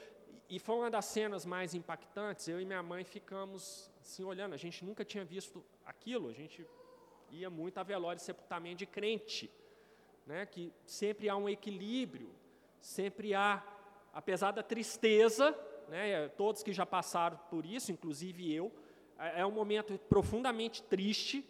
E 0.48 0.58
foi 0.58 0.74
uma 0.74 0.90
das 0.90 1.04
cenas 1.04 1.46
mais 1.46 1.74
impactantes. 1.74 2.48
Eu 2.48 2.60
e 2.60 2.64
minha 2.64 2.82
mãe 2.82 3.04
ficamos 3.04 3.88
assim 4.00 4.24
olhando. 4.24 4.52
A 4.52 4.56
gente 4.56 4.84
nunca 4.84 5.04
tinha 5.04 5.24
visto 5.24 5.64
aquilo. 5.86 6.28
A 6.28 6.32
gente 6.32 6.66
ia 7.30 7.48
muito 7.48 7.78
a 7.78 7.84
velório 7.84 8.18
e 8.18 8.22
sepultamento 8.22 8.78
de 8.78 8.86
crente, 8.86 9.48
né? 10.26 10.44
Que 10.44 10.72
sempre 10.84 11.28
há 11.28 11.36
um 11.36 11.48
equilíbrio, 11.48 12.34
sempre 12.80 13.32
há 13.32 13.62
apesar 14.12 14.52
da 14.52 14.62
tristeza, 14.62 15.56
né, 15.88 16.28
todos 16.28 16.62
que 16.62 16.72
já 16.72 16.86
passaram 16.86 17.38
por 17.50 17.64
isso, 17.66 17.92
inclusive 17.92 18.52
eu, 18.52 18.72
é, 19.18 19.40
é 19.40 19.46
um 19.46 19.50
momento 19.50 19.98
profundamente 19.98 20.82
triste, 20.82 21.48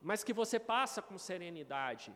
mas 0.00 0.22
que 0.22 0.32
você 0.32 0.58
passa 0.58 1.00
com 1.00 1.16
serenidade. 1.16 2.14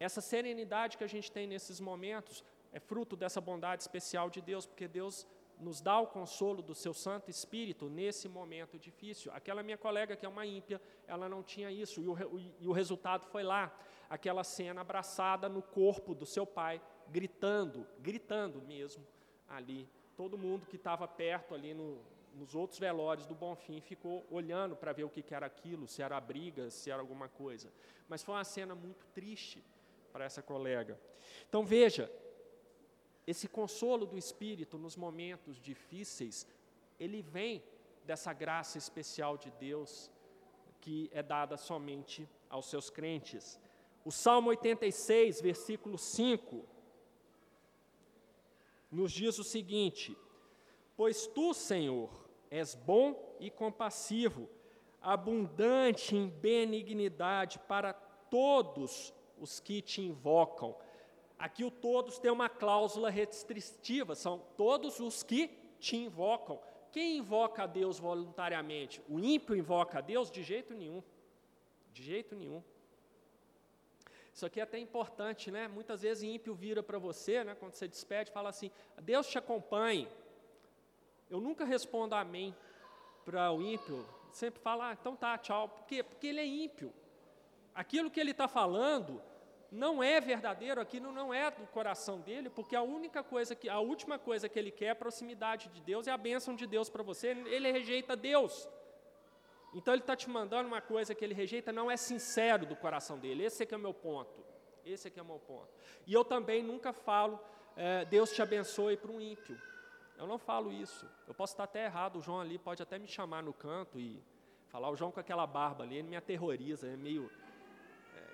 Essa 0.00 0.20
serenidade 0.20 0.96
que 0.96 1.04
a 1.04 1.08
gente 1.08 1.30
tem 1.30 1.46
nesses 1.46 1.80
momentos 1.80 2.44
é 2.72 2.78
fruto 2.78 3.16
dessa 3.16 3.40
bondade 3.40 3.82
especial 3.82 4.30
de 4.30 4.40
Deus, 4.40 4.64
porque 4.66 4.86
Deus 4.86 5.26
nos 5.58 5.80
dá 5.80 5.98
o 5.98 6.06
consolo 6.06 6.62
do 6.62 6.74
seu 6.74 6.94
Santo 6.94 7.30
Espírito 7.30 7.88
nesse 7.88 8.28
momento 8.28 8.78
difícil. 8.78 9.32
Aquela 9.34 9.62
minha 9.62 9.76
colega, 9.76 10.16
que 10.16 10.24
é 10.24 10.28
uma 10.28 10.46
ímpia, 10.46 10.80
ela 11.06 11.28
não 11.28 11.42
tinha 11.42 11.70
isso, 11.70 12.00
e 12.00 12.08
o, 12.08 12.16
e 12.60 12.66
o 12.68 12.72
resultado 12.72 13.26
foi 13.26 13.42
lá, 13.42 13.76
aquela 14.08 14.44
cena 14.44 14.80
abraçada 14.80 15.48
no 15.48 15.62
corpo 15.62 16.14
do 16.14 16.24
seu 16.24 16.46
pai, 16.46 16.80
gritando, 17.10 17.86
gritando 18.00 18.60
mesmo 18.62 19.04
ali. 19.48 19.88
Todo 20.16 20.38
mundo 20.38 20.66
que 20.66 20.76
estava 20.76 21.06
perto 21.06 21.54
ali 21.54 21.74
no, 21.74 21.98
nos 22.34 22.54
outros 22.54 22.78
velórios 22.78 23.26
do 23.26 23.34
Bonfim 23.34 23.80
ficou 23.80 24.26
olhando 24.30 24.76
para 24.76 24.92
ver 24.92 25.04
o 25.04 25.10
que, 25.10 25.22
que 25.22 25.34
era 25.34 25.46
aquilo, 25.46 25.86
se 25.86 26.02
era 26.02 26.20
briga, 26.20 26.70
se 26.70 26.90
era 26.90 27.00
alguma 27.00 27.28
coisa. 27.28 27.72
Mas 28.08 28.22
foi 28.22 28.34
uma 28.34 28.44
cena 28.44 28.74
muito 28.74 29.06
triste 29.06 29.62
para 30.12 30.24
essa 30.24 30.42
colega. 30.42 30.98
Então 31.48 31.64
veja, 31.64 32.10
esse 33.26 33.48
consolo 33.48 34.06
do 34.06 34.16
Espírito 34.16 34.78
nos 34.78 34.96
momentos 34.96 35.60
difíceis, 35.60 36.46
ele 36.98 37.22
vem 37.22 37.62
dessa 38.04 38.32
graça 38.32 38.78
especial 38.78 39.36
de 39.36 39.50
Deus 39.50 40.10
que 40.80 41.10
é 41.12 41.22
dada 41.22 41.56
somente 41.56 42.28
aos 42.48 42.66
seus 42.70 42.88
crentes. 42.88 43.60
O 44.04 44.10
Salmo 44.10 44.48
86, 44.50 45.40
versículo 45.42 45.98
5, 45.98 46.64
nos 48.90 49.12
diz 49.12 49.38
o 49.38 49.44
seguinte: 49.44 50.16
Pois 50.96 51.26
tu, 51.26 51.52
Senhor, 51.54 52.10
és 52.50 52.74
bom 52.74 53.36
e 53.38 53.50
compassivo, 53.50 54.48
abundante 55.00 56.16
em 56.16 56.28
benignidade 56.28 57.58
para 57.60 57.92
todos 57.92 59.12
os 59.38 59.60
que 59.60 59.80
te 59.80 60.02
invocam. 60.02 60.76
Aqui 61.38 61.64
o 61.64 61.70
todos 61.70 62.18
tem 62.18 62.30
uma 62.30 62.48
cláusula 62.48 63.10
restritiva, 63.10 64.14
são 64.14 64.38
todos 64.56 64.98
os 64.98 65.22
que 65.22 65.48
te 65.78 65.96
invocam. 65.96 66.60
Quem 66.90 67.18
invoca 67.18 67.62
a 67.62 67.66
Deus 67.66 67.98
voluntariamente? 67.98 69.00
O 69.08 69.20
ímpio 69.20 69.54
invoca 69.54 69.98
a 69.98 70.00
Deus? 70.00 70.30
De 70.30 70.42
jeito 70.42 70.74
nenhum. 70.74 71.02
De 71.92 72.02
jeito 72.02 72.34
nenhum. 72.34 72.62
Isso 74.38 74.46
aqui 74.46 74.60
é 74.60 74.62
até 74.62 74.78
importante, 74.78 75.50
né? 75.50 75.66
Muitas 75.66 76.02
vezes 76.02 76.22
ímpio 76.22 76.54
vira 76.54 76.80
para 76.80 76.96
você, 76.96 77.42
né, 77.42 77.56
quando 77.56 77.74
você 77.74 77.88
despede, 77.88 78.30
fala 78.30 78.50
assim: 78.50 78.70
Deus 79.02 79.26
te 79.26 79.36
acompanhe. 79.36 80.06
Eu 81.28 81.40
nunca 81.40 81.64
respondo 81.64 82.14
amém 82.14 82.54
para 83.24 83.50
o 83.50 83.60
ímpio, 83.60 84.06
sempre 84.30 84.60
falo, 84.60 84.82
ah, 84.82 84.92
então 84.92 85.16
tá, 85.16 85.36
tchau. 85.38 85.68
Por 85.68 85.86
quê? 85.86 86.04
Porque 86.04 86.28
ele 86.28 86.38
é 86.38 86.46
ímpio. 86.46 86.94
Aquilo 87.74 88.12
que 88.12 88.20
ele 88.20 88.30
está 88.30 88.46
falando 88.46 89.20
não 89.72 90.00
é 90.04 90.20
verdadeiro, 90.20 90.80
aquilo 90.80 91.10
não 91.10 91.34
é 91.34 91.50
do 91.50 91.66
coração 91.66 92.20
dele, 92.20 92.48
porque 92.48 92.76
a 92.76 92.82
única 92.82 93.24
coisa 93.24 93.56
que, 93.56 93.68
a 93.68 93.80
última 93.80 94.20
coisa 94.20 94.48
que 94.48 94.56
ele 94.56 94.70
quer 94.70 94.84
é 94.84 94.90
a 94.90 94.94
proximidade 94.94 95.68
de 95.70 95.80
Deus, 95.80 96.06
é 96.06 96.12
a 96.12 96.16
bênção 96.16 96.54
de 96.54 96.64
Deus 96.64 96.88
para 96.88 97.02
você, 97.02 97.30
ele 97.30 97.72
rejeita 97.72 98.14
Deus. 98.14 98.68
Então 99.74 99.92
ele 99.92 100.02
está 100.02 100.16
te 100.16 100.28
mandando 100.28 100.68
uma 100.68 100.80
coisa 100.80 101.14
que 101.14 101.24
ele 101.24 101.34
rejeita, 101.34 101.72
não 101.72 101.90
é 101.90 101.96
sincero 101.96 102.64
do 102.66 102.74
coração 102.74 103.18
dele. 103.18 103.44
Esse 103.44 103.62
é 103.62 103.66
que 103.66 103.74
é 103.74 103.76
o 103.76 103.80
meu 103.80 103.94
ponto. 103.94 104.44
Esse 104.84 105.08
é 105.08 105.10
que 105.10 105.18
é 105.18 105.22
o 105.22 105.26
meu 105.26 105.38
ponto. 105.38 105.68
E 106.06 106.12
eu 106.12 106.24
também 106.24 106.62
nunca 106.62 106.92
falo, 106.92 107.38
é, 107.76 108.04
Deus 108.04 108.32
te 108.32 108.40
abençoe 108.40 108.96
para 108.96 109.10
um 109.10 109.20
ímpio. 109.20 109.60
Eu 110.16 110.26
não 110.26 110.38
falo 110.38 110.72
isso. 110.72 111.08
Eu 111.26 111.34
posso 111.34 111.52
estar 111.52 111.64
até 111.64 111.84
errado, 111.84 112.16
o 112.16 112.22
João 112.22 112.40
ali 112.40 112.58
pode 112.58 112.82
até 112.82 112.98
me 112.98 113.06
chamar 113.06 113.42
no 113.42 113.52
canto 113.52 114.00
e 114.00 114.22
falar, 114.68 114.90
o 114.90 114.96
João 114.96 115.12
com 115.12 115.20
aquela 115.20 115.46
barba 115.46 115.84
ali, 115.84 115.96
ele 115.96 116.08
me 116.08 116.16
aterroriza, 116.16 116.88
é 116.88 116.96
meio 116.96 117.30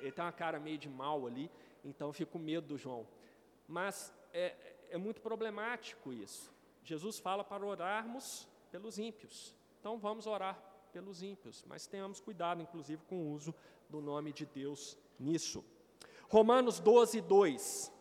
ele 0.00 0.12
tem 0.12 0.22
uma 0.22 0.32
cara 0.32 0.60
meio 0.60 0.76
de 0.76 0.88
mal 0.88 1.26
ali, 1.26 1.50
então 1.82 2.08
eu 2.08 2.12
fico 2.12 2.32
com 2.32 2.38
medo 2.38 2.66
do 2.66 2.76
João. 2.76 3.06
Mas 3.66 4.14
é, 4.34 4.54
é 4.90 4.98
muito 4.98 5.20
problemático 5.22 6.12
isso. 6.12 6.52
Jesus 6.82 7.18
fala 7.18 7.42
para 7.42 7.64
orarmos 7.64 8.46
pelos 8.70 8.98
ímpios. 8.98 9.54
Então 9.80 9.98
vamos 9.98 10.26
orar 10.26 10.73
pelos 10.94 11.24
ímpios, 11.24 11.64
mas 11.66 11.88
tenhamos 11.88 12.20
cuidado, 12.20 12.62
inclusive, 12.62 13.02
com 13.08 13.16
o 13.16 13.32
uso 13.32 13.52
do 13.90 14.00
nome 14.00 14.32
de 14.32 14.46
Deus 14.46 14.96
nisso. 15.18 15.64
Romanos 16.28 16.78
12, 16.78 17.20
2. 17.20 17.92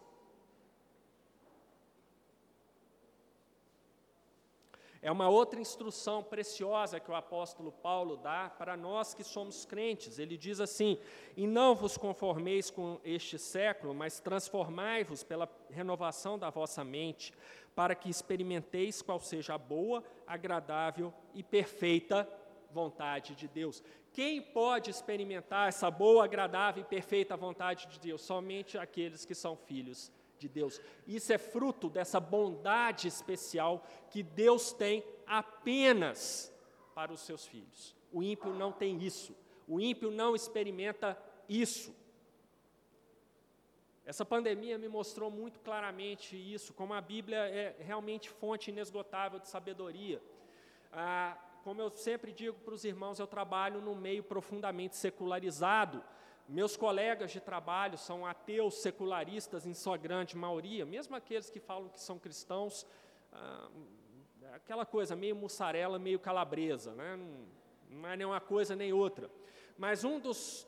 É 5.01 5.11
uma 5.11 5.27
outra 5.27 5.59
instrução 5.59 6.23
preciosa 6.23 6.99
que 6.99 7.09
o 7.09 7.15
apóstolo 7.15 7.71
Paulo 7.71 8.15
dá 8.15 8.47
para 8.47 8.77
nós 8.77 9.15
que 9.15 9.23
somos 9.23 9.65
crentes. 9.65 10.19
Ele 10.19 10.37
diz 10.37 10.59
assim: 10.61 10.99
E 11.35 11.47
não 11.47 11.73
vos 11.73 11.97
conformeis 11.97 12.69
com 12.69 13.01
este 13.03 13.39
século, 13.39 13.93
mas 13.95 14.19
transformai-vos 14.19 15.23
pela 15.23 15.49
renovação 15.71 16.37
da 16.37 16.51
vossa 16.51 16.83
mente, 16.83 17.33
para 17.75 17.95
que 17.95 18.09
experimenteis 18.09 19.01
qual 19.01 19.19
seja 19.19 19.55
a 19.55 19.57
boa, 19.57 20.03
agradável 20.27 21.11
e 21.33 21.41
perfeita 21.41 22.29
vontade 22.73 23.35
de 23.35 23.47
Deus. 23.47 23.81
Quem 24.11 24.41
pode 24.41 24.89
experimentar 24.89 25.69
essa 25.69 25.89
boa, 25.89 26.25
agradável 26.25 26.83
e 26.83 26.85
perfeita 26.85 27.37
vontade 27.37 27.87
de 27.87 27.99
Deus? 27.99 28.21
Somente 28.21 28.77
aqueles 28.77 29.25
que 29.25 29.35
são 29.35 29.55
filhos 29.55 30.11
de 30.37 30.49
Deus. 30.49 30.81
Isso 31.07 31.31
é 31.31 31.37
fruto 31.37 31.89
dessa 31.89 32.19
bondade 32.19 33.07
especial 33.07 33.85
que 34.09 34.21
Deus 34.21 34.73
tem 34.73 35.03
apenas 35.25 36.51
para 36.93 37.13
os 37.13 37.21
seus 37.21 37.45
filhos. 37.45 37.95
O 38.11 38.21
ímpio 38.21 38.53
não 38.53 38.71
tem 38.71 39.01
isso. 39.01 39.35
O 39.67 39.79
ímpio 39.79 40.11
não 40.11 40.35
experimenta 40.35 41.17
isso. 41.47 41.95
Essa 44.05 44.25
pandemia 44.25 44.77
me 44.77 44.89
mostrou 44.89 45.31
muito 45.31 45.61
claramente 45.61 46.35
isso, 46.35 46.73
como 46.73 46.93
a 46.93 46.99
Bíblia 46.99 47.37
é 47.37 47.75
realmente 47.79 48.29
fonte 48.29 48.69
inesgotável 48.69 49.39
de 49.39 49.47
sabedoria. 49.47 50.21
Ah, 50.91 51.37
como 51.63 51.81
eu 51.81 51.89
sempre 51.89 52.31
digo 52.33 52.59
para 52.59 52.73
os 52.73 52.83
irmãos, 52.83 53.19
eu 53.19 53.27
trabalho 53.27 53.81
num 53.81 53.95
meio 53.95 54.21
profundamente 54.21 54.97
secularizado. 54.97 56.03
Meus 56.47 56.75
colegas 56.75 57.31
de 57.31 57.39
trabalho 57.39 57.97
são 57.97 58.25
ateus 58.25 58.81
secularistas 58.81 59.65
em 59.65 59.73
sua 59.73 59.95
grande 59.95 60.35
maioria, 60.35 60.85
mesmo 60.85 61.15
aqueles 61.15 61.49
que 61.49 61.61
falam 61.61 61.87
que 61.87 62.01
são 62.01 62.19
cristãos, 62.19 62.85
ah, 63.31 63.69
aquela 64.53 64.85
coisa 64.85 65.15
meio 65.15 65.35
mussarela, 65.35 65.97
meio 65.97 66.19
calabresa, 66.19 66.93
né? 66.93 67.15
não, 67.15 67.47
não 67.89 68.09
é 68.09 68.17
nem 68.17 68.27
uma 68.27 68.41
coisa 68.41 68.75
nem 68.75 68.91
outra. 68.91 69.31
Mas 69.77 70.03
um 70.03 70.19
dos, 70.19 70.67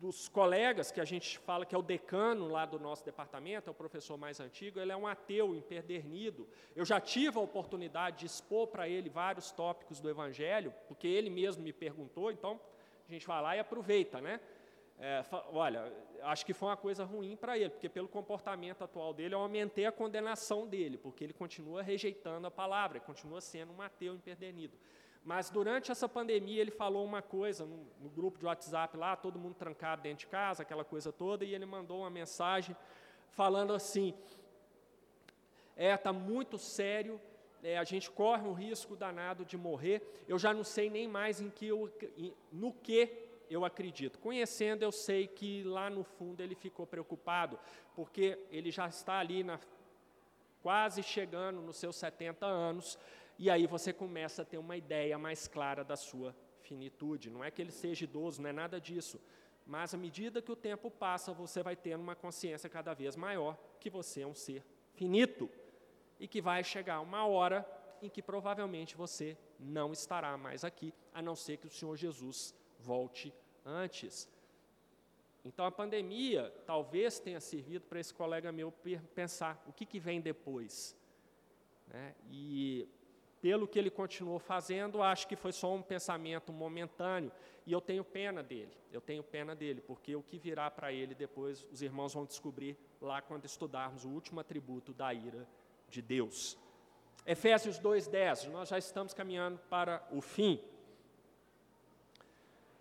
dos 0.00 0.30
colegas 0.30 0.90
que 0.90 1.00
a 1.00 1.04
gente 1.04 1.38
fala 1.38 1.66
que 1.66 1.74
é 1.74 1.78
o 1.78 1.82
decano 1.82 2.48
lá 2.48 2.64
do 2.64 2.78
nosso 2.78 3.04
departamento, 3.04 3.68
é 3.68 3.70
o 3.70 3.74
professor 3.74 4.16
mais 4.16 4.40
antigo, 4.40 4.80
ele 4.80 4.90
é 4.90 4.96
um 4.96 5.06
ateu 5.06 5.54
empedernido. 5.54 6.48
Eu 6.74 6.86
já 6.86 6.98
tive 6.98 7.36
a 7.36 7.42
oportunidade 7.42 8.20
de 8.20 8.26
expor 8.26 8.68
para 8.68 8.88
ele 8.88 9.10
vários 9.10 9.52
tópicos 9.52 10.00
do 10.00 10.08
Evangelho, 10.08 10.72
porque 10.88 11.06
ele 11.06 11.28
mesmo 11.28 11.62
me 11.62 11.72
perguntou, 11.72 12.32
então 12.32 12.58
a 13.06 13.12
gente 13.12 13.26
vai 13.26 13.42
lá 13.42 13.56
e 13.56 13.60
aproveita, 13.60 14.22
né? 14.22 14.40
É, 14.98 15.22
olha, 15.52 15.92
acho 16.22 16.46
que 16.46 16.54
foi 16.54 16.68
uma 16.68 16.76
coisa 16.76 17.04
ruim 17.04 17.36
para 17.36 17.58
ele, 17.58 17.70
porque 17.70 17.88
pelo 17.88 18.08
comportamento 18.08 18.82
atual 18.82 19.12
dele, 19.12 19.34
eu 19.34 19.40
aumentei 19.40 19.84
a 19.84 19.92
condenação 19.92 20.66
dele, 20.66 20.96
porque 20.96 21.24
ele 21.24 21.34
continua 21.34 21.82
rejeitando 21.82 22.46
a 22.46 22.50
palavra, 22.50 23.00
continua 23.00 23.40
sendo 23.42 23.72
um 23.72 23.82
ateu 23.82 24.14
empedernido. 24.14 24.78
Mas 25.24 25.50
durante 25.50 25.92
essa 25.92 26.08
pandemia, 26.08 26.60
ele 26.60 26.70
falou 26.70 27.04
uma 27.04 27.20
coisa 27.20 27.64
no, 27.64 27.86
no, 28.00 28.08
grupo 28.08 28.38
de 28.38 28.46
WhatsApp 28.46 28.96
lá, 28.96 29.16
todo 29.16 29.38
mundo 29.38 29.54
trancado 29.54 30.02
dentro 30.02 30.20
de 30.20 30.26
casa, 30.26 30.62
aquela 30.62 30.84
coisa 30.84 31.12
toda, 31.12 31.44
e 31.44 31.54
ele 31.54 31.66
mandou 31.66 32.00
uma 32.00 32.10
mensagem 32.10 32.74
falando 33.30 33.74
assim: 33.74 34.14
é, 35.76 35.92
está 35.92 36.12
muito 36.12 36.56
sério 36.56 37.20
é, 37.62 37.76
a 37.76 37.84
gente 37.84 38.10
corre 38.10 38.46
um 38.46 38.52
risco 38.52 38.96
danado 38.96 39.44
de 39.44 39.56
morrer. 39.56 40.02
Eu 40.26 40.38
já 40.38 40.52
não 40.52 40.64
sei 40.64 40.88
nem 40.88 41.06
mais 41.06 41.40
em 41.40 41.50
que 41.50 41.66
eu, 41.66 41.92
no 42.50 42.72
que 42.72 43.12
eu 43.50 43.64
acredito. 43.64 44.18
Conhecendo, 44.18 44.82
eu 44.82 44.92
sei 44.92 45.26
que 45.26 45.62
lá 45.64 45.90
no 45.90 46.02
fundo 46.02 46.40
ele 46.42 46.54
ficou 46.54 46.86
preocupado, 46.86 47.58
porque 47.94 48.38
ele 48.50 48.70
já 48.70 48.88
está 48.88 49.18
ali 49.18 49.44
na, 49.44 49.60
quase 50.62 51.02
chegando 51.02 51.60
nos 51.60 51.76
seus 51.76 51.96
70 51.96 52.46
anos, 52.46 52.98
e 53.42 53.48
aí 53.48 53.66
você 53.66 53.90
começa 53.90 54.42
a 54.42 54.44
ter 54.44 54.58
uma 54.58 54.76
ideia 54.76 55.16
mais 55.16 55.48
clara 55.48 55.82
da 55.82 55.96
sua 55.96 56.36
finitude. 56.60 57.30
Não 57.30 57.42
é 57.42 57.50
que 57.50 57.62
ele 57.62 57.70
seja 57.72 58.04
idoso, 58.04 58.42
não 58.42 58.50
é 58.50 58.52
nada 58.52 58.78
disso. 58.78 59.18
Mas 59.64 59.94
à 59.94 59.96
medida 59.96 60.42
que 60.42 60.52
o 60.52 60.56
tempo 60.56 60.90
passa, 60.90 61.32
você 61.32 61.62
vai 61.62 61.74
tendo 61.74 62.02
uma 62.02 62.14
consciência 62.14 62.68
cada 62.68 62.92
vez 62.92 63.16
maior 63.16 63.56
que 63.80 63.88
você 63.88 64.20
é 64.20 64.26
um 64.26 64.34
ser 64.34 64.62
finito 64.92 65.48
e 66.18 66.28
que 66.28 66.42
vai 66.42 66.62
chegar 66.62 67.00
uma 67.00 67.26
hora 67.26 67.66
em 68.02 68.10
que 68.10 68.20
provavelmente 68.20 68.94
você 68.94 69.38
não 69.58 69.90
estará 69.90 70.36
mais 70.36 70.62
aqui, 70.62 70.92
a 71.14 71.22
não 71.22 71.34
ser 71.34 71.56
que 71.56 71.66
o 71.66 71.70
Senhor 71.70 71.96
Jesus 71.96 72.54
volte 72.78 73.32
antes. 73.64 74.28
Então 75.46 75.64
a 75.64 75.70
pandemia 75.70 76.52
talvez 76.66 77.18
tenha 77.18 77.40
servido 77.40 77.86
para 77.86 78.00
esse 78.00 78.12
colega 78.12 78.52
meu 78.52 78.70
pensar 79.14 79.64
o 79.66 79.72
que, 79.72 79.86
que 79.86 79.98
vem 79.98 80.20
depois. 80.20 80.94
Né? 81.88 82.14
E 82.30 82.86
pelo 83.40 83.66
que 83.66 83.78
ele 83.78 83.90
continuou 83.90 84.38
fazendo, 84.38 85.02
acho 85.02 85.26
que 85.26 85.36
foi 85.36 85.52
só 85.52 85.74
um 85.74 85.82
pensamento 85.82 86.52
momentâneo. 86.52 87.32
E 87.66 87.72
eu 87.72 87.80
tenho 87.80 88.04
pena 88.04 88.42
dele, 88.42 88.72
eu 88.92 89.00
tenho 89.00 89.22
pena 89.22 89.54
dele, 89.54 89.80
porque 89.80 90.14
o 90.14 90.22
que 90.22 90.38
virá 90.38 90.70
para 90.70 90.92
ele 90.92 91.14
depois, 91.14 91.66
os 91.70 91.82
irmãos 91.82 92.14
vão 92.14 92.24
descobrir 92.24 92.76
lá 93.00 93.22
quando 93.22 93.44
estudarmos 93.44 94.04
o 94.04 94.08
último 94.08 94.40
atributo 94.40 94.92
da 94.92 95.12
ira 95.14 95.46
de 95.88 96.02
Deus. 96.02 96.58
Efésios 97.26 97.78
2:10, 97.78 98.50
nós 98.50 98.68
já 98.68 98.78
estamos 98.78 99.14
caminhando 99.14 99.58
para 99.68 100.06
o 100.10 100.20
fim. 100.20 100.60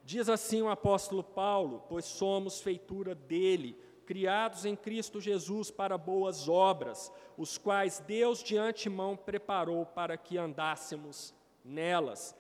Diz 0.04 0.28
assim 0.28 0.62
o 0.62 0.70
apóstolo 0.70 1.24
Paulo: 1.24 1.84
Pois 1.88 2.06
somos 2.06 2.62
feitura 2.62 3.14
dele, 3.14 3.78
criados 4.10 4.66
em 4.66 4.76
Cristo 4.76 5.22
Jesus 5.22 5.70
para 5.70 5.96
boas 5.96 6.50
obras, 6.50 7.14
os 7.38 7.60
quais 7.60 8.00
Deus 8.00 8.42
de 8.42 8.58
antemão 8.58 9.16
preparou 9.16 9.86
para 9.86 10.18
que 10.18 10.36
andássemos 10.36 11.32
nelas. 11.64 12.36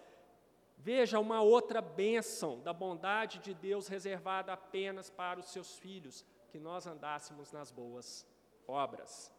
Veja 0.75 1.19
uma 1.19 1.43
outra 1.43 1.79
bênção 1.79 2.59
da 2.61 2.73
bondade 2.73 3.37
de 3.37 3.53
Deus 3.53 3.87
reservada 3.87 4.51
apenas 4.51 5.11
para 5.11 5.39
os 5.39 5.51
seus 5.51 5.77
filhos, 5.77 6.25
que 6.49 6.57
nós 6.57 6.87
andássemos 6.87 7.51
nas 7.51 7.69
boas 7.69 8.25
obras. 8.67 9.31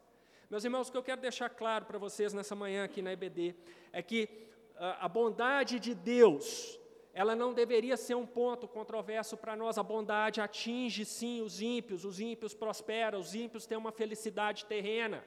Meus 0.49 0.63
irmãos, 0.63 0.89
o 0.89 0.93
que 0.93 0.99
eu 0.99 1.03
quero 1.03 1.21
deixar 1.21 1.51
claro 1.51 1.85
para 1.85 1.99
vocês 1.99 2.33
nessa 2.33 2.55
manhã 2.55 2.85
aqui 2.85 3.03
na 3.03 3.13
EBD 3.13 3.57
é 3.93 4.05
que 4.05 4.49
a 4.79 5.09
bondade 5.09 5.81
de 5.81 5.97
Deus, 5.97 6.80
ela 7.13 7.35
não 7.35 7.53
deveria 7.53 7.97
ser 7.97 8.15
um 8.15 8.27
ponto 8.27 8.69
controverso 8.69 9.37
para 9.37 9.57
nós. 9.57 9.79
A 9.79 9.83
bondade 9.83 10.41
atinge 10.41 11.05
sim 11.05 11.43
os 11.43 11.61
ímpios, 11.61 12.05
os 12.05 12.21
ímpios 12.21 12.55
prosperam, 12.55 13.19
os 13.19 13.35
ímpios 13.35 13.67
têm 13.67 13.77
uma 13.77 13.93
felicidade 13.93 14.65
terrena. 14.67 15.25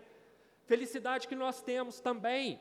Felicidade 0.65 1.27
que 1.27 1.35
nós 1.35 1.61
temos 1.61 1.99
também. 1.99 2.59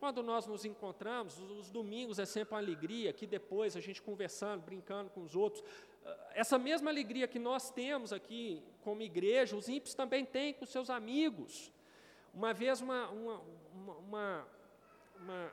Quando 0.00 0.22
nós 0.22 0.46
nos 0.46 0.64
encontramos, 0.64 1.38
os 1.40 1.70
domingos 1.70 2.18
é 2.18 2.24
sempre 2.24 2.54
uma 2.54 2.60
alegria, 2.60 3.10
aqui 3.10 3.26
depois 3.26 3.76
a 3.76 3.80
gente 3.80 4.00
conversando, 4.00 4.62
brincando 4.62 5.10
com 5.10 5.22
os 5.22 5.34
outros. 5.34 5.64
Ah, 6.04 6.30
essa 6.34 6.56
mesma 6.56 6.90
alegria 6.90 7.26
que 7.26 7.38
nós 7.38 7.70
temos 7.70 8.12
aqui 8.12 8.62
como 8.82 9.02
igreja, 9.02 9.56
os 9.56 9.68
ímpios 9.68 9.94
também 9.94 10.24
têm 10.24 10.52
com 10.54 10.64
seus 10.66 10.88
amigos. 10.88 11.72
Uma 12.32 12.52
vez 12.54 12.80
uma, 12.80 13.08
uma, 13.08 13.42
uma, 13.74 13.94
uma, 13.94 14.48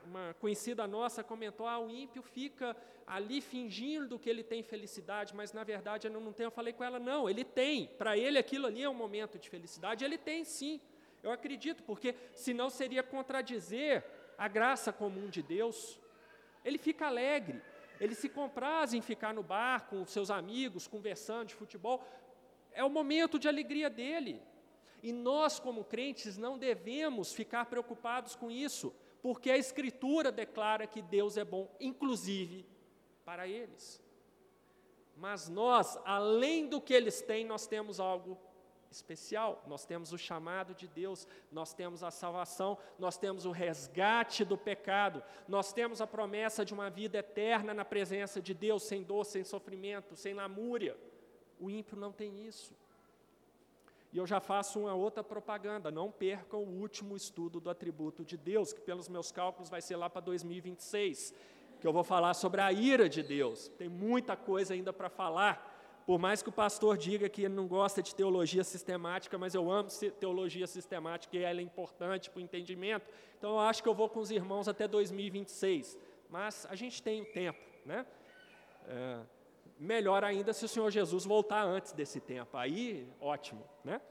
uma 0.05 0.33
conhecida 0.39 0.85
nossa 0.87 1.23
comentou: 1.23 1.67
ah, 1.67 1.79
o 1.79 1.89
ímpio 1.89 2.21
fica 2.21 2.75
ali 3.05 3.41
fingindo 3.41 4.17
que 4.17 4.29
ele 4.29 4.43
tem 4.43 4.63
felicidade, 4.63 5.35
mas 5.35 5.53
na 5.53 5.63
verdade 5.63 6.07
ele 6.07 6.17
não 6.17 6.33
tem. 6.33 6.45
Eu 6.45 6.51
falei 6.51 6.73
com 6.73 6.83
ela: 6.83 6.99
não, 6.99 7.29
ele 7.29 7.43
tem. 7.43 7.87
Para 7.87 8.17
ele 8.17 8.37
aquilo 8.37 8.67
ali 8.67 8.83
é 8.83 8.89
um 8.89 8.93
momento 8.93 9.37
de 9.37 9.49
felicidade. 9.49 10.03
Ele 10.03 10.17
tem 10.17 10.43
sim. 10.43 10.79
Eu 11.21 11.31
acredito, 11.31 11.83
porque 11.83 12.15
senão 12.33 12.69
seria 12.69 13.01
contradizer 13.01 14.03
a 14.37 14.47
graça 14.47 14.93
comum 14.93 15.27
de 15.27 15.41
Deus. 15.41 15.99
Ele 16.63 16.77
fica 16.77 17.07
alegre, 17.07 17.61
ele 17.99 18.15
se 18.15 18.29
compraz 18.29 18.93
em 18.93 19.01
ficar 19.01 19.33
no 19.33 19.43
bar 19.43 19.87
com 19.87 20.05
seus 20.05 20.29
amigos, 20.29 20.87
conversando 20.87 21.47
de 21.47 21.55
futebol. 21.55 22.03
É 22.71 22.83
o 22.83 22.89
momento 22.89 23.39
de 23.39 23.47
alegria 23.47 23.89
dele. 23.89 24.41
E 25.01 25.11
nós, 25.11 25.59
como 25.59 25.83
crentes, 25.83 26.37
não 26.37 26.57
devemos 26.57 27.33
ficar 27.33 27.65
preocupados 27.65 28.35
com 28.35 28.49
isso, 28.49 28.93
porque 29.25 29.49
a 29.49 29.57
Escritura 29.57 30.31
declara 30.31 30.85
que 30.85 31.01
Deus 31.01 31.35
é 31.35 31.43
bom, 31.43 31.67
inclusive 31.79 32.63
para 33.25 33.47
eles. 33.47 33.99
Mas 35.17 35.49
nós, 35.49 35.97
além 36.05 36.67
do 36.67 36.79
que 36.79 36.93
eles 36.93 37.23
têm, 37.23 37.43
nós 37.43 37.65
temos 37.65 37.99
algo 37.99 38.37
especial. 38.91 39.63
Nós 39.65 39.83
temos 39.83 40.13
o 40.13 40.17
chamado 40.19 40.75
de 40.75 40.87
Deus, 40.87 41.27
nós 41.51 41.73
temos 41.73 42.03
a 42.03 42.11
salvação, 42.11 42.77
nós 42.99 43.17
temos 43.17 43.47
o 43.47 43.51
resgate 43.51 44.45
do 44.45 44.55
pecado, 44.55 45.23
nós 45.47 45.73
temos 45.73 46.01
a 46.01 46.05
promessa 46.05 46.63
de 46.63 46.75
uma 46.75 46.91
vida 46.91 47.17
eterna 47.17 47.73
na 47.73 47.83
presença 47.83 48.39
de 48.39 48.53
Deus, 48.53 48.83
sem 48.83 49.01
dor, 49.01 49.25
sem 49.25 49.43
sofrimento, 49.43 50.15
sem 50.15 50.35
lamúria. 50.35 50.95
O 51.59 51.67
ímpio 51.67 51.97
não 51.97 52.11
tem 52.11 52.45
isso. 52.45 52.75
E 54.15 54.17
eu 54.17 54.25
já 54.25 54.39
faço 54.39 54.79
uma 54.79 54.93
outra 54.93 55.21
propaganda, 55.21 55.91
não 55.91 56.09
percam 56.09 56.63
o 56.63 56.79
último 56.79 57.17
estudo 57.17 57.59
do 57.59 57.69
atributo 57.69 58.23
de 58.23 58.37
Deus, 58.37 58.71
que 58.71 58.79
pelos 58.79 59.09
meus 59.09 59.29
cálculos 59.29 59.69
vai 59.69 59.81
ser 59.81 59.97
lá 59.97 60.09
para 60.09 60.21
2026, 60.21 61.33
que 61.81 61.85
eu 61.85 61.91
vou 61.91 62.01
falar 62.01 62.33
sobre 62.33 62.61
a 62.61 62.71
ira 62.71 63.09
de 63.09 63.21
Deus. 63.21 63.67
Tem 63.77 63.89
muita 63.89 64.37
coisa 64.37 64.73
ainda 64.73 64.93
para 64.93 65.09
falar, 65.09 66.01
por 66.05 66.17
mais 66.17 66.41
que 66.41 66.47
o 66.47 66.51
pastor 66.53 66.95
diga 66.95 67.27
que 67.27 67.41
ele 67.41 67.55
não 67.55 67.67
gosta 67.67 68.01
de 68.01 68.15
teologia 68.15 68.63
sistemática, 68.63 69.37
mas 69.37 69.53
eu 69.53 69.69
amo 69.69 69.89
teologia 70.17 70.65
sistemática 70.65 71.35
e 71.35 71.43
ela 71.43 71.59
é 71.59 71.63
importante 71.63 72.29
para 72.29 72.39
o 72.39 72.41
entendimento. 72.41 73.11
Então 73.37 73.49
eu 73.49 73.59
acho 73.59 73.83
que 73.83 73.89
eu 73.89 73.93
vou 73.93 74.07
com 74.07 74.21
os 74.21 74.31
irmãos 74.31 74.69
até 74.69 74.87
2026. 74.87 75.97
Mas 76.29 76.65
a 76.69 76.75
gente 76.75 77.03
tem 77.03 77.21
o 77.21 77.25
tempo, 77.33 77.59
né? 77.85 78.05
É, 78.87 79.19
melhor 79.77 80.23
ainda 80.23 80.53
se 80.53 80.65
o 80.65 80.67
Senhor 80.67 80.89
Jesus 80.89 81.25
voltar 81.25 81.63
antes 81.63 81.91
desse 81.91 82.19
tempo. 82.19 82.57
Aí, 82.57 83.07
ótimo, 83.19 83.63
né? 83.83 84.01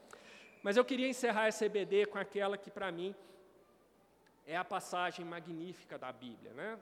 Mas 0.61 0.77
eu 0.77 0.85
queria 0.85 1.07
encerrar 1.07 1.47
essa 1.47 1.65
EBD 1.65 2.07
com 2.07 2.17
aquela 2.17 2.57
que 2.57 2.71
para 2.71 2.91
mim 2.91 3.15
é 4.45 4.55
a 4.55 4.63
passagem 4.63 5.25
magnífica 5.25 5.97
da 5.97 6.11
Bíblia, 6.11 6.53
né? 6.53 6.79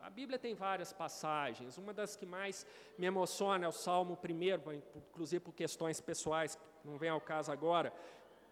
A 0.00 0.10
Bíblia 0.10 0.38
tem 0.38 0.54
várias 0.54 0.92
passagens, 0.92 1.76
uma 1.76 1.92
das 1.92 2.14
que 2.14 2.24
mais 2.24 2.66
me 2.96 3.06
emociona 3.06 3.64
é 3.64 3.68
o 3.68 3.72
Salmo 3.72 4.16
1, 4.16 4.72
inclusive 4.96 5.40
por 5.40 5.52
questões 5.52 6.00
pessoais, 6.00 6.58
não 6.84 6.96
vem 6.96 7.10
ao 7.10 7.20
caso 7.20 7.50
agora. 7.50 7.92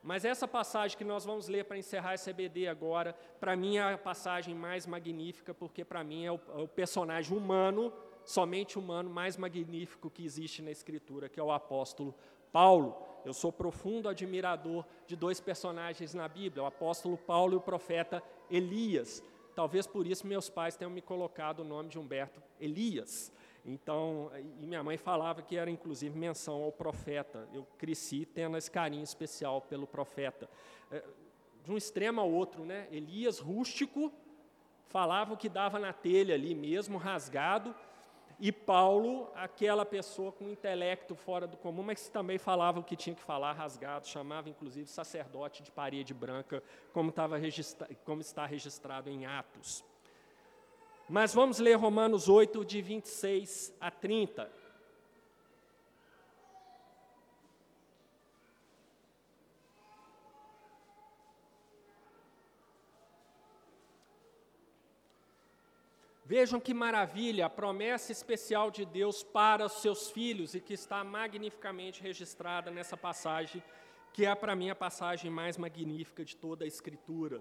Mas 0.03 0.25
essa 0.25 0.47
passagem 0.47 0.97
que 0.97 1.05
nós 1.05 1.25
vamos 1.25 1.49
ler 1.49 1.65
para 1.65 1.79
encerrar 1.79 2.15
esse 2.15 2.31
EBD 2.31 2.69
agora, 2.69 3.13
para 3.41 3.57
mim 3.57 3.77
é 3.77 3.93
a 3.93 3.99
passagem 3.99 4.55
mais 4.55 4.87
magnífica, 4.87 5.55
porque 5.55 5.85
para 5.85 6.05
mim 6.05 6.25
é 6.25 6.33
o, 6.33 6.41
é 6.57 6.63
o 6.63 6.69
personagem 6.69 7.37
humano, 7.37 7.93
somente 8.27 8.79
humano, 8.79 9.09
mais 9.09 9.37
magnífico 9.37 10.11
que 10.11 10.25
existe 10.25 10.61
na 10.61 10.71
Escritura, 10.71 11.29
que 11.29 11.41
é 11.41 11.43
o 11.43 11.53
apóstolo 11.53 12.15
Paulo. 12.53 13.01
Eu 13.25 13.33
sou 13.33 13.53
profundo 13.53 14.09
admirador 14.09 14.85
de 15.07 15.15
dois 15.15 15.41
personagens 15.41 16.13
na 16.13 16.29
Bíblia, 16.29 16.65
o 16.65 16.67
apóstolo 16.67 17.17
Paulo 17.17 17.55
e 17.55 17.57
o 17.57 17.61
profeta 17.61 18.23
Elias. 18.51 19.23
Talvez 19.55 19.87
por 19.87 20.07
isso 20.07 20.27
meus 20.27 20.51
pais 20.51 20.77
tenham 20.77 20.91
me 20.91 21.01
colocado 21.01 21.61
o 21.61 21.65
nome 21.65 21.89
de 21.89 21.99
Humberto 21.99 22.43
Elias. 22.61 23.33
Então, 23.65 24.31
e 24.61 24.67
minha 24.67 24.83
mãe 24.83 24.97
falava 24.97 25.41
que 25.41 25.57
era 25.57 25.71
inclusive 25.71 26.17
menção 26.17 26.63
ao 26.63 26.73
profeta. 26.73 27.49
Eu 27.53 27.67
cresci 27.79 28.27
tendo 28.27 28.57
esse 28.57 28.71
carinho 28.71 29.03
especial 29.03 29.61
pelo 29.61 29.87
profeta. 29.87 30.49
É, 30.91 31.03
de 31.65 31.73
um 31.73 31.77
extremo 31.77 32.21
ao 32.21 32.31
outro, 32.31 32.65
né? 32.65 32.87
Elias 32.93 33.41
rústico, 33.41 34.13
falava 34.89 35.35
o 35.35 35.37
que 35.37 35.49
dava 35.49 35.79
na 35.81 35.93
telha 35.93 36.35
ali 36.35 36.55
mesmo, 36.55 36.97
rasgado, 36.97 37.75
e 38.39 38.53
Paulo, 38.53 39.31
aquela 39.35 39.87
pessoa 39.87 40.31
com 40.31 40.49
intelecto 40.49 41.15
fora 41.15 41.47
do 41.47 41.57
comum, 41.57 41.83
mas 41.83 42.05
que 42.05 42.11
também 42.11 42.37
falava 42.37 42.81
o 42.81 42.85
que 42.85 42.95
tinha 42.95 43.17
que 43.17 43.23
falar, 43.23 43.53
rasgado, 43.53 44.07
chamava 44.07 44.51
inclusive 44.51 44.87
sacerdote 44.87 45.63
de 45.63 45.71
parede 45.71 46.13
branca, 46.13 46.63
como, 46.93 47.13
registra 47.41 47.89
como 48.05 48.21
está 48.21 48.45
registrado 48.45 49.09
em 49.09 49.25
Atos. 49.25 49.83
Mas 51.09 51.33
vamos 51.33 51.59
ler 51.59 51.77
Romanos 51.77 52.29
8, 52.29 52.65
de 52.65 52.83
26 52.83 53.75
a 53.81 53.91
30. 53.91 54.51
Vejam 66.29 66.59
que 66.59 66.75
maravilha, 66.75 67.47
a 67.47 67.49
promessa 67.49 68.11
especial 68.11 68.69
de 68.69 68.85
Deus 68.85 69.23
para 69.23 69.65
os 69.65 69.75
seus 69.75 70.11
filhos 70.11 70.57
e 70.57 70.61
que 70.61 70.75
está 70.75 71.05
magnificamente 71.05 72.03
registrada 72.03 72.69
nessa 72.69 72.97
passagem, 72.97 73.63
que 74.13 74.27
é 74.27 74.35
para 74.35 74.57
mim 74.57 74.69
a 74.69 74.75
passagem 74.75 75.31
mais 75.31 75.57
magnífica 75.57 76.25
de 76.25 76.37
toda 76.37 76.65
a 76.65 76.67
Escritura. 76.67 77.41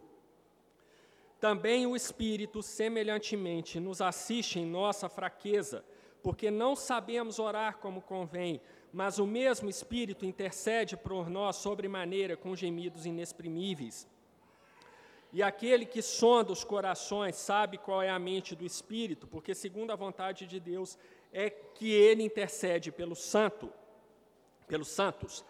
Também 1.40 1.88
o 1.88 1.96
Espírito, 1.96 2.62
semelhantemente, 2.62 3.80
nos 3.80 4.02
assiste 4.02 4.60
em 4.60 4.68
nossa 4.68 5.10
fraqueza, 5.10 5.84
porque 6.22 6.52
não 6.52 6.76
sabemos 6.76 7.40
orar 7.40 7.80
como 7.80 8.04
convém, 8.04 8.62
mas 8.94 9.18
o 9.18 9.26
mesmo 9.26 9.68
Espírito 9.68 10.28
intercede 10.28 10.96
por 10.96 11.28
nós 11.28 11.56
sobremaneira 11.56 12.38
com 12.38 12.56
gemidos 12.56 13.08
inexprimíveis. 13.08 14.08
E 15.34 15.43
aquele 15.43 15.86
que 15.86 16.01
sonda 16.01 16.51
os 16.51 16.63
corações 16.63 17.36
sabe 17.36 17.78
qual 17.78 18.01
é 18.01 18.09
a 18.09 18.19
mente 18.19 18.55
do 18.55 18.65
Espírito, 18.65 19.28
porque 19.28 19.53
segundo 19.53 19.91
a 19.91 19.95
vontade 19.95 20.45
de 20.45 20.59
Deus 20.59 20.97
é 21.34 21.49
que 21.49 21.91
ele 21.91 22.23
intercede 22.23 22.91
pelo 22.91 23.15
santo, 23.15 23.69
pelos 24.67 24.88
santos. 24.88 25.43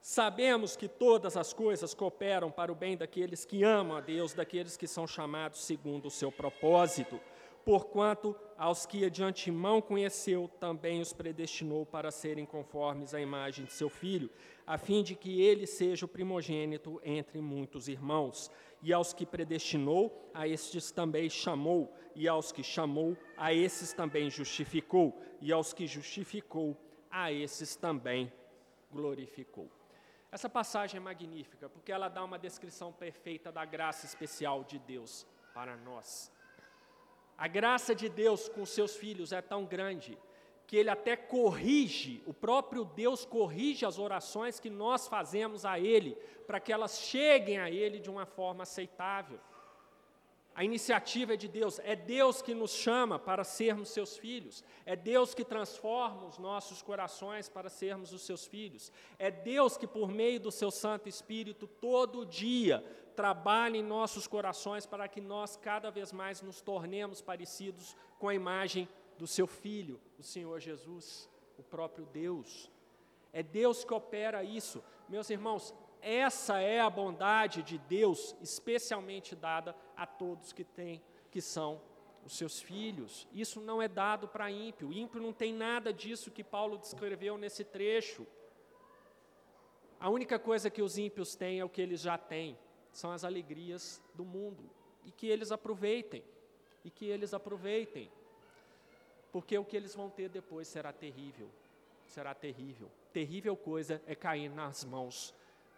Sabemos 0.00 0.76
que 0.76 0.88
todas 0.88 1.36
as 1.36 1.52
coisas 1.52 1.94
cooperam 1.94 2.50
para 2.50 2.72
o 2.72 2.74
bem 2.74 2.96
daqueles 2.96 3.44
que 3.44 3.62
amam 3.62 3.96
a 3.96 4.00
Deus, 4.00 4.32
daqueles 4.32 4.76
que 4.76 4.86
são 4.86 5.06
chamados 5.06 5.60
segundo 5.60 6.06
o 6.06 6.10
seu 6.10 6.32
propósito. 6.32 7.20
Porquanto 7.68 8.34
aos 8.56 8.86
que 8.86 9.10
de 9.10 9.22
antemão 9.22 9.82
conheceu, 9.82 10.48
também 10.58 11.02
os 11.02 11.12
predestinou 11.12 11.84
para 11.84 12.10
serem 12.10 12.46
conformes 12.46 13.12
à 13.12 13.20
imagem 13.20 13.66
de 13.66 13.74
seu 13.74 13.90
filho, 13.90 14.30
a 14.66 14.78
fim 14.78 15.02
de 15.02 15.14
que 15.14 15.42
ele 15.42 15.66
seja 15.66 16.06
o 16.06 16.08
primogênito 16.08 16.98
entre 17.04 17.42
muitos 17.42 17.86
irmãos. 17.86 18.50
E 18.82 18.90
aos 18.90 19.12
que 19.12 19.26
predestinou, 19.26 20.30
a 20.32 20.48
estes 20.48 20.90
também 20.90 21.28
chamou, 21.28 21.94
e 22.14 22.26
aos 22.26 22.50
que 22.50 22.62
chamou, 22.62 23.14
a 23.36 23.52
esses 23.52 23.92
também 23.92 24.30
justificou, 24.30 25.20
e 25.38 25.52
aos 25.52 25.74
que 25.74 25.86
justificou, 25.86 26.74
a 27.10 27.30
esses 27.30 27.76
também 27.76 28.32
glorificou. 28.90 29.70
Essa 30.32 30.48
passagem 30.48 30.96
é 30.96 31.00
magnífica, 31.00 31.68
porque 31.68 31.92
ela 31.92 32.08
dá 32.08 32.24
uma 32.24 32.38
descrição 32.38 32.94
perfeita 32.94 33.52
da 33.52 33.66
graça 33.66 34.06
especial 34.06 34.64
de 34.64 34.78
Deus 34.78 35.26
para 35.52 35.76
nós. 35.76 36.32
A 37.38 37.46
graça 37.46 37.94
de 37.94 38.08
Deus 38.08 38.48
com 38.48 38.66
seus 38.66 38.96
filhos 38.96 39.32
é 39.32 39.40
tão 39.40 39.64
grande 39.64 40.18
que 40.66 40.76
ele 40.76 40.90
até 40.90 41.16
corrige, 41.16 42.22
o 42.26 42.34
próprio 42.34 42.84
Deus 42.84 43.24
corrige 43.24 43.86
as 43.86 43.98
orações 43.98 44.60
que 44.60 44.68
nós 44.68 45.08
fazemos 45.08 45.64
a 45.64 45.78
ele, 45.78 46.14
para 46.46 46.60
que 46.60 46.70
elas 46.70 46.98
cheguem 47.00 47.58
a 47.58 47.70
ele 47.70 47.98
de 47.98 48.10
uma 48.10 48.26
forma 48.26 48.64
aceitável. 48.64 49.40
A 50.54 50.64
iniciativa 50.64 51.34
é 51.34 51.36
de 51.36 51.48
Deus, 51.48 51.78
é 51.84 51.94
Deus 51.94 52.42
que 52.42 52.52
nos 52.52 52.72
chama 52.72 53.18
para 53.18 53.44
sermos 53.44 53.90
seus 53.90 54.18
filhos, 54.18 54.62
é 54.84 54.96
Deus 54.96 55.32
que 55.32 55.44
transforma 55.44 56.26
os 56.26 56.36
nossos 56.36 56.82
corações 56.82 57.48
para 57.48 57.70
sermos 57.70 58.12
os 58.12 58.22
seus 58.22 58.44
filhos, 58.44 58.92
é 59.18 59.30
Deus 59.30 59.76
que, 59.76 59.86
por 59.86 60.10
meio 60.10 60.40
do 60.40 60.50
seu 60.50 60.70
Santo 60.70 61.08
Espírito, 61.08 61.66
todo 61.66 62.26
dia 62.26 62.84
trabalha 63.18 63.76
em 63.76 63.82
nossos 63.82 64.28
corações 64.28 64.86
para 64.86 65.08
que 65.08 65.20
nós 65.20 65.56
cada 65.56 65.90
vez 65.90 66.12
mais 66.12 66.40
nos 66.40 66.60
tornemos 66.60 67.20
parecidos 67.20 67.96
com 68.16 68.28
a 68.28 68.34
imagem 68.34 68.88
do 69.18 69.26
seu 69.26 69.44
Filho, 69.44 70.00
o 70.20 70.22
Senhor 70.22 70.60
Jesus, 70.60 71.28
o 71.58 71.62
próprio 71.64 72.06
Deus. 72.06 72.70
É 73.32 73.42
Deus 73.42 73.82
que 73.84 73.92
opera 73.92 74.44
isso. 74.44 74.84
Meus 75.08 75.28
irmãos, 75.30 75.74
essa 76.00 76.60
é 76.60 76.78
a 76.78 76.88
bondade 76.88 77.64
de 77.64 77.76
Deus, 77.76 78.36
especialmente 78.40 79.34
dada 79.34 79.74
a 79.96 80.06
todos 80.06 80.52
que 80.52 80.62
têm, 80.62 81.02
que 81.28 81.40
são 81.40 81.80
os 82.24 82.34
seus 82.38 82.62
filhos. 82.62 83.26
Isso 83.32 83.60
não 83.60 83.82
é 83.82 83.88
dado 83.88 84.28
para 84.28 84.48
ímpio. 84.48 84.92
Ímpio 84.92 85.20
não 85.20 85.32
tem 85.32 85.52
nada 85.52 85.92
disso 85.92 86.30
que 86.30 86.44
Paulo 86.44 86.78
descreveu 86.78 87.36
nesse 87.36 87.64
trecho. 87.64 88.24
A 89.98 90.08
única 90.08 90.38
coisa 90.38 90.70
que 90.70 90.82
os 90.82 90.96
ímpios 90.96 91.34
têm 91.34 91.58
é 91.58 91.64
o 91.64 91.68
que 91.68 91.82
eles 91.82 92.00
já 92.00 92.16
têm, 92.16 92.56
são 92.98 93.10
as 93.10 93.24
alegrias 93.24 94.02
do 94.14 94.24
mundo. 94.24 94.68
E 95.04 95.10
que 95.10 95.26
eles 95.26 95.50
aproveitem. 95.52 96.22
E 96.84 96.90
que 96.90 97.06
eles 97.06 97.32
aproveitem 97.32 98.10
porque 99.32 99.56
o 99.58 99.64
que 99.64 99.76
eles 99.76 99.94
vão 99.94 100.08
ter 100.08 100.28
depois 100.28 100.66
será 100.68 100.92
terrível. 100.92 101.48
Será 102.06 102.34
terrível. 102.34 102.90
Terrível 103.12 103.56
coisa 103.56 104.02
é 104.06 104.14
cair 104.14 104.50
nas 104.50 104.84
mãos 104.84 105.34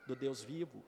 do 0.06 0.14
Deus 0.14 0.42
vivo. 0.42 0.82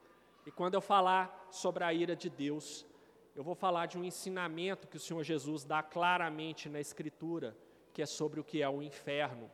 E 0.46 0.50
quando 0.50 0.74
eu 0.74 0.80
falar 0.80 1.48
sobre 1.50 1.84
a 1.84 1.92
ira 1.92 2.14
de 2.14 2.30
Deus, 2.30 2.86
eu 3.34 3.42
vou 3.42 3.54
falar 3.54 3.86
de 3.86 3.98
um 3.98 4.04
ensinamento 4.04 4.86
que 4.86 4.96
o 4.96 5.00
Senhor 5.00 5.22
Jesus 5.22 5.64
dá 5.64 5.82
claramente 5.82 6.68
na 6.68 6.80
Escritura, 6.80 7.56
que 7.92 8.02
é 8.02 8.06
sobre 8.06 8.40
o 8.40 8.44
que 8.44 8.62
é 8.62 8.68
o 8.68 8.82
inferno. 8.82 9.50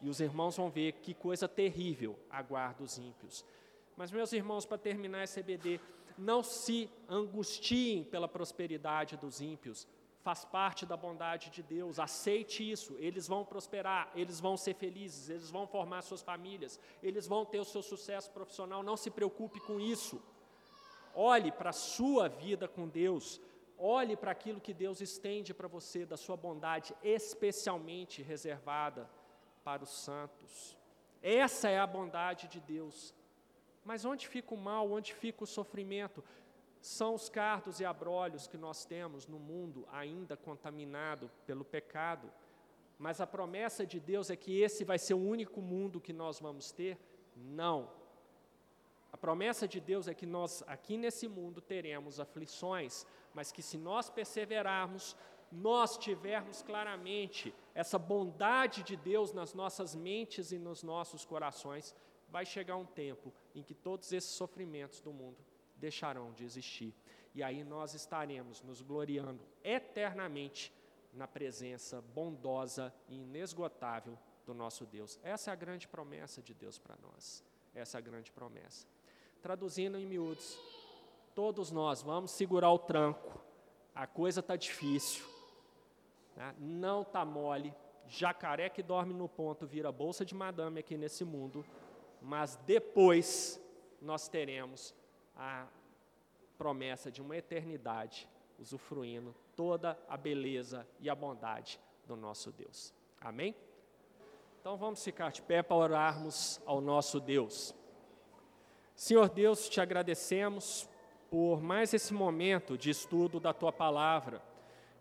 E 0.00 0.08
os 0.08 0.20
irmãos 0.20 0.56
vão 0.56 0.70
ver 0.70 0.92
que 0.94 1.14
coisa 1.14 1.48
terrível 1.48 2.18
aguarda 2.28 2.82
os 2.82 2.98
ímpios. 2.98 3.44
Mas, 3.96 4.10
meus 4.10 4.32
irmãos, 4.32 4.66
para 4.66 4.76
terminar 4.76 5.24
esse 5.24 5.40
EBD, 5.40 5.80
não 6.18 6.42
se 6.42 6.90
angustiem 7.08 8.04
pela 8.04 8.28
prosperidade 8.28 9.16
dos 9.16 9.40
ímpios, 9.40 9.86
faz 10.26 10.44
parte 10.44 10.84
da 10.84 10.96
bondade 10.96 11.50
de 11.50 11.62
Deus, 11.62 12.00
aceite 12.00 12.68
isso, 12.68 12.96
eles 12.98 13.28
vão 13.28 13.44
prosperar, 13.44 14.10
eles 14.14 14.40
vão 14.40 14.56
ser 14.56 14.74
felizes, 14.74 15.30
eles 15.30 15.50
vão 15.50 15.66
formar 15.68 16.02
suas 16.02 16.20
famílias, 16.20 16.80
eles 17.02 17.28
vão 17.28 17.44
ter 17.44 17.60
o 17.60 17.64
seu 17.64 17.82
sucesso 17.82 18.30
profissional, 18.32 18.82
não 18.82 18.96
se 18.96 19.08
preocupe 19.08 19.60
com 19.60 19.78
isso. 19.78 20.20
Olhe 21.14 21.52
para 21.52 21.70
a 21.70 21.72
sua 21.72 22.28
vida 22.28 22.66
com 22.66 22.88
Deus, 22.88 23.40
olhe 23.78 24.16
para 24.16 24.32
aquilo 24.32 24.60
que 24.60 24.74
Deus 24.74 25.00
estende 25.00 25.54
para 25.54 25.68
você, 25.68 26.04
da 26.04 26.16
sua 26.16 26.36
bondade, 26.36 26.94
especialmente 27.02 28.20
reservada 28.20 29.08
para 29.62 29.84
os 29.84 29.90
santos. 29.90 30.76
Essa 31.22 31.68
é 31.68 31.78
a 31.78 31.86
bondade 31.86 32.48
de 32.48 32.60
Deus. 32.60 33.14
Mas 33.86 34.04
onde 34.04 34.28
fica 34.28 34.54
o 34.54 34.58
mal, 34.58 34.90
onde 34.90 35.14
fica 35.14 35.44
o 35.44 35.46
sofrimento? 35.46 36.22
são 36.86 37.14
os 37.14 37.28
cardos 37.28 37.80
e 37.80 37.84
abrolhos 37.84 38.46
que 38.46 38.56
nós 38.56 38.84
temos 38.84 39.26
no 39.26 39.40
mundo 39.40 39.86
ainda 39.90 40.36
contaminado 40.36 41.28
pelo 41.44 41.64
pecado. 41.64 42.30
Mas 42.96 43.20
a 43.20 43.26
promessa 43.26 43.84
de 43.84 43.98
Deus 43.98 44.30
é 44.30 44.36
que 44.36 44.60
esse 44.60 44.84
vai 44.84 44.96
ser 44.98 45.14
o 45.14 45.18
único 45.18 45.60
mundo 45.60 46.00
que 46.00 46.12
nós 46.12 46.38
vamos 46.38 46.70
ter? 46.70 46.96
Não. 47.34 47.90
A 49.12 49.16
promessa 49.16 49.66
de 49.66 49.80
Deus 49.80 50.06
é 50.06 50.14
que 50.14 50.26
nós 50.26 50.62
aqui 50.66 50.96
nesse 50.96 51.26
mundo 51.26 51.60
teremos 51.60 52.20
aflições, 52.20 53.04
mas 53.34 53.50
que 53.50 53.62
se 53.62 53.76
nós 53.76 54.08
perseverarmos, 54.08 55.16
nós 55.50 55.98
tivermos 55.98 56.62
claramente 56.62 57.52
essa 57.74 57.98
bondade 57.98 58.84
de 58.84 58.96
Deus 58.96 59.32
nas 59.32 59.54
nossas 59.54 59.94
mentes 59.94 60.52
e 60.52 60.58
nos 60.58 60.84
nossos 60.84 61.24
corações, 61.24 61.94
vai 62.28 62.44
chegar 62.44 62.76
um 62.76 62.84
tempo 62.84 63.32
em 63.54 63.62
que 63.62 63.74
todos 63.74 64.12
esses 64.12 64.30
sofrimentos 64.30 65.00
do 65.00 65.12
mundo 65.12 65.38
deixarão 65.76 66.32
de 66.32 66.44
existir. 66.44 66.94
E 67.34 67.42
aí 67.42 67.62
nós 67.62 67.94
estaremos 67.94 68.62
nos 68.62 68.80
gloriando 68.80 69.46
eternamente 69.62 70.72
na 71.12 71.26
presença 71.26 72.00
bondosa 72.00 72.92
e 73.08 73.20
inesgotável 73.22 74.18
do 74.44 74.54
nosso 74.54 74.86
Deus. 74.86 75.18
Essa 75.22 75.50
é 75.50 75.52
a 75.52 75.56
grande 75.56 75.88
promessa 75.88 76.42
de 76.42 76.54
Deus 76.54 76.78
para 76.78 76.96
nós. 77.02 77.44
Essa 77.74 77.98
é 77.98 77.98
a 77.98 78.02
grande 78.02 78.30
promessa. 78.32 78.86
Traduzindo 79.42 79.98
em 79.98 80.06
miúdos, 80.06 80.58
todos 81.34 81.70
nós 81.70 82.02
vamos 82.02 82.30
segurar 82.30 82.70
o 82.70 82.78
tranco. 82.78 83.40
A 83.94 84.06
coisa 84.06 84.40
está 84.40 84.56
difícil, 84.56 85.24
né? 86.36 86.54
não 86.58 87.02
está 87.02 87.24
mole. 87.24 87.74
Jacaré 88.08 88.68
que 88.68 88.82
dorme 88.82 89.12
no 89.12 89.28
ponto 89.28 89.66
vira 89.66 89.90
bolsa 89.90 90.24
de 90.24 90.34
madame 90.34 90.78
aqui 90.78 90.96
nesse 90.96 91.24
mundo, 91.24 91.64
mas 92.26 92.56
depois 92.66 93.62
nós 94.02 94.26
teremos 94.26 94.92
a 95.36 95.68
promessa 96.58 97.08
de 97.08 97.22
uma 97.22 97.36
eternidade, 97.36 98.28
usufruindo 98.58 99.32
toda 99.54 99.96
a 100.08 100.16
beleza 100.16 100.84
e 100.98 101.08
a 101.08 101.14
bondade 101.14 101.78
do 102.04 102.16
nosso 102.16 102.50
Deus. 102.50 102.92
Amém? 103.20 103.54
Então 104.60 104.76
vamos 104.76 105.04
ficar 105.04 105.30
de 105.30 105.40
pé 105.40 105.62
para 105.62 105.76
orarmos 105.76 106.60
ao 106.66 106.80
nosso 106.80 107.20
Deus. 107.20 107.72
Senhor 108.96 109.28
Deus, 109.28 109.68
te 109.68 109.80
agradecemos 109.80 110.88
por 111.30 111.62
mais 111.62 111.94
esse 111.94 112.12
momento 112.12 112.76
de 112.76 112.90
estudo 112.90 113.38
da 113.38 113.52
tua 113.52 113.70
palavra. 113.70 114.42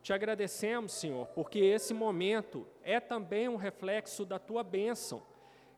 Te 0.04 0.14
agradecemos, 0.14 0.92
Senhor, 0.92 1.26
porque 1.30 1.58
esse 1.58 1.92
momento 1.92 2.68
é 2.84 3.00
também 3.00 3.50
um 3.50 3.56
reflexo 3.56 4.26
da 4.26 4.38
tua 4.38 4.64
bênção 4.64 5.24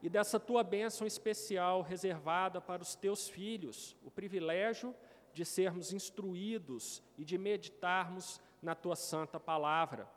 e 0.01 0.09
dessa 0.09 0.39
tua 0.39 0.63
bênção 0.63 1.07
especial 1.07 1.81
reservada 1.81 2.61
para 2.61 2.81
os 2.81 2.95
teus 2.95 3.27
filhos, 3.27 3.95
o 4.03 4.11
privilégio 4.11 4.95
de 5.33 5.43
sermos 5.43 5.91
instruídos 5.91 7.01
e 7.17 7.25
de 7.25 7.37
meditarmos 7.37 8.39
na 8.61 8.75
tua 8.75 8.95
santa 8.95 9.39
palavra. 9.39 10.07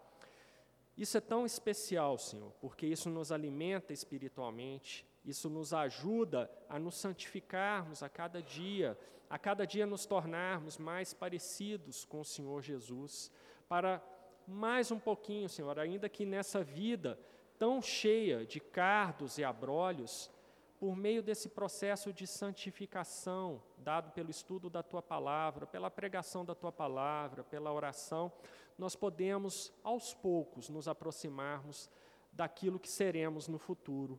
Isso 0.97 1.17
é 1.17 1.21
tão 1.21 1.47
especial, 1.47 2.19
Senhor, 2.19 2.53
porque 2.61 2.87
isso 2.87 3.09
nos 3.09 3.33
alimenta 3.33 3.93
espiritualmente, 3.93 5.07
isso 5.25 5.49
nos 5.49 5.73
ajuda 5.73 6.51
a 6.69 6.79
nos 6.79 6.97
santificarmos 6.97 8.03
a 8.03 8.09
cada 8.09 8.43
dia, 8.43 8.99
a 9.29 9.39
cada 9.39 9.67
dia 9.67 9.87
nos 9.87 10.05
tornarmos 10.05 10.77
mais 10.77 11.15
parecidos 11.15 12.05
com 12.05 12.21
o 12.21 12.25
Senhor 12.25 12.61
Jesus, 12.63 13.33
para 13.69 14.03
mais 14.47 14.91
um 14.91 14.99
pouquinho, 14.99 15.49
Senhor, 15.49 15.79
ainda 15.79 16.09
que 16.09 16.27
nessa 16.27 16.63
vida 16.63 17.19
tão 17.61 17.83
cheia 17.83 18.47
de 18.47 18.59
cardos 18.59 19.37
e 19.37 19.45
abrolhos, 19.45 20.31
por 20.79 20.97
meio 20.97 21.23
desse 21.23 21.51
processo 21.51 22.11
de 22.11 22.27
santificação 22.27 23.63
dado 23.77 24.11
pelo 24.13 24.31
estudo 24.31 24.71
da 24.71 24.83
tua 24.83 25.03
palavra, 25.03 25.67
pela 25.67 25.91
pregação 25.91 26.43
da 26.43 26.55
tua 26.55 26.73
palavra, 26.73 27.45
pela 27.45 27.71
oração, 27.71 28.33
nós 28.79 28.97
podemos 28.97 29.71
aos 29.85 30.15
poucos 30.15 30.71
nos 30.71 30.89
aproximarmos 30.89 31.91
daquilo 32.33 32.81
que 32.81 32.89
seremos 32.89 33.47
no 33.47 33.59
futuro, 33.59 34.19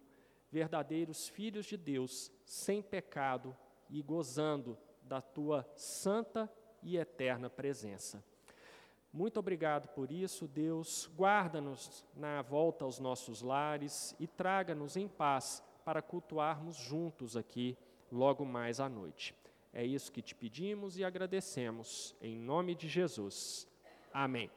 verdadeiros 0.52 1.28
filhos 1.28 1.66
de 1.66 1.78
Deus, 1.78 2.32
sem 2.46 2.80
pecado 2.80 3.58
e 3.89 4.04
gozando 4.04 4.78
da 5.02 5.20
tua 5.20 5.68
santa 5.76 6.48
e 6.84 6.96
eterna 6.96 7.50
presença. 7.50 8.24
Muito 9.14 9.39
obrigado 9.39 9.89
por 9.89 10.12
isso, 10.12 10.47
Deus. 10.47 11.09
Guarda-nos 11.18 12.05
na 12.16 12.41
volta 12.41 12.86
aos 12.86 12.99
nossos 12.99 13.41
lares 13.41 14.16
e 14.20 14.26
traga-nos 14.26 14.95
em 14.95 15.07
paz 15.07 15.64
para 15.84 16.01
cultuarmos 16.01 16.78
juntos 16.78 17.36
aqui 17.36 17.78
logo 18.12 18.45
mais 18.45 18.80
à 18.80 18.88
noite. 18.88 19.36
É 19.74 19.86
isso 19.86 20.12
que 20.12 20.22
te 20.22 20.36
pedimos 20.36 20.97
e 20.97 21.03
agradecemos. 21.03 22.16
Em 22.22 22.38
nome 22.38 22.76
de 22.76 22.88
Jesus. 22.88 23.68
Amém. 24.14 24.49